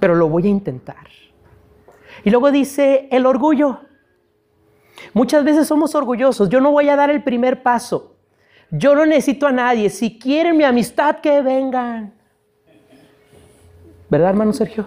Pero 0.00 0.14
lo 0.14 0.28
voy 0.28 0.46
a 0.46 0.50
intentar. 0.50 1.06
Y 2.24 2.30
luego 2.30 2.50
dice 2.50 3.08
el 3.10 3.26
orgullo. 3.26 3.80
Muchas 5.12 5.44
veces 5.44 5.66
somos 5.66 5.94
orgullosos. 5.94 6.48
Yo 6.48 6.60
no 6.60 6.70
voy 6.70 6.88
a 6.88 6.96
dar 6.96 7.10
el 7.10 7.22
primer 7.22 7.62
paso. 7.62 8.16
Yo 8.70 8.94
no 8.94 9.04
necesito 9.04 9.46
a 9.46 9.52
nadie. 9.52 9.90
Si 9.90 10.18
quieren 10.18 10.56
mi 10.56 10.64
amistad, 10.64 11.16
que 11.16 11.42
vengan. 11.42 12.14
¿Verdad, 14.08 14.30
hermano 14.30 14.52
Sergio? 14.52 14.86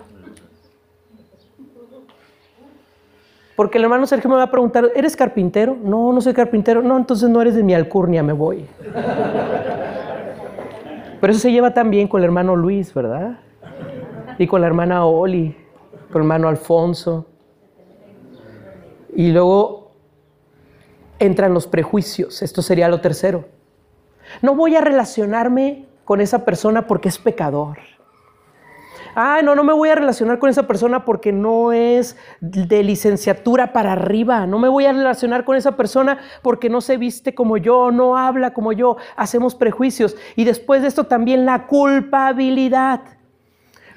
Porque 3.55 3.77
el 3.77 3.83
hermano 3.85 4.05
Sergio 4.05 4.29
me 4.29 4.35
va 4.35 4.43
a 4.43 4.51
preguntar, 4.51 4.91
¿eres 4.95 5.15
carpintero? 5.15 5.75
No, 5.81 6.13
no 6.13 6.21
soy 6.21 6.33
carpintero. 6.33 6.81
No, 6.81 6.97
entonces 6.97 7.29
no 7.29 7.41
eres 7.41 7.55
de 7.55 7.63
mi 7.63 7.73
alcurnia, 7.73 8.21
me 8.21 8.33
voy. 8.33 8.65
Pero 11.27 11.35
eso 11.35 11.41
se 11.41 11.51
lleva 11.51 11.73
también 11.73 12.07
con 12.07 12.21
el 12.21 12.23
hermano 12.23 12.55
Luis, 12.55 12.93
¿verdad? 12.93 13.39
Y 14.37 14.47
con 14.47 14.61
la 14.61 14.67
hermana 14.67 15.05
Oli, 15.05 15.57
con 16.09 16.21
el 16.21 16.25
hermano 16.25 16.47
Alfonso. 16.47 17.25
Y 19.13 19.33
luego 19.33 19.91
entran 21.19 21.53
los 21.53 21.67
prejuicios. 21.67 22.41
Esto 22.41 22.61
sería 22.61 22.87
lo 22.87 23.01
tercero. 23.01 23.43
No 24.41 24.55
voy 24.55 24.77
a 24.77 24.79
relacionarme 24.79 25.87
con 26.05 26.21
esa 26.21 26.45
persona 26.45 26.87
porque 26.87 27.09
es 27.09 27.17
pecador. 27.17 27.77
Ah, 29.19 29.41
no, 29.43 29.55
no 29.55 29.63
me 29.63 29.73
voy 29.73 29.89
a 29.89 29.95
relacionar 29.95 30.37
con 30.37 30.47
esa 30.47 30.67
persona 30.67 31.03
porque 31.03 31.31
no 31.31 31.71
es 31.71 32.15
de 32.39 32.83
licenciatura 32.83 33.73
para 33.73 33.93
arriba. 33.93 34.45
No 34.45 34.59
me 34.59 34.67
voy 34.67 34.85
a 34.85 34.93
relacionar 34.93 35.43
con 35.43 35.55
esa 35.55 35.75
persona 35.75 36.19
porque 36.43 36.69
no 36.69 36.81
se 36.81 36.97
viste 36.97 37.33
como 37.33 37.57
yo, 37.57 37.89
no 37.89 38.15
habla 38.15 38.53
como 38.53 38.73
yo. 38.73 38.97
Hacemos 39.15 39.55
prejuicios. 39.55 40.15
Y 40.35 40.43
después 40.43 40.83
de 40.83 40.89
esto 40.89 41.05
también 41.05 41.47
la 41.47 41.65
culpabilidad. 41.65 43.01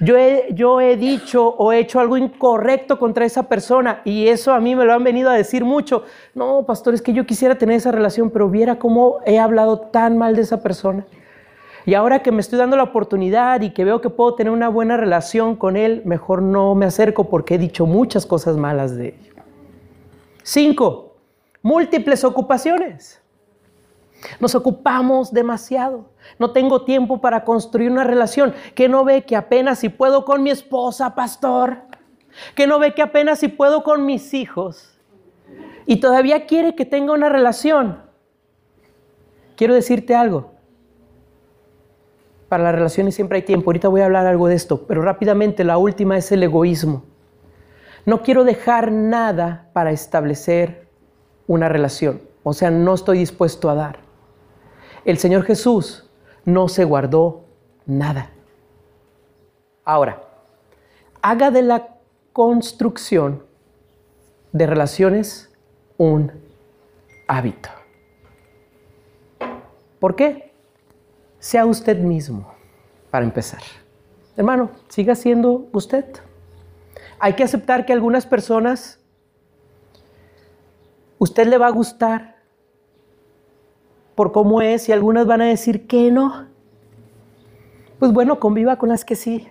Yo 0.00 0.16
he, 0.16 0.48
yo 0.54 0.80
he 0.80 0.96
dicho 0.96 1.46
o 1.48 1.70
he 1.70 1.80
hecho 1.80 2.00
algo 2.00 2.16
incorrecto 2.16 2.98
contra 2.98 3.26
esa 3.26 3.42
persona 3.42 4.00
y 4.06 4.28
eso 4.28 4.54
a 4.54 4.60
mí 4.60 4.74
me 4.74 4.86
lo 4.86 4.94
han 4.94 5.04
venido 5.04 5.28
a 5.28 5.34
decir 5.34 5.66
mucho. 5.66 6.04
No, 6.34 6.64
pastor, 6.64 6.94
es 6.94 7.02
que 7.02 7.12
yo 7.12 7.26
quisiera 7.26 7.56
tener 7.56 7.76
esa 7.76 7.92
relación, 7.92 8.30
pero 8.30 8.48
viera 8.48 8.78
cómo 8.78 9.18
he 9.26 9.38
hablado 9.38 9.80
tan 9.80 10.16
mal 10.16 10.34
de 10.34 10.40
esa 10.40 10.62
persona. 10.62 11.04
Y 11.86 11.94
ahora 11.94 12.22
que 12.22 12.32
me 12.32 12.40
estoy 12.40 12.58
dando 12.58 12.76
la 12.76 12.82
oportunidad 12.84 13.60
y 13.62 13.70
que 13.70 13.84
veo 13.84 14.00
que 14.00 14.10
puedo 14.10 14.34
tener 14.34 14.52
una 14.52 14.68
buena 14.68 14.96
relación 14.96 15.56
con 15.56 15.76
él, 15.76 16.02
mejor 16.04 16.42
no 16.42 16.74
me 16.74 16.86
acerco 16.86 17.24
porque 17.24 17.54
he 17.54 17.58
dicho 17.58 17.86
muchas 17.86 18.26
cosas 18.26 18.56
malas 18.56 18.96
de 18.96 19.08
él. 19.08 19.32
Cinco, 20.42 21.16
múltiples 21.62 22.24
ocupaciones. 22.24 23.20
Nos 24.38 24.54
ocupamos 24.54 25.32
demasiado. 25.32 26.10
No 26.38 26.52
tengo 26.52 26.84
tiempo 26.84 27.20
para 27.20 27.44
construir 27.44 27.90
una 27.90 28.04
relación. 28.04 28.54
Que 28.74 28.88
no 28.88 29.04
ve 29.04 29.22
que 29.22 29.36
apenas 29.36 29.78
si 29.78 29.88
puedo 29.88 30.24
con 30.24 30.42
mi 30.42 30.50
esposa, 30.50 31.14
pastor. 31.14 31.78
Que 32.54 32.66
no 32.66 32.78
ve 32.78 32.94
que 32.94 33.02
apenas 33.02 33.38
si 33.38 33.48
puedo 33.48 33.82
con 33.82 34.04
mis 34.04 34.34
hijos. 34.34 34.98
Y 35.86 35.96
todavía 35.96 36.46
quiere 36.46 36.74
que 36.74 36.84
tenga 36.84 37.14
una 37.14 37.28
relación. 37.28 38.02
Quiero 39.56 39.74
decirte 39.74 40.14
algo. 40.14 40.52
Para 42.50 42.64
las 42.64 42.74
relaciones 42.74 43.14
siempre 43.14 43.36
hay 43.36 43.42
tiempo. 43.42 43.70
Ahorita 43.70 43.86
voy 43.86 44.00
a 44.00 44.06
hablar 44.06 44.26
algo 44.26 44.48
de 44.48 44.56
esto. 44.56 44.84
Pero 44.88 45.02
rápidamente 45.02 45.62
la 45.62 45.78
última 45.78 46.18
es 46.18 46.32
el 46.32 46.42
egoísmo. 46.42 47.04
No 48.04 48.24
quiero 48.24 48.42
dejar 48.42 48.90
nada 48.90 49.70
para 49.72 49.92
establecer 49.92 50.88
una 51.46 51.68
relación. 51.68 52.22
O 52.42 52.52
sea, 52.52 52.72
no 52.72 52.92
estoy 52.94 53.18
dispuesto 53.18 53.70
a 53.70 53.76
dar. 53.76 54.00
El 55.04 55.18
Señor 55.18 55.44
Jesús 55.44 56.10
no 56.44 56.66
se 56.66 56.82
guardó 56.82 57.44
nada. 57.86 58.32
Ahora, 59.84 60.20
haga 61.22 61.52
de 61.52 61.62
la 61.62 61.98
construcción 62.32 63.44
de 64.50 64.66
relaciones 64.66 65.52
un 65.98 66.32
hábito. 67.28 67.68
¿Por 70.00 70.16
qué? 70.16 70.49
Sea 71.40 71.66
usted 71.66 71.98
mismo, 71.98 72.54
para 73.10 73.24
empezar. 73.24 73.62
Hermano, 74.36 74.70
siga 74.88 75.14
siendo 75.14 75.68
usted. 75.72 76.04
Hay 77.18 77.32
que 77.32 77.42
aceptar 77.42 77.84
que 77.84 77.92
algunas 77.92 78.26
personas 78.26 79.00
usted 81.18 81.46
le 81.46 81.58
va 81.58 81.66
a 81.66 81.70
gustar 81.70 82.36
por 84.14 84.32
cómo 84.32 84.60
es 84.60 84.88
y 84.88 84.92
algunas 84.92 85.26
van 85.26 85.40
a 85.40 85.46
decir 85.46 85.86
que 85.86 86.10
no. 86.10 86.46
Pues 87.98 88.12
bueno, 88.12 88.38
conviva 88.38 88.76
con 88.76 88.90
las 88.90 89.04
que 89.04 89.16
sí. 89.16 89.48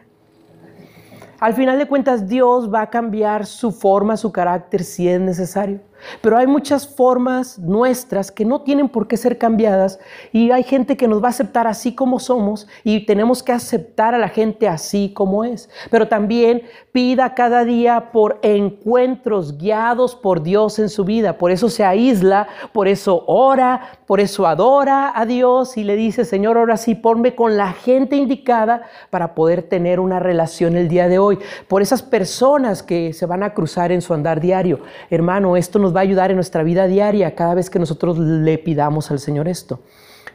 Al 1.40 1.54
final 1.56 1.80
de 1.80 1.88
cuentas, 1.88 2.28
Dios 2.28 2.72
va 2.72 2.82
a 2.82 2.90
cambiar 2.90 3.46
su 3.46 3.72
forma, 3.72 4.16
su 4.16 4.32
carácter 4.32 4.84
si 4.84 5.08
es 5.08 5.20
necesario. 5.20 5.80
Pero 6.22 6.38
hay 6.38 6.48
muchas 6.48 6.88
formas 6.88 7.60
nuestras 7.60 8.32
que 8.32 8.46
no 8.46 8.62
tienen 8.62 8.90
por 8.90 9.08
qué 9.08 9.18
ser 9.18 9.38
cambiadas 9.38 10.00
y 10.32 10.52
hay 10.52 10.64
gente 10.64 10.98
que 10.98 11.08
nos 11.08 11.22
va 11.22 11.28
a 11.28 11.32
aceptar 11.32 11.68
así 11.68 11.96
como 11.96 12.20
somos 12.20 12.68
y 12.84 13.06
tenemos 13.06 13.44
que 13.44 13.52
aceptar 13.52 14.16
a 14.16 14.18
la 14.18 14.30
gente 14.30 14.68
así 14.68 15.12
como 15.14 15.44
es. 15.44 15.70
Pero 15.90 16.08
también 16.08 16.64
pida 16.92 17.34
cada 17.36 17.66
día 17.66 18.12
por 18.12 18.40
encuentros 18.42 19.58
guiados 19.58 20.16
por 20.16 20.44
Dios 20.44 20.80
en 20.80 20.90
su 20.90 21.06
vida. 21.06 21.38
Por 21.38 21.52
eso 21.52 21.70
se 21.70 21.84
aísla, 21.84 22.48
por 22.74 22.88
eso 22.88 23.24
ora, 23.28 24.00
por 24.06 24.20
eso 24.20 24.48
adora 24.48 25.12
a 25.16 25.26
Dios 25.26 25.78
y 25.78 25.84
le 25.84 25.96
dice, 25.96 26.26
Señor, 26.26 26.58
ahora 26.58 26.78
sí, 26.78 26.96
ponme 26.96 27.36
con 27.36 27.58
la 27.58 27.74
gente 27.74 28.16
indicada 28.16 28.84
para 29.10 29.36
poder 29.36 29.64
tener 29.64 30.00
una 30.00 30.20
relación 30.20 30.76
el 30.76 30.88
día 30.88 31.08
de 31.08 31.20
hoy. 31.20 31.40
Por 31.68 31.82
esas 31.82 32.02
personas 32.02 32.84
que 32.84 33.14
se 33.14 33.26
van 33.26 33.44
a 33.44 33.54
cruzar 33.54 33.92
en 33.92 34.02
su 34.02 34.14
andar 34.14 34.40
diario. 34.40 34.80
Hermano, 35.10 35.56
esto 35.58 35.80
nos 35.80 35.89
va 35.96 36.02
a 36.02 36.04
ayudar 36.04 36.32
en 36.32 36.38
nuestra 36.38 36.64
vida 36.64 36.88
diaria 36.88 37.36
cada 37.36 37.56
vez 37.56 37.70
que 37.70 37.80
nosotros 37.80 38.18
le 38.18 38.58
pidamos 38.58 39.12
al 39.12 39.20
Señor 39.20 39.48
esto. 39.48 39.82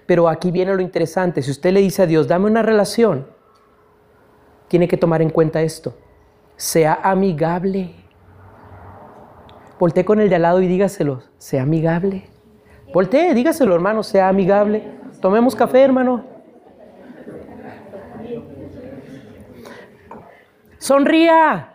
Pero 0.06 0.28
aquí 0.28 0.50
viene 0.50 0.74
lo 0.74 0.82
interesante. 0.82 1.42
Si 1.42 1.50
usted 1.50 1.72
le 1.72 1.80
dice 1.80 2.02
a 2.02 2.06
Dios, 2.06 2.28
dame 2.28 2.46
una 2.46 2.62
relación, 2.62 3.26
tiene 4.68 4.88
que 4.88 4.96
tomar 4.96 5.22
en 5.22 5.30
cuenta 5.30 5.62
esto. 5.62 5.96
Sea 6.56 7.00
amigable. 7.02 7.94
Voltee 9.78 10.04
con 10.04 10.20
el 10.20 10.28
de 10.28 10.36
al 10.36 10.42
lado 10.42 10.60
y 10.60 10.68
dígaselo, 10.68 11.22
sea 11.38 11.62
amigable. 11.62 12.28
Voltee, 12.92 13.34
dígaselo, 13.34 13.74
hermano, 13.74 14.02
sea 14.02 14.28
amigable. 14.28 14.84
Tomemos 15.20 15.54
café, 15.54 15.82
hermano. 15.82 16.24
Sonría. 20.78 21.74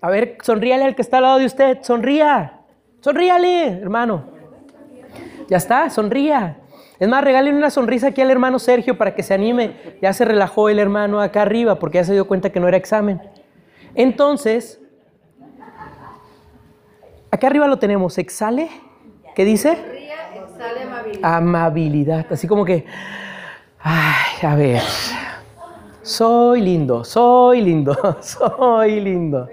A 0.00 0.10
ver, 0.10 0.36
sonríale 0.42 0.84
al 0.84 0.94
que 0.94 1.02
está 1.02 1.18
al 1.18 1.22
lado 1.22 1.38
de 1.38 1.46
usted. 1.46 1.78
Sonría. 1.82 2.57
Sonríale, 3.00 3.80
hermano. 3.80 4.24
Ya 5.48 5.56
está, 5.56 5.88
sonría. 5.90 6.58
Es 6.98 7.08
más, 7.08 7.22
regalen 7.22 7.54
una 7.54 7.70
sonrisa 7.70 8.08
aquí 8.08 8.20
al 8.20 8.30
hermano 8.30 8.58
Sergio 8.58 8.98
para 8.98 9.14
que 9.14 9.22
se 9.22 9.34
anime. 9.34 9.76
Ya 10.02 10.12
se 10.12 10.24
relajó 10.24 10.68
el 10.68 10.78
hermano 10.78 11.20
acá 11.20 11.42
arriba 11.42 11.78
porque 11.78 11.98
ya 11.98 12.04
se 12.04 12.12
dio 12.12 12.26
cuenta 12.26 12.50
que 12.50 12.60
no 12.60 12.68
era 12.68 12.76
examen. 12.76 13.20
Entonces, 13.94 14.80
acá 17.30 17.46
arriba 17.46 17.68
lo 17.68 17.78
tenemos. 17.78 18.18
Exhale. 18.18 18.68
¿Qué 19.34 19.44
dice? 19.44 19.72
Exhale 19.72 20.82
amabilidad. 20.82 21.34
Amabilidad. 21.36 22.26
Así 22.30 22.48
como 22.48 22.64
que, 22.64 22.84
ay, 23.78 24.46
a 24.46 24.54
ver. 24.56 24.82
Soy 26.02 26.62
lindo, 26.62 27.04
soy 27.04 27.60
lindo, 27.60 27.94
soy 28.22 29.00
lindo. 29.00 29.48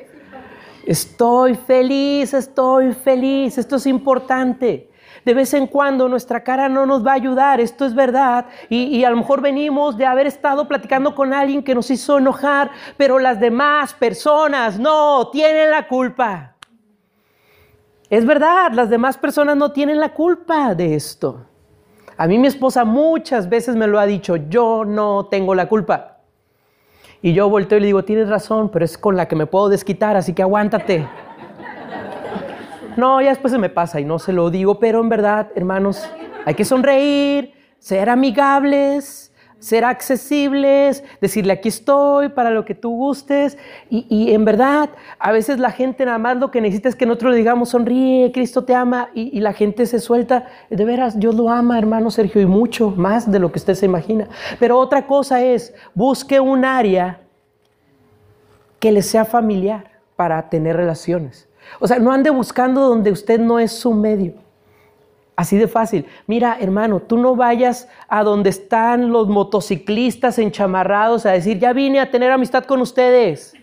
Estoy 0.85 1.55
feliz, 1.55 2.33
estoy 2.33 2.93
feliz. 2.93 3.57
Esto 3.57 3.77
es 3.77 3.87
importante. 3.87 4.89
De 5.25 5.33
vez 5.33 5.53
en 5.55 5.65
cuando 5.65 6.07
nuestra 6.07 6.43
cara 6.43 6.69
no 6.69 6.85
nos 6.85 7.05
va 7.05 7.11
a 7.11 7.15
ayudar, 7.15 7.59
esto 7.59 7.85
es 7.85 7.95
verdad. 7.95 8.45
Y, 8.69 8.83
y, 8.95 9.03
a 9.03 9.09
lo 9.09 9.17
mejor 9.17 9.41
venimos 9.41 9.97
de 9.97 10.05
haber 10.05 10.27
estado 10.27 10.67
platicando 10.67 11.15
con 11.15 11.33
alguien 11.33 11.63
que 11.63 11.73
nos 11.73 11.89
hizo 11.89 12.19
enojar, 12.19 12.69
pero 12.97 13.17
las 13.17 13.39
demás 13.39 13.93
personas 13.93 14.77
no 14.77 15.29
tienen 15.31 15.71
la 15.71 15.87
culpa. 15.87 16.55
Es 18.07 18.23
verdad, 18.23 18.71
las 18.73 18.91
demás 18.91 19.17
personas 19.17 19.57
no 19.57 19.71
tienen 19.71 19.99
la 19.99 20.13
culpa 20.13 20.75
de 20.75 20.93
esto. 20.93 21.47
A 22.17 22.27
mí 22.27 22.37
mi 22.37 22.47
esposa 22.47 22.85
muchas 22.85 23.49
veces 23.49 23.75
me 23.75 23.87
lo 23.87 23.99
ha 23.99 24.05
dicho, 24.05 24.35
yo 24.35 24.85
no 24.85 25.25
tengo 25.25 25.55
la 25.55 25.67
culpa. 25.67 26.14
Y 27.25 27.33
yo 27.33 27.49
volteo 27.49 27.79
y 27.79 27.81
le 27.81 27.87
digo, 27.87 28.05
tienes 28.05 28.29
razón, 28.29 28.69
pero 28.69 28.85
es 28.85 28.99
con 28.99 29.17
la 29.17 29.27
que 29.27 29.35
me 29.35 29.47
puedo 29.47 29.67
desquitar, 29.67 30.15
así 30.15 30.33
que 30.33 30.43
aguántate. 30.43 31.07
No, 32.97 33.19
ya 33.19 33.29
después 33.29 33.51
se 33.51 33.57
me 33.57 33.71
pasa 33.71 33.99
y 33.99 34.05
no 34.05 34.19
se 34.19 34.31
lo 34.31 34.51
digo, 34.51 34.77
pero 34.77 35.01
en 35.01 35.09
verdad, 35.09 35.49
hermanos, 35.55 36.07
hay 36.45 36.53
que 36.53 36.63
sonreír, 36.63 37.51
ser 37.79 38.11
amigables, 38.11 39.24
ser 39.59 39.83
accesibles, 39.83 41.03
decirle 41.21 41.53
aquí 41.53 41.69
estoy 41.69 42.29
para 42.29 42.51
lo 42.51 42.65
que 42.65 42.75
tú 42.75 42.95
gustes. 42.95 43.57
Y, 43.89 44.05
y, 44.09 44.33
en 44.33 44.45
verdad, 44.45 44.89
a 45.19 45.31
veces 45.31 45.59
la 45.59 45.71
gente 45.71 46.05
nada 46.05 46.17
más 46.17 46.37
lo 46.37 46.51
que 46.51 46.61
necesita 46.61 46.89
es 46.89 46.95
que 46.95 47.05
nosotros 47.05 47.31
le 47.31 47.37
digamos, 47.37 47.69
sonríe, 47.69 48.31
Cristo 48.31 48.63
te 48.63 48.75
ama, 48.75 49.09
y, 49.13 49.35
y, 49.35 49.41
la 49.41 49.53
gente 49.53 49.85
se 49.85 49.99
suelta. 49.99 50.47
De 50.69 50.85
veras, 50.85 51.19
Dios 51.19 51.35
lo 51.35 51.49
ama, 51.49 51.77
hermano 51.77 52.11
Sergio, 52.11 52.41
y 52.41 52.45
mucho 52.45 52.91
más 52.91 53.31
de 53.31 53.39
lo 53.39 53.51
que 53.51 53.59
usted 53.59 53.73
se 53.73 53.85
imagina. 53.85 54.27
Pero 54.59 54.77
otra 54.77 55.07
cosa 55.07 55.41
es, 55.43 55.73
busque 55.93 56.39
un 56.39 56.65
área 56.65 57.21
que 58.79 58.91
le 58.91 59.01
sea 59.01 59.25
familiar 59.25 59.91
para 60.15 60.49
tener 60.49 60.75
relaciones. 60.75 61.47
O 61.79 61.87
sea, 61.87 61.99
no 61.99 62.11
ande 62.11 62.29
buscando 62.29 62.81
donde 62.81 63.11
usted 63.11 63.39
no 63.39 63.59
es 63.59 63.71
su 63.71 63.93
medio. 63.93 64.44
Así 65.35 65.57
de 65.57 65.67
fácil. 65.67 66.05
Mira, 66.27 66.57
hermano, 66.59 67.01
tú 67.01 67.17
no 67.17 67.35
vayas 67.35 67.89
a 68.07 68.23
donde 68.23 68.49
están 68.49 69.11
los 69.11 69.27
motociclistas 69.27 70.39
enchamarrados 70.39 71.25
a 71.25 71.31
decir, 71.31 71.59
ya 71.59 71.73
vine 71.73 71.99
a 71.99 72.09
tener 72.09 72.31
amistad 72.31 72.63
con 72.63 72.81
ustedes. 72.81 73.53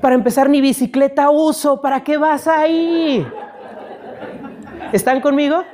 Para 0.00 0.14
empezar, 0.14 0.48
ni 0.48 0.60
bicicleta 0.60 1.28
uso. 1.30 1.80
¿Para 1.80 2.02
qué 2.04 2.16
vas 2.16 2.46
ahí? 2.46 3.26
¿Están 4.92 5.20
conmigo? 5.20 5.64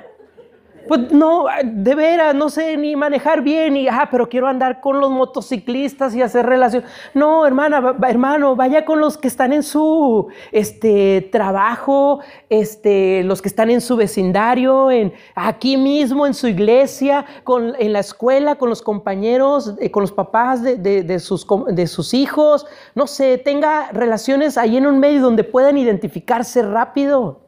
Pues 0.87 1.13
no, 1.13 1.47
de 1.65 1.95
veras, 1.95 2.35
no 2.35 2.51
sé 2.51 2.77
ni 2.77 2.97
manejar 2.97 3.43
bien, 3.43 3.77
y, 3.77 3.89
ah, 3.89 4.09
pero 4.11 4.29
quiero 4.29 4.47
andar 4.47 4.81
con 4.81 5.01
los 5.01 5.11
motociclistas 5.11 6.15
y 6.15 6.23
hacer 6.23 6.47
relación. 6.47 6.85
No, 7.15 7.47
hermana, 7.47 7.97
hermano, 8.07 8.57
vaya 8.57 8.85
con 8.85 9.01
los 9.01 9.17
que 9.17 9.29
están 9.29 9.53
en 9.53 9.63
su 9.63 10.29
este, 10.53 11.29
trabajo, 11.33 12.21
este, 12.49 13.23
los 13.25 13.41
que 13.41 13.49
están 13.49 13.71
en 13.71 13.81
su 13.81 13.97
vecindario, 13.97 14.91
en, 14.91 15.13
aquí 15.35 15.77
mismo, 15.77 16.27
en 16.27 16.35
su 16.35 16.49
iglesia, 16.49 17.25
con, 17.45 17.75
en 17.79 17.93
la 17.93 18.01
escuela, 18.01 18.57
con 18.57 18.69
los 18.69 18.83
compañeros, 18.83 19.75
eh, 19.81 19.91
con 19.91 20.03
los 20.03 20.13
papás 20.13 20.63
de, 20.63 20.77
de, 20.77 21.19
sus, 21.19 21.47
de 21.69 21.87
sus 21.87 22.15
hijos. 22.15 22.67
No 22.95 23.07
sé, 23.07 23.39
tenga 23.39 23.91
relaciones 23.93 24.59
ahí 24.59 24.77
en 24.77 24.87
un 24.87 24.99
medio 24.99 25.21
donde 25.21 25.45
puedan 25.45 25.79
identificarse 25.79 26.63
rápido. 26.63 27.44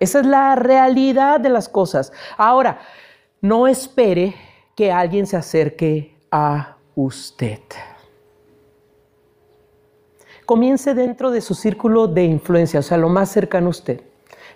Esa 0.00 0.20
es 0.20 0.26
la 0.26 0.56
realidad 0.56 1.38
de 1.40 1.50
las 1.50 1.68
cosas. 1.68 2.12
Ahora, 2.38 2.80
no 3.42 3.66
espere 3.66 4.34
que 4.74 4.90
alguien 4.90 5.26
se 5.26 5.36
acerque 5.36 6.16
a 6.30 6.78
usted. 6.94 7.60
Comience 10.46 10.94
dentro 10.94 11.30
de 11.30 11.42
su 11.42 11.54
círculo 11.54 12.08
de 12.08 12.24
influencia, 12.24 12.80
o 12.80 12.82
sea, 12.82 12.96
lo 12.96 13.10
más 13.10 13.30
cercano 13.30 13.66
a 13.68 13.70
usted. 13.70 14.02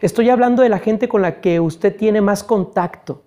Estoy 0.01 0.31
hablando 0.31 0.63
de 0.63 0.69
la 0.71 0.79
gente 0.79 1.09
con 1.09 1.23
la 1.23 1.41
que 1.41 1.61
usted 1.61 1.95
tiene 1.95 2.21
más 2.21 2.43
contacto. 2.43 3.23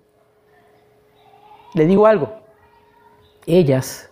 Le 1.74 1.86
digo 1.86 2.07
algo, 2.07 2.39
ellas, 3.45 4.09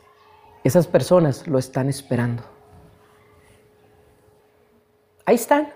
esas 0.64 0.88
personas 0.88 1.48
lo 1.48 1.58
están 1.58 1.90
esperando. 1.90 2.44
Ahí 5.26 5.36
están. 5.36 5.75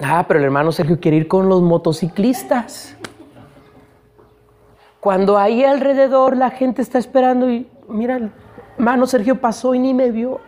Ah, 0.00 0.24
pero 0.28 0.38
el 0.38 0.44
hermano 0.44 0.70
Sergio 0.70 1.00
quiere 1.00 1.16
ir 1.16 1.28
con 1.28 1.48
los 1.48 1.60
motociclistas. 1.60 2.96
Cuando 5.00 5.38
ahí 5.38 5.64
alrededor 5.64 6.36
la 6.36 6.50
gente 6.50 6.82
está 6.82 6.98
esperando 6.98 7.50
y 7.50 7.68
mira, 7.88 8.16
el 8.16 8.30
hermano 8.76 9.06
Sergio 9.06 9.40
pasó 9.40 9.74
y 9.74 9.78
ni 9.78 9.94
me 9.94 10.10
vio. 10.10 10.40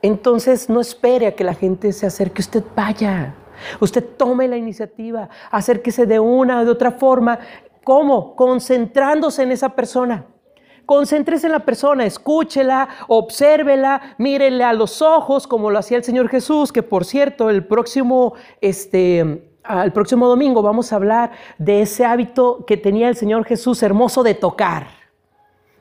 Entonces 0.00 0.70
no 0.70 0.80
espere 0.80 1.26
a 1.26 1.34
que 1.34 1.44
la 1.44 1.54
gente 1.54 1.92
se 1.92 2.06
acerque, 2.06 2.40
usted 2.40 2.62
vaya. 2.74 3.34
Usted 3.80 4.04
tome 4.16 4.46
la 4.46 4.56
iniciativa, 4.56 5.28
acérquese 5.50 6.06
de 6.06 6.20
una 6.20 6.60
o 6.60 6.64
de 6.64 6.70
otra 6.70 6.92
forma. 6.92 7.38
¿Cómo? 7.82 8.36
Concentrándose 8.36 9.42
en 9.42 9.52
esa 9.52 9.70
persona. 9.70 10.26
Concéntrese 10.88 11.48
en 11.48 11.52
la 11.52 11.66
persona, 11.66 12.06
escúchela, 12.06 12.88
obsérvela, 13.08 14.14
mírele 14.16 14.64
a 14.64 14.72
los 14.72 15.02
ojos 15.02 15.46
como 15.46 15.70
lo 15.70 15.78
hacía 15.78 15.98
el 15.98 16.02
Señor 16.02 16.30
Jesús, 16.30 16.72
que 16.72 16.82
por 16.82 17.04
cierto, 17.04 17.50
el 17.50 17.66
próximo, 17.66 18.32
este, 18.62 19.18
el 19.18 19.92
próximo 19.92 20.28
domingo 20.28 20.62
vamos 20.62 20.90
a 20.90 20.96
hablar 20.96 21.32
de 21.58 21.82
ese 21.82 22.06
hábito 22.06 22.64
que 22.66 22.78
tenía 22.78 23.10
el 23.10 23.16
Señor 23.16 23.44
Jesús 23.44 23.82
hermoso 23.82 24.22
de 24.22 24.32
tocar. 24.32 24.97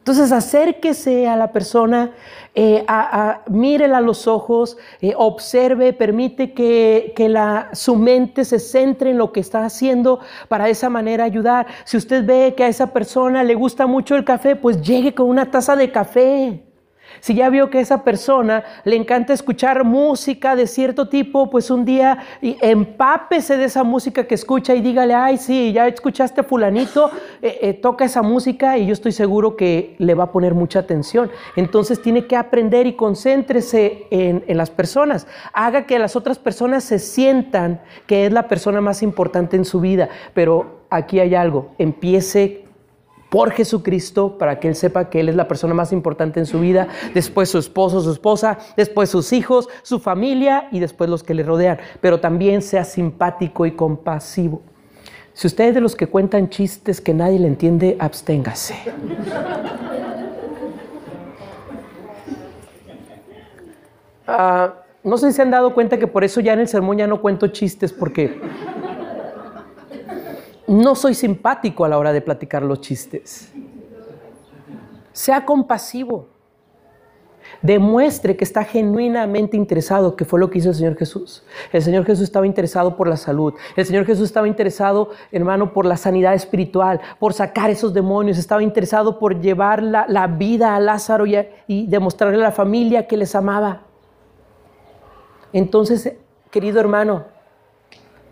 Entonces 0.07 0.31
acérquese 0.31 1.27
a 1.27 1.35
la 1.35 1.51
persona, 1.51 2.11
eh, 2.55 2.85
a, 2.87 3.41
mírela 3.49 3.97
a 3.97 4.01
los 4.01 4.25
ojos, 4.25 4.77
eh, 5.01 5.11
observe, 5.17 5.91
permite 5.91 6.53
que, 6.53 7.13
la, 7.29 7.67
su 7.73 7.97
mente 7.97 8.45
se 8.45 8.59
centre 8.59 9.09
en 9.09 9.17
lo 9.17 9.33
que 9.33 9.41
está 9.41 9.65
haciendo 9.65 10.21
para 10.47 10.63
de 10.63 10.71
esa 10.71 10.89
manera 10.89 11.25
ayudar. 11.25 11.67
Si 11.83 11.97
usted 11.97 12.25
ve 12.25 12.53
que 12.55 12.63
a 12.63 12.69
esa 12.69 12.93
persona 12.93 13.43
le 13.43 13.55
gusta 13.55 13.85
mucho 13.85 14.15
el 14.15 14.23
café, 14.23 14.55
pues 14.55 14.81
llegue 14.81 15.13
con 15.13 15.27
una 15.27 15.51
taza 15.51 15.75
de 15.75 15.91
café. 15.91 16.66
Si 17.19 17.33
ya 17.33 17.49
vio 17.49 17.69
que 17.69 17.79
esa 17.79 18.03
persona 18.03 18.63
le 18.83 18.95
encanta 18.95 19.33
escuchar 19.33 19.83
música 19.83 20.55
de 20.55 20.67
cierto 20.67 21.09
tipo, 21.09 21.49
pues 21.49 21.69
un 21.71 21.85
día 21.85 22.17
empápese 22.41 23.57
de 23.57 23.65
esa 23.65 23.83
música 23.83 24.25
que 24.25 24.35
escucha 24.35 24.75
y 24.75 24.81
dígale, 24.81 25.13
ay, 25.13 25.37
sí, 25.37 25.73
ya 25.73 25.87
escuchaste 25.87 26.43
fulanito, 26.43 27.11
eh, 27.41 27.59
eh, 27.61 27.73
toca 27.73 28.05
esa 28.05 28.21
música 28.21 28.77
y 28.77 28.87
yo 28.87 28.93
estoy 28.93 29.11
seguro 29.11 29.55
que 29.55 29.95
le 29.97 30.13
va 30.13 30.25
a 30.25 30.31
poner 30.31 30.53
mucha 30.53 30.79
atención. 30.79 31.31
Entonces 31.55 32.01
tiene 32.01 32.27
que 32.27 32.35
aprender 32.35 32.87
y 32.87 32.93
concéntrese 32.93 34.07
en, 34.11 34.43
en 34.47 34.57
las 34.57 34.69
personas. 34.69 35.27
Haga 35.53 35.85
que 35.85 35.99
las 35.99 36.15
otras 36.15 36.39
personas 36.39 36.83
se 36.83 36.99
sientan 36.99 37.81
que 38.05 38.25
es 38.25 38.31
la 38.31 38.47
persona 38.47 38.81
más 38.81 39.03
importante 39.03 39.55
en 39.55 39.65
su 39.65 39.79
vida. 39.79 40.09
Pero 40.33 40.81
aquí 40.89 41.19
hay 41.19 41.35
algo, 41.35 41.71
empiece 41.77 42.66
por 43.37 43.51
Jesucristo 43.51 44.39
para 44.39 44.59
que 44.59 44.67
Él 44.67 44.73
sepa 44.73 45.11
que 45.11 45.19
Él 45.19 45.29
es 45.29 45.35
la 45.35 45.47
persona 45.47 45.75
más 45.75 45.93
importante 45.93 46.39
en 46.39 46.47
su 46.47 46.59
vida, 46.59 46.87
después 47.13 47.49
su 47.49 47.59
esposo, 47.59 48.01
su 48.01 48.11
esposa, 48.11 48.57
después 48.75 49.11
sus 49.11 49.31
hijos, 49.31 49.69
su 49.83 49.99
familia 49.99 50.67
y 50.71 50.79
después 50.79 51.07
los 51.07 51.21
que 51.21 51.35
le 51.35 51.43
rodean. 51.43 51.77
Pero 52.01 52.19
también 52.19 52.63
sea 52.63 52.83
simpático 52.83 53.67
y 53.67 53.73
compasivo. 53.73 54.63
Si 55.33 55.45
usted 55.45 55.65
es 55.65 55.75
de 55.75 55.81
los 55.81 55.95
que 55.95 56.07
cuentan 56.07 56.49
chistes 56.49 56.99
que 56.99 57.13
nadie 57.13 57.37
le 57.37 57.45
entiende, 57.45 57.95
absténgase. 57.99 58.73
Ah, 64.25 64.73
no 65.03 65.15
sé 65.19 65.27
si 65.27 65.33
se 65.33 65.43
han 65.43 65.51
dado 65.51 65.75
cuenta 65.75 65.99
que 65.99 66.07
por 66.07 66.23
eso 66.23 66.41
ya 66.41 66.53
en 66.53 66.61
el 66.61 66.67
sermón 66.67 66.97
ya 66.97 67.05
no 67.05 67.21
cuento 67.21 67.45
chistes 67.49 67.93
porque 67.93 68.41
no 70.67 70.95
soy 70.95 71.13
simpático 71.13 71.85
a 71.85 71.89
la 71.89 71.97
hora 71.97 72.11
de 72.11 72.21
platicar 72.21 72.61
los 72.61 72.81
chistes. 72.81 73.51
Sea 75.13 75.45
compasivo. 75.45 76.27
Demuestre 77.61 78.35
que 78.35 78.43
está 78.43 78.63
genuinamente 78.65 79.55
interesado, 79.55 80.15
que 80.15 80.25
fue 80.25 80.39
lo 80.39 80.49
que 80.49 80.59
hizo 80.59 80.69
el 80.69 80.75
Señor 80.75 80.97
Jesús. 80.97 81.43
El 81.71 81.81
Señor 81.81 82.05
Jesús 82.05 82.25
estaba 82.25 82.45
interesado 82.45 82.95
por 82.97 83.07
la 83.07 83.17
salud. 83.17 83.53
El 83.75 83.85
Señor 83.85 84.05
Jesús 84.05 84.25
estaba 84.25 84.47
interesado, 84.47 85.11
hermano, 85.31 85.73
por 85.73 85.85
la 85.85 85.97
sanidad 85.97 86.33
espiritual, 86.33 86.99
por 87.17 87.33
sacar 87.33 87.69
esos 87.69 87.93
demonios. 87.93 88.37
Estaba 88.37 88.61
interesado 88.61 89.17
por 89.17 89.39
llevar 89.39 89.81
la, 89.81 90.27
vida 90.27 90.75
a 90.75 90.79
Lázaro 90.79 91.25
y, 91.25 91.37
y 91.67 91.87
demostrarle 91.87 92.37
a 92.37 92.43
la 92.43 92.51
familia 92.51 93.07
que 93.07 93.17
les 93.17 93.33
amaba. 93.33 93.83
Entonces, 95.53 96.13
querido 96.51 96.79
hermano, 96.79 97.36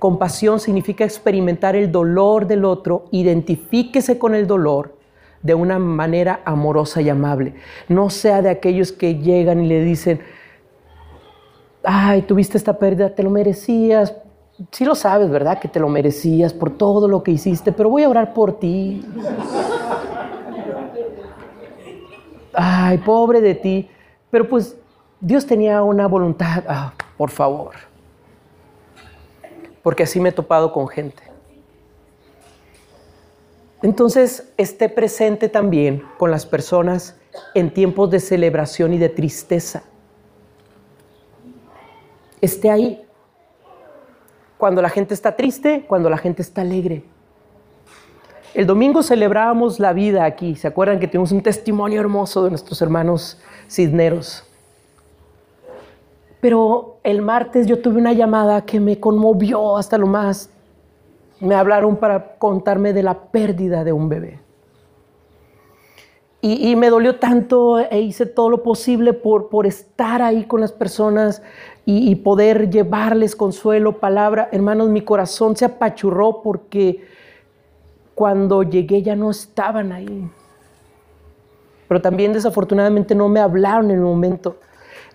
Compasión 0.06 0.60
significa 0.60 1.03
experimentar 1.03 1.76
el 1.76 1.91
dolor 1.91 2.45
del 2.45 2.64
otro, 2.64 3.06
identifíquese 3.10 4.20
con 4.20 4.36
el 4.36 4.45
dolor 4.45 4.99
de 5.41 5.56
una 5.56 5.80
manera 5.80 6.41
amorosa 6.45 7.01
y 7.01 7.10
amable. 7.10 7.56
No 7.88 8.12
sea 8.12 8.43
de 8.43 8.51
aquellos 8.51 8.91
que 8.91 9.16
llegan 9.16 9.66
y 9.66 9.68
le 9.68 9.84
dicen, 9.84 10.20
ay, 11.84 12.22
tuviste 12.22 12.56
esta 12.56 12.78
pérdida, 12.78 13.16
te 13.16 13.24
lo 13.24 13.32
merecías. 13.32 14.14
Sí 14.70 14.86
lo 14.86 14.93
sabes, 14.93 15.32
¿verdad? 15.32 15.58
Que 15.58 15.70
te 15.70 15.80
lo 15.80 15.89
merecías 15.89 16.53
por 16.53 16.70
todo 16.70 17.08
lo 17.08 17.24
que 17.24 17.32
hiciste, 17.32 17.72
pero 17.72 17.89
voy 17.89 18.03
a 18.03 18.10
orar 18.10 18.32
por 18.32 18.60
ti. 18.60 19.03
Ay, 22.53 22.99
pobre 22.99 23.41
de 23.41 23.56
ti. 23.56 23.89
Pero 24.30 24.47
pues 24.47 24.78
Dios 25.20 25.47
tenía 25.47 25.82
una 25.82 26.08
voluntad. 26.08 26.64
Ah, 26.68 26.93
por 27.18 27.32
favor 27.32 27.95
porque 29.86 30.02
así 30.02 30.20
me 30.20 30.30
he 30.30 30.32
topado 30.32 30.74
con 30.74 30.88
gente. 30.88 31.22
Entonces, 33.84 34.52
esté 34.58 34.90
presente 34.90 35.48
también 35.48 36.02
con 36.18 36.32
las 36.32 36.48
personas 36.48 37.16
en 37.54 37.72
tiempos 37.72 38.10
de 38.10 38.20
celebración 38.20 38.96
y 38.96 38.98
de 38.98 39.10
tristeza. 39.10 39.84
Esté 42.42 42.72
ahí. 42.72 43.06
Cuando 44.58 44.82
la 44.82 44.90
gente 44.90 45.14
está 45.14 45.36
triste, 45.36 45.86
cuando 45.88 46.10
la 46.10 46.18
gente 46.18 46.42
está 46.42 46.62
alegre. 46.62 47.04
El 48.56 48.66
domingo 48.66 49.04
celebrábamos 49.04 49.80
la 49.80 49.94
vida 49.94 50.26
aquí. 50.26 50.56
¿Se 50.56 50.68
acuerdan 50.68 51.00
que 51.00 51.08
tenemos 51.08 51.32
un 51.32 51.44
testimonio 51.44 52.02
hermoso 52.02 52.44
de 52.44 52.50
nuestros 52.50 52.82
hermanos 52.82 53.40
cisneros? 53.70 54.46
Pero 56.46 56.98
el 57.02 57.24
martes 57.24 57.66
yo 57.66 57.82
tuve 57.82 57.98
una 57.98 58.14
llamada 58.14 58.66
que 58.66 58.80
me 58.80 59.00
conmovió 59.00 59.78
hasta 59.78 59.98
lo 59.98 60.06
más. 60.06 60.52
Me 61.39 61.56
hablaron 61.56 61.96
para 61.96 62.36
contarme 62.38 62.93
de 62.93 63.02
la 63.02 63.16
pérdida 63.32 63.84
de 63.84 63.91
un 63.91 64.10
bebé. 64.10 64.39
Y, 66.41 66.76
me 66.76 66.91
dolió 66.91 67.16
tanto 67.16 67.80
e 67.80 68.00
hice 68.00 68.28
todo 68.28 68.52
lo 68.52 68.62
posible 68.62 69.14
por, 69.14 69.50
por 69.50 69.66
estar 69.66 70.22
ahí 70.22 70.43
con 70.43 70.62
las 70.62 70.72
personas 70.72 71.41
y, 71.84 72.12
y, 72.12 72.14
poder 72.14 72.70
llevarles 72.70 73.36
consuelo, 73.36 73.93
palabra. 73.93 74.48
Hermanos, 74.52 74.89
mi 74.89 75.02
corazón 75.02 75.56
se 75.56 75.66
apachurró 75.66 76.43
porque 76.43 77.08
cuando 78.14 78.62
llegué 78.62 79.02
ya 79.02 79.16
no 79.16 79.32
estaban 79.32 79.91
ahí. 79.91 80.30
Pero 81.88 82.02
también 82.04 82.34
desafortunadamente 82.34 83.16
no 83.16 83.30
me 83.30 83.39
hablaron 83.39 83.86
en 83.86 83.98
el 83.98 84.04
momento. 84.04 84.58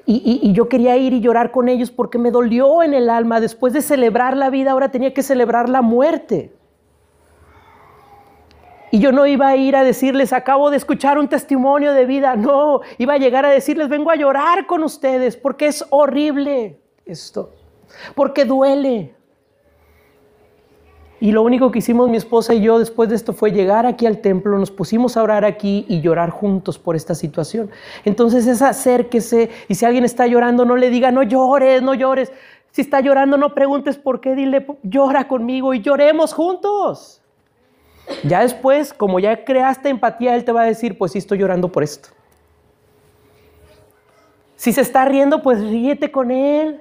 Y, 0.07 0.53
yo 0.53 0.69
quería 0.69 0.97
ir 0.97 1.13
y 1.13 1.21
llorar 1.21 1.51
con 1.51 1.69
ellos 1.69 1.91
porque 1.91 2.19
me 2.19 2.31
dolió 2.31 2.83
en 2.83 2.95
el 2.95 3.11
alma. 3.11 3.41
Después 3.41 3.73
de 3.73 3.83
celebrar 3.83 4.37
la 4.37 4.51
vida, 4.51 4.73
ahora 4.73 4.91
tenía 4.91 5.15
que 5.15 5.23
celebrar 5.23 5.69
la 5.69 5.83
muerte. 5.83 6.53
Y 8.91 8.99
yo 8.99 9.13
no 9.13 9.27
iba 9.27 9.49
a 9.49 9.57
ir 9.57 9.77
a 9.77 9.85
decirles, 9.85 10.33
acabo 10.33 10.71
de 10.71 10.77
escuchar 10.77 11.19
un 11.19 11.29
testimonio 11.29 11.93
de 11.93 12.07
vida. 12.07 12.35
No, 12.35 12.81
iba 12.99 13.15
a 13.15 13.19
llegar 13.19 13.47
a 13.47 13.51
decirles, 13.51 13.89
vengo 13.89 14.11
a 14.11 14.17
llorar 14.17 14.67
con 14.67 14.83
ustedes 14.83 15.37
porque 15.37 15.69
es 15.69 15.85
horrible 15.91 16.81
esto. 17.07 17.53
Porque 18.15 18.45
duele. 18.45 19.15
Y 21.21 21.33
lo 21.33 21.43
único 21.43 21.71
que 21.71 21.81
hicimos 21.81 22.09
mi 22.09 22.17
esposa 22.17 22.55
y 22.55 22.63
yo 22.63 22.79
después 22.79 23.11
de 23.11 23.15
esto 23.15 23.35
fue 23.35 23.53
llegar 23.53 23.85
aquí 23.85 24.07
al 24.07 24.19
templo, 24.19 24.59
nos 24.59 24.71
pusimos 24.71 25.19
a 25.19 25.23
orar 25.23 25.45
aquí 25.45 25.85
y 25.87 26.01
llorar 26.01 26.31
juntos 26.31 26.79
por 26.79 26.97
esta 26.97 27.15
situación. 27.15 27.71
Entonces 28.07 28.47
es 28.47 28.63
acérquese 28.63 29.51
y 29.69 29.75
si 29.75 29.85
alguien 29.85 30.05
está 30.05 30.27
llorando 30.27 30.65
no 30.65 30.77
le 30.77 30.89
diga 30.89 31.11
no 31.11 31.23
llores, 31.23 31.83
no 31.83 31.93
llores. 31.93 32.33
Si 32.71 32.81
está 32.81 33.01
llorando 33.01 33.37
no 33.37 33.55
preguntes 33.55 33.99
por 33.99 34.21
qué, 34.21 34.35
dile 34.35 34.67
llora 34.83 35.29
conmigo 35.29 35.75
y 35.75 35.83
lloremos 35.83 36.33
juntos. 36.33 37.21
Ya 38.25 38.41
después, 38.41 38.93
como 38.95 39.21
ya 39.21 39.45
creaste 39.45 39.89
empatía, 39.89 40.35
él 40.35 40.45
te 40.45 40.53
va 40.53 40.63
a 40.63 40.67
decir, 40.67 40.97
pues 40.97 41.13
sí 41.13 41.19
estoy 41.19 41.39
llorando 41.39 41.71
por 41.71 41.83
esto. 41.83 42.09
Si 44.57 44.73
se 44.73 44.81
está 44.81 45.05
riendo, 45.05 45.43
pues 45.43 45.61
ríete 45.61 46.11
con 46.11 46.31
él. 46.31 46.81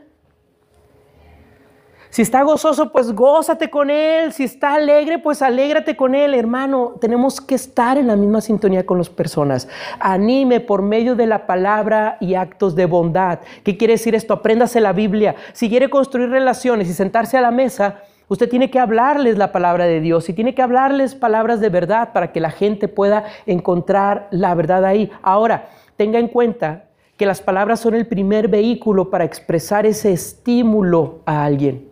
Si 2.11 2.23
está 2.23 2.41
gozoso, 2.41 2.91
pues 2.91 3.13
gózate 3.13 3.69
con 3.69 3.91
él. 3.91 4.33
Si 4.33 4.43
está 4.43 4.73
alegre, 4.73 5.19
pues 5.19 5.43
alégrate 5.43 5.95
con 5.95 6.15
él. 6.15 6.33
Hermano, 6.33 6.95
tenemos 6.99 7.39
que 7.39 7.53
estar 7.53 7.99
en 7.99 8.07
la 8.07 8.15
misma 8.15 8.41
sintonía 8.41 8.83
con 8.83 8.97
las 8.97 9.09
personas. 9.09 9.67
Anime 9.99 10.59
por 10.59 10.81
medio 10.81 11.15
de 11.15 11.27
la 11.27 11.45
palabra 11.45 12.17
y 12.19 12.33
actos 12.33 12.75
de 12.75 12.87
bondad. 12.87 13.41
¿Qué 13.63 13.77
quiere 13.77 13.93
decir 13.93 14.15
esto? 14.15 14.33
Apréndase 14.33 14.81
la 14.81 14.91
Biblia. 14.91 15.35
Si 15.53 15.69
quiere 15.69 15.91
construir 15.91 16.31
relaciones 16.31 16.89
y 16.89 16.93
sentarse 16.93 17.37
a 17.37 17.41
la 17.41 17.51
mesa, 17.51 17.99
usted 18.27 18.49
tiene 18.49 18.71
que 18.71 18.79
hablarles 18.79 19.37
la 19.37 19.51
palabra 19.51 19.85
de 19.85 20.01
Dios 20.01 20.29
y 20.29 20.33
tiene 20.33 20.55
que 20.55 20.63
hablarles 20.63 21.13
palabras 21.13 21.59
de 21.59 21.69
verdad 21.69 22.11
para 22.11 22.31
que 22.31 22.39
la 22.39 22.49
gente 22.49 22.87
pueda 22.87 23.25
encontrar 23.45 24.29
la 24.31 24.55
verdad 24.55 24.83
ahí. 24.83 25.11
Ahora, 25.21 25.69
tenga 25.95 26.17
en 26.17 26.29
cuenta 26.29 26.85
que 27.17 27.27
las 27.27 27.39
palabras 27.39 27.81
son 27.81 27.93
el 27.93 28.07
primer 28.07 28.47
vehículo 28.47 29.11
para 29.11 29.25
expresar 29.25 29.85
ese 29.85 30.11
estímulo 30.11 31.19
a 31.27 31.43
alguien. 31.43 31.88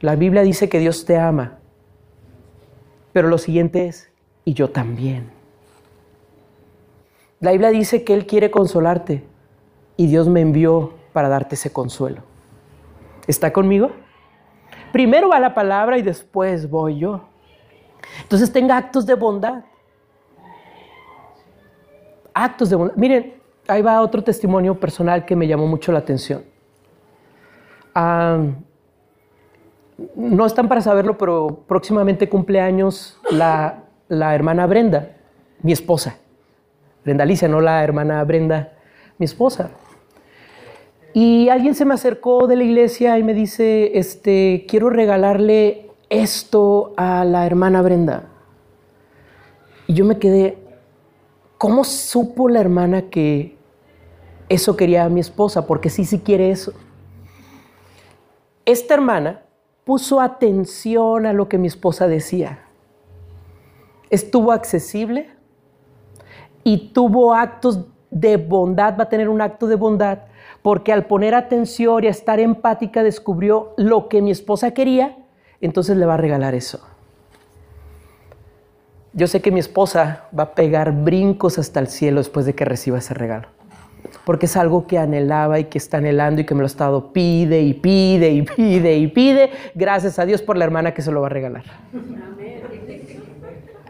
La 0.00 0.16
Biblia 0.16 0.42
dice 0.42 0.70
que 0.70 0.78
Dios 0.78 1.04
te 1.04 1.18
ama, 1.18 1.58
pero 3.12 3.28
lo 3.28 3.36
siguiente 3.36 3.86
es, 3.86 4.10
y 4.44 4.54
yo 4.54 4.70
también. 4.70 5.30
La 7.40 7.52
Biblia 7.52 7.70
dice 7.70 8.02
que 8.02 8.14
Él 8.14 8.26
quiere 8.26 8.50
consolarte 8.50 9.22
y 9.96 10.06
Dios 10.06 10.28
me 10.28 10.40
envió 10.40 10.94
para 11.12 11.28
darte 11.28 11.54
ese 11.54 11.70
consuelo. 11.70 12.22
¿Está 13.26 13.52
conmigo? 13.52 13.90
Primero 14.92 15.28
va 15.28 15.38
la 15.38 15.54
palabra 15.54 15.98
y 15.98 16.02
después 16.02 16.68
voy 16.68 16.98
yo. 16.98 17.28
Entonces 18.22 18.50
tenga 18.52 18.78
actos 18.78 19.04
de 19.04 19.14
bondad. 19.14 19.64
Actos 22.32 22.70
de 22.70 22.76
bondad. 22.76 22.96
Miren, 22.96 23.34
ahí 23.68 23.82
va 23.82 24.00
otro 24.00 24.24
testimonio 24.24 24.80
personal 24.80 25.26
que 25.26 25.36
me 25.36 25.46
llamó 25.46 25.66
mucho 25.66 25.92
la 25.92 25.98
atención. 25.98 26.44
Ah 27.94 28.38
no 30.14 30.46
están 30.46 30.68
para 30.68 30.80
saberlo, 30.80 31.18
pero 31.18 31.64
próximamente 31.66 32.28
cumple 32.28 32.60
años 32.60 33.18
la, 33.30 33.84
hermana 34.08 34.66
Brenda, 34.66 35.16
mi 35.62 35.72
esposa. 35.72 36.16
Brenda 37.04 37.24
Alicia, 37.24 37.48
no 37.48 37.60
la 37.60 37.82
hermana 37.82 38.22
Brenda, 38.24 38.72
mi 39.18 39.24
esposa. 39.24 39.70
Y 41.12 41.48
alguien 41.48 41.74
se 41.74 41.84
me 41.84 41.94
acercó 41.94 42.46
de 42.46 42.56
la 42.56 42.64
iglesia 42.64 43.18
y 43.18 43.22
me 43.22 43.34
dice, 43.34 43.98
este, 43.98 44.64
quiero 44.68 44.90
regalarle 44.90 45.90
esto 46.08 46.92
a 46.96 47.24
la 47.24 47.46
hermana 47.46 47.82
Brenda. 47.82 48.28
Y 49.86 49.94
yo 49.94 50.04
me 50.04 50.18
quedé, 50.18 50.58
¿cómo 51.58 51.84
supo 51.84 52.48
la 52.48 52.60
hermana 52.60 53.10
que 53.10 53.56
eso 54.48 54.76
quería 54.76 55.04
a 55.04 55.08
mi 55.08 55.20
esposa? 55.20 55.66
Porque 55.66 55.90
sí, 55.90 56.04
sí 56.04 56.20
quiere 56.20 56.50
eso. 56.50 56.72
Esta 58.64 58.94
hermana 58.94 59.42
puso 59.90 60.20
atención 60.20 61.26
a 61.26 61.32
lo 61.32 61.48
que 61.48 61.58
mi 61.58 61.66
esposa 61.66 62.06
decía. 62.06 62.60
Estuvo 64.08 64.52
accesible 64.52 65.30
y 66.62 66.92
tuvo 66.92 67.34
actos 67.34 67.86
de 68.08 68.36
bondad, 68.36 68.96
va 68.96 69.02
a 69.02 69.08
tener 69.08 69.28
un 69.28 69.40
acto 69.40 69.66
de 69.66 69.74
bondad, 69.74 70.18
porque 70.62 70.92
al 70.92 71.06
poner 71.06 71.34
atención 71.34 72.04
y 72.04 72.06
a 72.06 72.10
estar 72.10 72.38
empática 72.38 73.02
descubrió 73.02 73.74
lo 73.76 74.08
que 74.08 74.22
mi 74.22 74.30
esposa 74.30 74.70
quería, 74.70 75.18
entonces 75.60 75.96
le 75.96 76.06
va 76.06 76.14
a 76.14 76.18
regalar 76.18 76.54
eso. 76.54 76.78
Yo 79.12 79.26
sé 79.26 79.42
que 79.42 79.50
mi 79.50 79.58
esposa 79.58 80.28
va 80.38 80.44
a 80.44 80.54
pegar 80.54 80.92
brincos 80.92 81.58
hasta 81.58 81.80
el 81.80 81.88
cielo 81.88 82.20
después 82.20 82.46
de 82.46 82.54
que 82.54 82.64
reciba 82.64 82.98
ese 82.98 83.12
regalo 83.12 83.59
porque 84.24 84.46
es 84.46 84.56
algo 84.56 84.86
que 84.86 84.98
anhelaba 84.98 85.58
y 85.58 85.64
que 85.64 85.78
está 85.78 85.98
anhelando 85.98 86.40
y 86.40 86.44
que 86.44 86.54
me 86.54 86.60
lo 86.60 86.66
ha 86.66 86.66
estado 86.66 87.12
pide 87.12 87.60
y 87.62 87.74
pide 87.74 88.30
y 88.30 88.42
pide 88.42 88.96
y 88.96 89.06
pide. 89.08 89.50
Gracias 89.74 90.18
a 90.18 90.26
Dios 90.26 90.42
por 90.42 90.56
la 90.56 90.64
hermana 90.64 90.92
que 90.92 91.02
se 91.02 91.10
lo 91.10 91.20
va 91.20 91.26
a 91.28 91.30
regalar. 91.30 91.64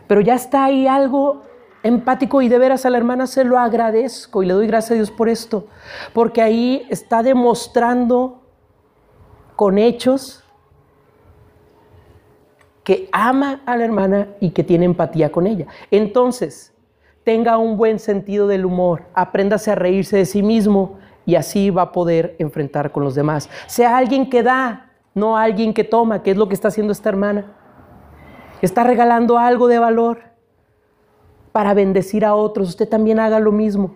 Pero 0.06 0.20
ya 0.20 0.34
está 0.34 0.64
ahí 0.64 0.86
algo 0.86 1.42
empático 1.82 2.42
y 2.42 2.48
de 2.48 2.58
veras 2.58 2.84
a 2.84 2.90
la 2.90 2.98
hermana 2.98 3.26
se 3.26 3.44
lo 3.44 3.58
agradezco 3.58 4.42
y 4.42 4.46
le 4.46 4.54
doy 4.54 4.66
gracias 4.66 4.92
a 4.92 4.94
Dios 4.94 5.10
por 5.10 5.28
esto, 5.28 5.66
porque 6.12 6.42
ahí 6.42 6.86
está 6.90 7.22
demostrando 7.22 8.42
con 9.56 9.78
hechos 9.78 10.44
que 12.84 13.08
ama 13.12 13.62
a 13.66 13.76
la 13.76 13.84
hermana 13.84 14.28
y 14.40 14.50
que 14.50 14.64
tiene 14.64 14.84
empatía 14.84 15.30
con 15.30 15.46
ella. 15.46 15.66
Entonces, 15.90 16.69
tenga 17.30 17.58
un 17.58 17.76
buen 17.76 18.00
sentido 18.00 18.48
del 18.48 18.64
humor, 18.64 19.04
apréndase 19.14 19.70
a 19.70 19.76
reírse 19.76 20.16
de 20.16 20.26
sí 20.26 20.42
mismo 20.42 20.98
y 21.24 21.36
así 21.36 21.70
va 21.70 21.82
a 21.82 21.92
poder 21.92 22.34
enfrentar 22.40 22.90
con 22.90 23.04
los 23.04 23.14
demás. 23.14 23.48
Sea 23.68 23.96
alguien 23.96 24.28
que 24.28 24.42
da, 24.42 24.90
no 25.14 25.36
alguien 25.36 25.72
que 25.72 25.84
toma, 25.84 26.24
que 26.24 26.32
es 26.32 26.36
lo 26.36 26.48
que 26.48 26.54
está 26.54 26.66
haciendo 26.66 26.92
esta 26.92 27.08
hermana. 27.08 27.52
Está 28.62 28.82
regalando 28.82 29.38
algo 29.38 29.68
de 29.68 29.78
valor 29.78 30.22
para 31.52 31.72
bendecir 31.72 32.24
a 32.24 32.34
otros. 32.34 32.70
Usted 32.70 32.88
también 32.88 33.20
haga 33.20 33.38
lo 33.38 33.52
mismo. 33.52 33.94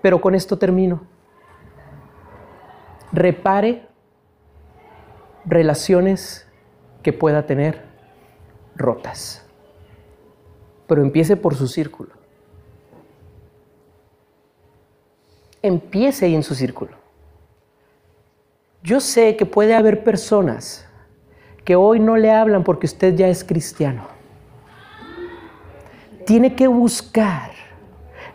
Pero 0.00 0.22
con 0.22 0.34
esto 0.34 0.56
termino. 0.56 1.02
Repare 3.12 3.86
relaciones 5.44 6.48
que 7.02 7.12
pueda 7.12 7.44
tener 7.44 7.82
rotas. 8.76 9.46
Pero 10.86 11.02
empiece 11.02 11.36
por 11.36 11.54
su 11.54 11.66
círculo. 11.66 12.21
Empiece 15.62 16.26
ahí 16.26 16.34
en 16.34 16.42
su 16.42 16.54
círculo. 16.54 16.92
Yo 18.82 19.00
sé 19.00 19.36
que 19.36 19.46
puede 19.46 19.74
haber 19.74 20.02
personas 20.02 20.86
que 21.64 21.76
hoy 21.76 22.00
no 22.00 22.16
le 22.16 22.32
hablan 22.32 22.64
porque 22.64 22.86
usted 22.86 23.14
ya 23.14 23.28
es 23.28 23.44
cristiano. 23.44 24.08
Tiene 26.26 26.54
que 26.54 26.66
buscar 26.66 27.52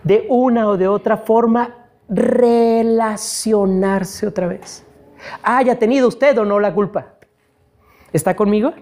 de 0.03 0.25
una 0.29 0.69
o 0.69 0.77
de 0.77 0.87
otra 0.87 1.17
forma 1.17 1.89
relacionarse 2.07 4.25
otra 4.25 4.47
vez. 4.47 4.85
Haya 5.43 5.77
tenido 5.77 6.07
usted 6.07 6.37
o 6.37 6.45
no 6.45 6.59
la 6.59 6.73
culpa. 6.73 7.15
¿Está 8.13 8.35
conmigo? 8.35 8.73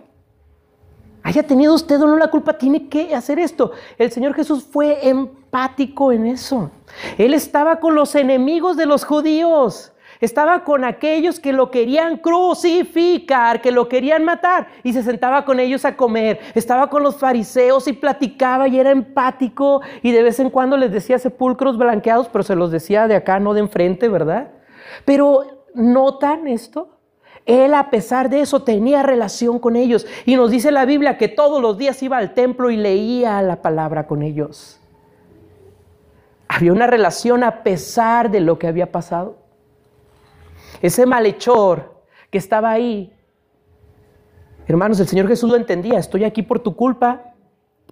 Haya 1.26 1.42
tenido 1.42 1.74
usted 1.74 2.00
o 2.00 2.06
no 2.06 2.18
la 2.18 2.28
culpa, 2.28 2.54
tiene 2.54 2.88
que 2.88 3.16
hacer 3.16 3.40
esto. 3.40 3.72
El 3.98 4.12
Señor 4.12 4.36
Jesús 4.36 4.64
fue 4.64 5.10
empático 5.10 6.12
en 6.12 6.28
eso. 6.28 6.70
Él 7.18 7.34
estaba 7.34 7.80
con 7.80 7.96
los 7.96 8.14
enemigos 8.14 8.78
de 8.78 8.86
los 8.86 9.06
judíos. 9.06 9.92
Estaba 10.22 10.64
con 10.64 10.84
aquellos 10.84 11.40
que 11.40 11.52
lo 11.52 11.72
querían 11.72 12.18
crucificar, 12.18 13.60
que 13.60 13.72
lo 13.72 13.90
querían 13.90 14.24
matar, 14.24 14.68
y 14.84 14.94
se 14.94 15.02
sentaba 15.02 15.46
con 15.46 15.60
ellos 15.60 15.84
a 15.84 15.98
comer. 15.98 16.42
Estaba 16.54 16.92
con 16.92 17.02
los 17.02 17.18
fariseos 17.18 17.88
y 17.88 17.94
platicaba 17.94 18.68
y 18.68 18.80
era 18.80 18.92
empático 18.92 19.82
y 20.04 20.12
de 20.12 20.22
vez 20.22 20.40
en 20.40 20.52
cuando 20.52 20.78
les 20.78 20.92
decía 20.92 21.18
sepulcros 21.18 21.80
blanqueados, 21.80 22.30
pero 22.30 22.44
se 22.44 22.56
los 22.56 22.70
decía 22.70 23.08
de 23.08 23.16
acá, 23.16 23.40
no 23.40 23.56
de 23.56 23.62
enfrente, 23.62 24.10
¿verdad? 24.10 24.52
Pero 25.06 25.66
notan 25.74 26.48
esto. 26.48 26.95
Él 27.46 27.76
a 27.76 27.92
pesar 27.92 28.30
de 28.30 28.42
eso 28.42 28.64
tenía 28.64 29.04
relación 29.04 29.60
con 29.60 29.76
ellos. 29.76 30.08
Y 30.26 30.36
nos 30.36 30.50
dice 30.50 30.72
la 30.72 30.86
Biblia 30.86 31.18
que 31.18 31.28
todos 31.28 31.62
los 31.62 31.78
días 31.78 32.02
iba 32.02 32.18
al 32.18 32.34
templo 32.34 32.72
y 32.72 32.78
leía 32.78 33.42
la 33.42 33.62
palabra 33.62 34.08
con 34.08 34.24
ellos. 34.24 34.80
Había 36.48 36.74
una 36.74 36.88
relación 36.88 37.44
a 37.44 37.64
pesar 37.64 38.32
de 38.32 38.40
lo 38.40 38.58
que 38.58 38.68
había 38.68 38.92
pasado. 38.92 39.38
Ese 40.82 41.06
malhechor 41.06 42.02
que 42.32 42.38
estaba 42.38 42.72
ahí, 42.72 43.14
hermanos, 44.68 45.00
el 45.00 45.08
Señor 45.08 45.28
Jesús 45.28 45.50
lo 45.50 45.56
entendía, 45.56 46.00
estoy 46.00 46.24
aquí 46.24 46.42
por 46.42 46.60
tu 46.60 46.76
culpa, 46.76 47.35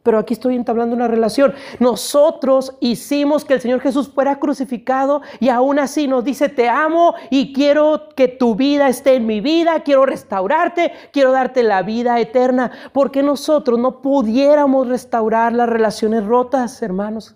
pero 0.04 0.20
aquí 0.20 0.34
estoy 0.34 0.56
entablando 0.56 0.96
una 0.96 1.08
relación. 1.08 1.54
Nosotros 1.80 2.76
hicimos 2.80 3.46
que 3.46 3.54
el 3.54 3.62
Señor 3.62 3.80
Jesús 3.80 4.10
fuera 4.10 4.40
crucificado 4.40 5.22
y 5.40 5.50
aún 5.50 5.80
así 5.80 6.08
nos 6.08 6.24
dice, 6.24 6.50
te 6.50 6.70
amo 6.70 7.16
y 7.30 7.54
quiero 7.54 8.10
que 8.16 8.28
tu 8.28 8.56
vida 8.56 8.90
esté 8.90 9.16
en 9.16 9.26
mi 9.26 9.42
vida, 9.42 9.82
quiero 9.82 10.06
restaurarte, 10.06 10.92
quiero 11.12 11.32
darte 11.32 11.64
la 11.64 11.82
vida 11.82 12.20
eterna, 12.20 12.72
porque 12.92 13.24
nosotros 13.24 13.80
no 13.80 14.02
pudiéramos 14.02 14.88
restaurar 14.88 15.54
las 15.54 15.70
relaciones 15.70 16.26
rotas, 16.26 16.82
hermanos 16.82 17.36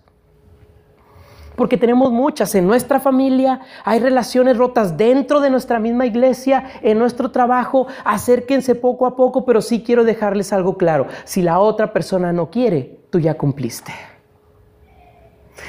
porque 1.58 1.76
tenemos 1.76 2.10
muchas 2.10 2.54
en 2.54 2.66
nuestra 2.66 3.00
familia, 3.00 3.60
hay 3.84 3.98
relaciones 3.98 4.56
rotas 4.56 4.96
dentro 4.96 5.40
de 5.40 5.50
nuestra 5.50 5.78
misma 5.78 6.06
iglesia, 6.06 6.64
en 6.80 6.98
nuestro 6.98 7.30
trabajo, 7.30 7.88
acérquense 8.04 8.74
poco 8.74 9.04
a 9.04 9.16
poco, 9.16 9.44
pero 9.44 9.60
sí 9.60 9.82
quiero 9.82 10.04
dejarles 10.04 10.54
algo 10.54 10.78
claro, 10.78 11.08
si 11.24 11.42
la 11.42 11.58
otra 11.58 11.92
persona 11.92 12.32
no 12.32 12.48
quiere, 12.48 13.00
tú 13.10 13.18
ya 13.18 13.34
cumpliste. 13.34 13.92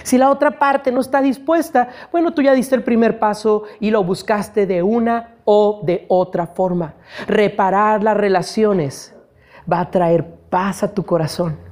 Si 0.04 0.18
la 0.18 0.30
otra 0.30 0.60
parte 0.60 0.92
no 0.92 1.02
está 1.02 1.22
dispuesta, 1.22 1.90
bueno, 2.12 2.32
tú 2.32 2.44
ya 2.44 2.54
diste 2.54 2.76
el 2.76 2.84
primer 2.84 3.18
paso 3.18 3.64
y 3.80 3.90
lo 3.90 4.04
buscaste 4.04 4.68
de 4.68 4.84
una 4.84 5.38
o 5.46 5.82
de 5.84 6.06
otra 6.08 6.46
forma. 6.46 6.94
Reparar 7.28 8.04
las 8.04 8.16
relaciones 8.16 9.16
va 9.72 9.80
a 9.80 9.90
traer 9.90 10.26
paz 10.50 10.84
a 10.84 10.94
tu 10.94 11.04
corazón. 11.04 11.69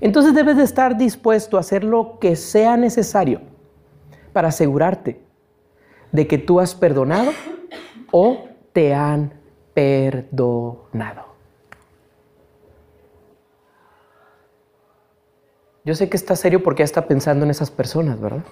Entonces 0.00 0.34
debes 0.34 0.56
de 0.56 0.62
estar 0.62 0.96
dispuesto 0.96 1.56
a 1.56 1.60
hacer 1.60 1.84
lo 1.84 2.18
que 2.18 2.36
sea 2.36 2.76
necesario 2.76 3.42
para 4.32 4.48
asegurarte 4.48 5.20
de 6.12 6.26
que 6.26 6.38
tú 6.38 6.60
has 6.60 6.74
perdonado 6.74 7.32
o 8.10 8.46
te 8.72 8.94
han 8.94 9.34
perdonado. 9.74 11.30
Yo 15.84 15.94
sé 15.94 16.08
que 16.08 16.16
está 16.16 16.36
serio 16.36 16.62
porque 16.62 16.80
ya 16.80 16.84
está 16.84 17.06
pensando 17.06 17.44
en 17.44 17.50
esas 17.50 17.70
personas, 17.70 18.20
¿verdad? 18.20 18.44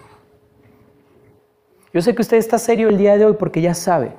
Yo 1.93 2.03
sé 2.03 2.15
que 2.15 2.23
usted 2.23 2.37
está 2.37 2.59
serio 2.59 2.89
el 2.89 2.99
día 2.99 3.17
de 3.17 3.25
hoy 3.25 3.35
porque 3.39 3.61
ya 3.61 3.75
sabe 3.75 4.13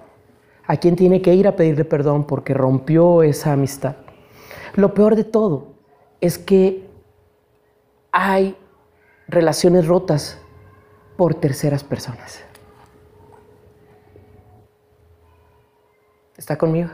a 0.65 0.77
quién 0.77 0.95
tiene 0.95 1.21
que 1.21 1.33
ir 1.33 1.47
a 1.47 1.55
pedirle 1.55 1.85
perdón 1.85 2.25
porque 2.25 2.53
rompió 2.53 3.23
esa 3.23 3.53
amistad. 3.53 3.95
Lo 4.75 4.93
peor 4.93 5.15
de 5.15 5.23
todo 5.23 5.73
es 6.21 6.37
que 6.37 6.88
hay 8.11 8.57
relaciones 9.27 9.87
rotas 9.87 10.39
por 11.17 11.35
terceras 11.35 11.83
personas. 11.83 12.43
¿Está 16.37 16.57
conmigo? 16.57 16.89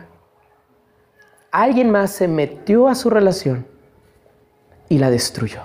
Alguien 1.52 1.92
más 1.92 2.12
se 2.12 2.28
metió 2.28 2.88
a 2.88 2.96
su 2.96 3.10
relación 3.10 3.66
y 4.90 4.98
la 4.98 5.10
destruyó. 5.10 5.62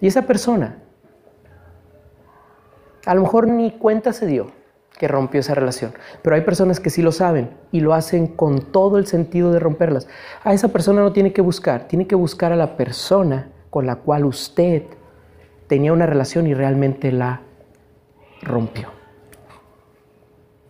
Y 0.00 0.06
esa 0.06 0.22
persona 0.22 0.82
a 3.06 3.14
lo 3.14 3.22
mejor 3.22 3.48
ni 3.48 3.70
cuenta 3.70 4.12
se 4.12 4.26
dio 4.26 4.50
que 4.98 5.08
rompió 5.08 5.40
esa 5.40 5.54
relación, 5.54 5.92
pero 6.22 6.36
hay 6.36 6.42
personas 6.42 6.78
que 6.78 6.90
sí 6.90 7.02
lo 7.02 7.10
saben 7.10 7.50
y 7.72 7.80
lo 7.80 7.94
hacen 7.94 8.28
con 8.28 8.60
todo 8.60 8.96
el 8.96 9.06
sentido 9.06 9.52
de 9.52 9.58
romperlas. 9.58 10.06
A 10.44 10.54
esa 10.54 10.68
persona 10.68 11.02
no 11.02 11.12
tiene 11.12 11.32
que 11.32 11.42
buscar, 11.42 11.88
tiene 11.88 12.06
que 12.06 12.14
buscar 12.14 12.52
a 12.52 12.56
la 12.56 12.76
persona 12.76 13.50
con 13.70 13.86
la 13.86 13.96
cual 13.96 14.24
usted 14.24 14.84
tenía 15.66 15.92
una 15.92 16.06
relación 16.06 16.46
y 16.46 16.54
realmente 16.54 17.10
la 17.10 17.40
rompió. 18.42 18.88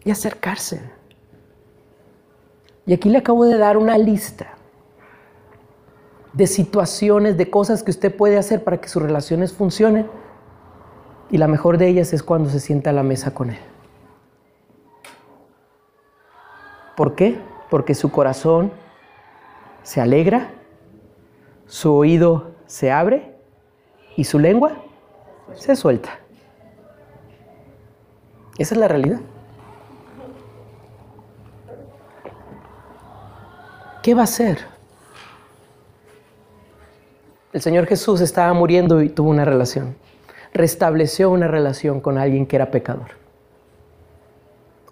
Y 0.05 0.11
acercarse. 0.11 0.81
Y 2.87 2.95
aquí 2.95 3.09
le 3.09 3.19
acabo 3.19 3.45
de 3.45 3.59
dar 3.59 3.77
una 3.77 3.99
lista 3.99 4.55
de 6.33 6.47
situaciones, 6.47 7.37
de 7.37 7.49
cosas 7.49 7.83
que 7.83 7.91
usted 7.91 8.15
puede 8.15 8.39
hacer 8.39 8.65
para 8.65 8.81
que 8.81 8.89
sus 8.89 9.03
relaciones 9.03 9.53
funcionen. 9.53 10.07
Y 11.31 11.39
la 11.39 11.49
mejor 11.49 11.79
de 11.79 11.89
ellas 11.89 12.13
es 12.13 12.23
cuando 12.23 12.51
se 12.51 12.61
sienta 12.61 12.91
a 12.91 12.93
la 12.93 13.03
mesa 13.03 13.33
con 13.33 13.51
él. 13.51 13.74
¿Por 16.97 17.15
qué? 17.15 17.39
Porque 17.71 17.95
su 17.95 18.11
corazón 18.11 18.73
se 19.83 20.01
alegra, 20.01 20.51
su 21.67 21.93
oído 21.95 22.53
se 22.67 22.93
abre 22.93 23.35
y 24.17 24.25
su 24.25 24.39
lengua 24.39 24.73
se 25.55 25.77
suelta. 25.77 26.19
Esa 28.59 28.75
es 28.75 28.81
la 28.81 28.89
realidad. 28.89 29.21
¿Qué 34.03 34.15
va 34.15 34.21
a 34.21 34.25
hacer? 34.25 34.59
El 37.53 37.63
Señor 37.63 37.87
Jesús 37.87 38.21
estaba 38.21 38.53
muriendo 38.53 39.01
y 39.01 39.09
tuvo 39.09 39.31
una 39.31 39.45
relación. 39.45 39.97
Restableció 40.53 41.31
una 41.31 41.49
relación 41.49 42.01
con 42.01 42.19
alguien 42.19 42.47
que 42.47 42.57
era 42.57 42.71
pecador. 42.71 43.13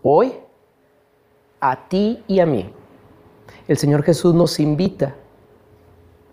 Hoy, 0.02 0.32
a 1.62 1.88
ti 1.88 2.24
y 2.26 2.40
a 2.40 2.46
mí, 2.46 2.72
el 3.68 3.78
Señor 3.78 4.02
Jesús 4.02 4.34
nos 4.34 4.58
invita, 4.58 5.14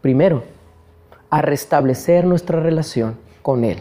primero, 0.01 0.43
a 1.29 1.43
restablecer 1.43 2.25
nuestra 2.25 2.59
relación 2.59 3.15
con 3.43 3.63
Él, 3.63 3.79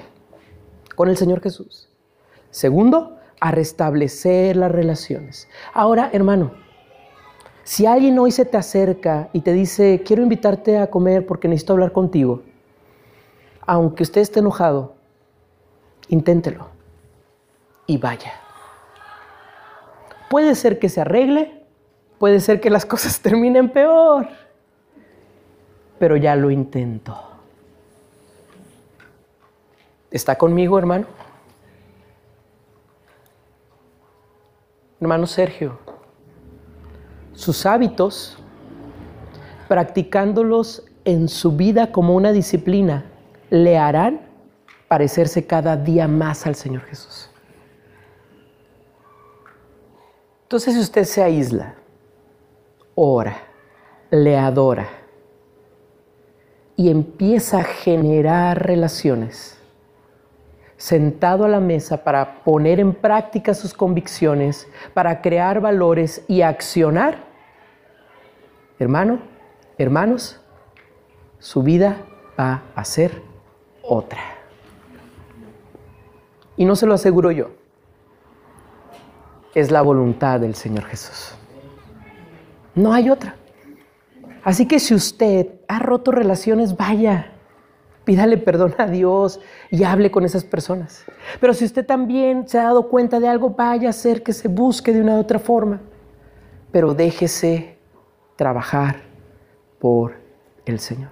con 0.94 1.08
el 1.08 1.16
Señor 1.16 1.40
Jesús. 1.40 1.88
Segundo, 2.50 3.16
a 3.40 3.50
restablecer 3.50 4.56
las 4.56 4.70
relaciones. 4.70 5.48
Ahora, 5.72 6.10
hermano, 6.12 6.52
si 7.64 7.86
alguien 7.86 8.18
hoy 8.18 8.30
se 8.30 8.44
te 8.44 8.58
acerca 8.58 9.30
y 9.32 9.40
te 9.40 9.54
dice, 9.54 10.02
quiero 10.04 10.22
invitarte 10.22 10.76
a 10.76 10.90
comer 10.90 11.24
porque 11.24 11.48
necesito 11.48 11.72
hablar 11.72 11.92
contigo, 11.92 12.42
aunque 13.62 14.02
usted 14.02 14.20
esté 14.20 14.40
enojado, 14.40 14.96
inténtelo 16.08 16.68
y 17.86 17.96
vaya. 17.96 18.47
Puede 20.28 20.54
ser 20.54 20.78
que 20.78 20.88
se 20.88 21.00
arregle, 21.00 21.64
puede 22.18 22.40
ser 22.40 22.60
que 22.60 22.70
las 22.70 22.84
cosas 22.86 23.20
terminen 23.20 23.70
peor, 23.70 24.28
pero 25.98 26.16
ya 26.16 26.36
lo 26.36 26.50
intento. 26.50 27.16
¿Está 30.10 30.36
conmigo, 30.36 30.78
hermano? 30.78 31.06
Hermano 35.00 35.26
Sergio, 35.26 35.78
sus 37.34 37.66
hábitos, 37.66 38.36
practicándolos 39.68 40.84
en 41.04 41.28
su 41.28 41.52
vida 41.52 41.92
como 41.92 42.16
una 42.16 42.32
disciplina, 42.32 43.04
le 43.50 43.78
harán 43.78 44.22
parecerse 44.88 45.46
cada 45.46 45.76
día 45.76 46.08
más 46.08 46.46
al 46.46 46.54
Señor 46.54 46.82
Jesús. 46.82 47.30
Entonces, 50.48 50.72
si 50.76 50.80
usted 50.80 51.04
se 51.04 51.22
aísla, 51.22 51.74
ora, 52.94 53.36
le 54.10 54.38
adora 54.38 54.88
y 56.74 56.90
empieza 56.90 57.58
a 57.58 57.64
generar 57.64 58.64
relaciones, 58.64 59.60
sentado 60.78 61.44
a 61.44 61.48
la 61.48 61.60
mesa 61.60 62.02
para 62.02 62.42
poner 62.44 62.80
en 62.80 62.94
práctica 62.94 63.52
sus 63.52 63.74
convicciones, 63.74 64.66
para 64.94 65.20
crear 65.20 65.60
valores 65.60 66.24
y 66.28 66.40
accionar, 66.40 67.18
hermano, 68.78 69.18
hermanos, 69.76 70.40
su 71.40 71.62
vida 71.62 71.98
va 72.40 72.62
a 72.74 72.86
ser 72.86 73.20
otra. 73.82 74.20
Y 76.56 76.64
no 76.64 76.74
se 76.74 76.86
lo 76.86 76.94
aseguro 76.94 77.32
yo, 77.32 77.50
es 79.58 79.70
la 79.70 79.82
voluntad 79.82 80.40
del 80.40 80.54
Señor 80.54 80.84
Jesús. 80.84 81.34
No 82.74 82.92
hay 82.92 83.10
otra. 83.10 83.34
Así 84.44 84.66
que 84.66 84.78
si 84.78 84.94
usted 84.94 85.48
ha 85.66 85.78
roto 85.78 86.12
relaciones, 86.12 86.76
vaya, 86.76 87.32
pídale 88.04 88.38
perdón 88.38 88.74
a 88.78 88.86
Dios 88.86 89.40
y 89.70 89.84
hable 89.84 90.10
con 90.10 90.24
esas 90.24 90.44
personas. 90.44 91.04
Pero 91.40 91.52
si 91.54 91.64
usted 91.64 91.84
también 91.84 92.48
se 92.48 92.58
ha 92.58 92.64
dado 92.64 92.88
cuenta 92.88 93.20
de 93.20 93.28
algo, 93.28 93.50
vaya 93.50 93.88
a 93.88 93.90
hacer 93.90 94.22
que 94.22 94.32
se 94.32 94.48
busque 94.48 94.92
de 94.92 95.02
una 95.02 95.16
u 95.16 95.20
otra 95.20 95.38
forma. 95.38 95.80
Pero 96.70 96.94
déjese 96.94 97.78
trabajar 98.36 99.02
por 99.78 100.14
el 100.64 100.78
Señor. 100.78 101.10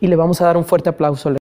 Y 0.00 0.08
le 0.08 0.16
vamos 0.16 0.40
a 0.40 0.46
dar 0.46 0.56
un 0.56 0.64
fuerte 0.64 0.88
aplauso. 0.88 1.39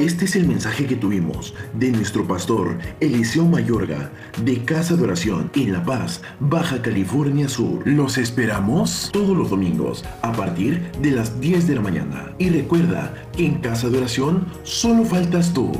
Este 0.00 0.24
es 0.24 0.34
el 0.34 0.46
mensaje 0.48 0.86
que 0.86 0.96
tuvimos 0.96 1.54
de 1.72 1.90
nuestro 1.92 2.26
pastor 2.26 2.78
Eliseo 2.98 3.44
Mayorga 3.46 4.10
de 4.42 4.64
Casa 4.64 4.96
de 4.96 5.04
Oración 5.04 5.50
en 5.54 5.72
La 5.72 5.84
Paz, 5.84 6.20
Baja 6.40 6.82
California 6.82 7.48
Sur. 7.48 7.86
Los 7.86 8.18
esperamos 8.18 9.10
todos 9.12 9.36
los 9.36 9.50
domingos 9.50 10.04
a 10.22 10.32
partir 10.32 10.90
de 11.00 11.12
las 11.12 11.40
10 11.40 11.68
de 11.68 11.74
la 11.76 11.80
mañana. 11.80 12.34
Y 12.38 12.50
recuerda 12.50 13.14
que 13.36 13.46
en 13.46 13.60
Casa 13.60 13.88
de 13.88 13.98
Oración 13.98 14.46
solo 14.64 15.04
faltas 15.04 15.54
tú. 15.54 15.72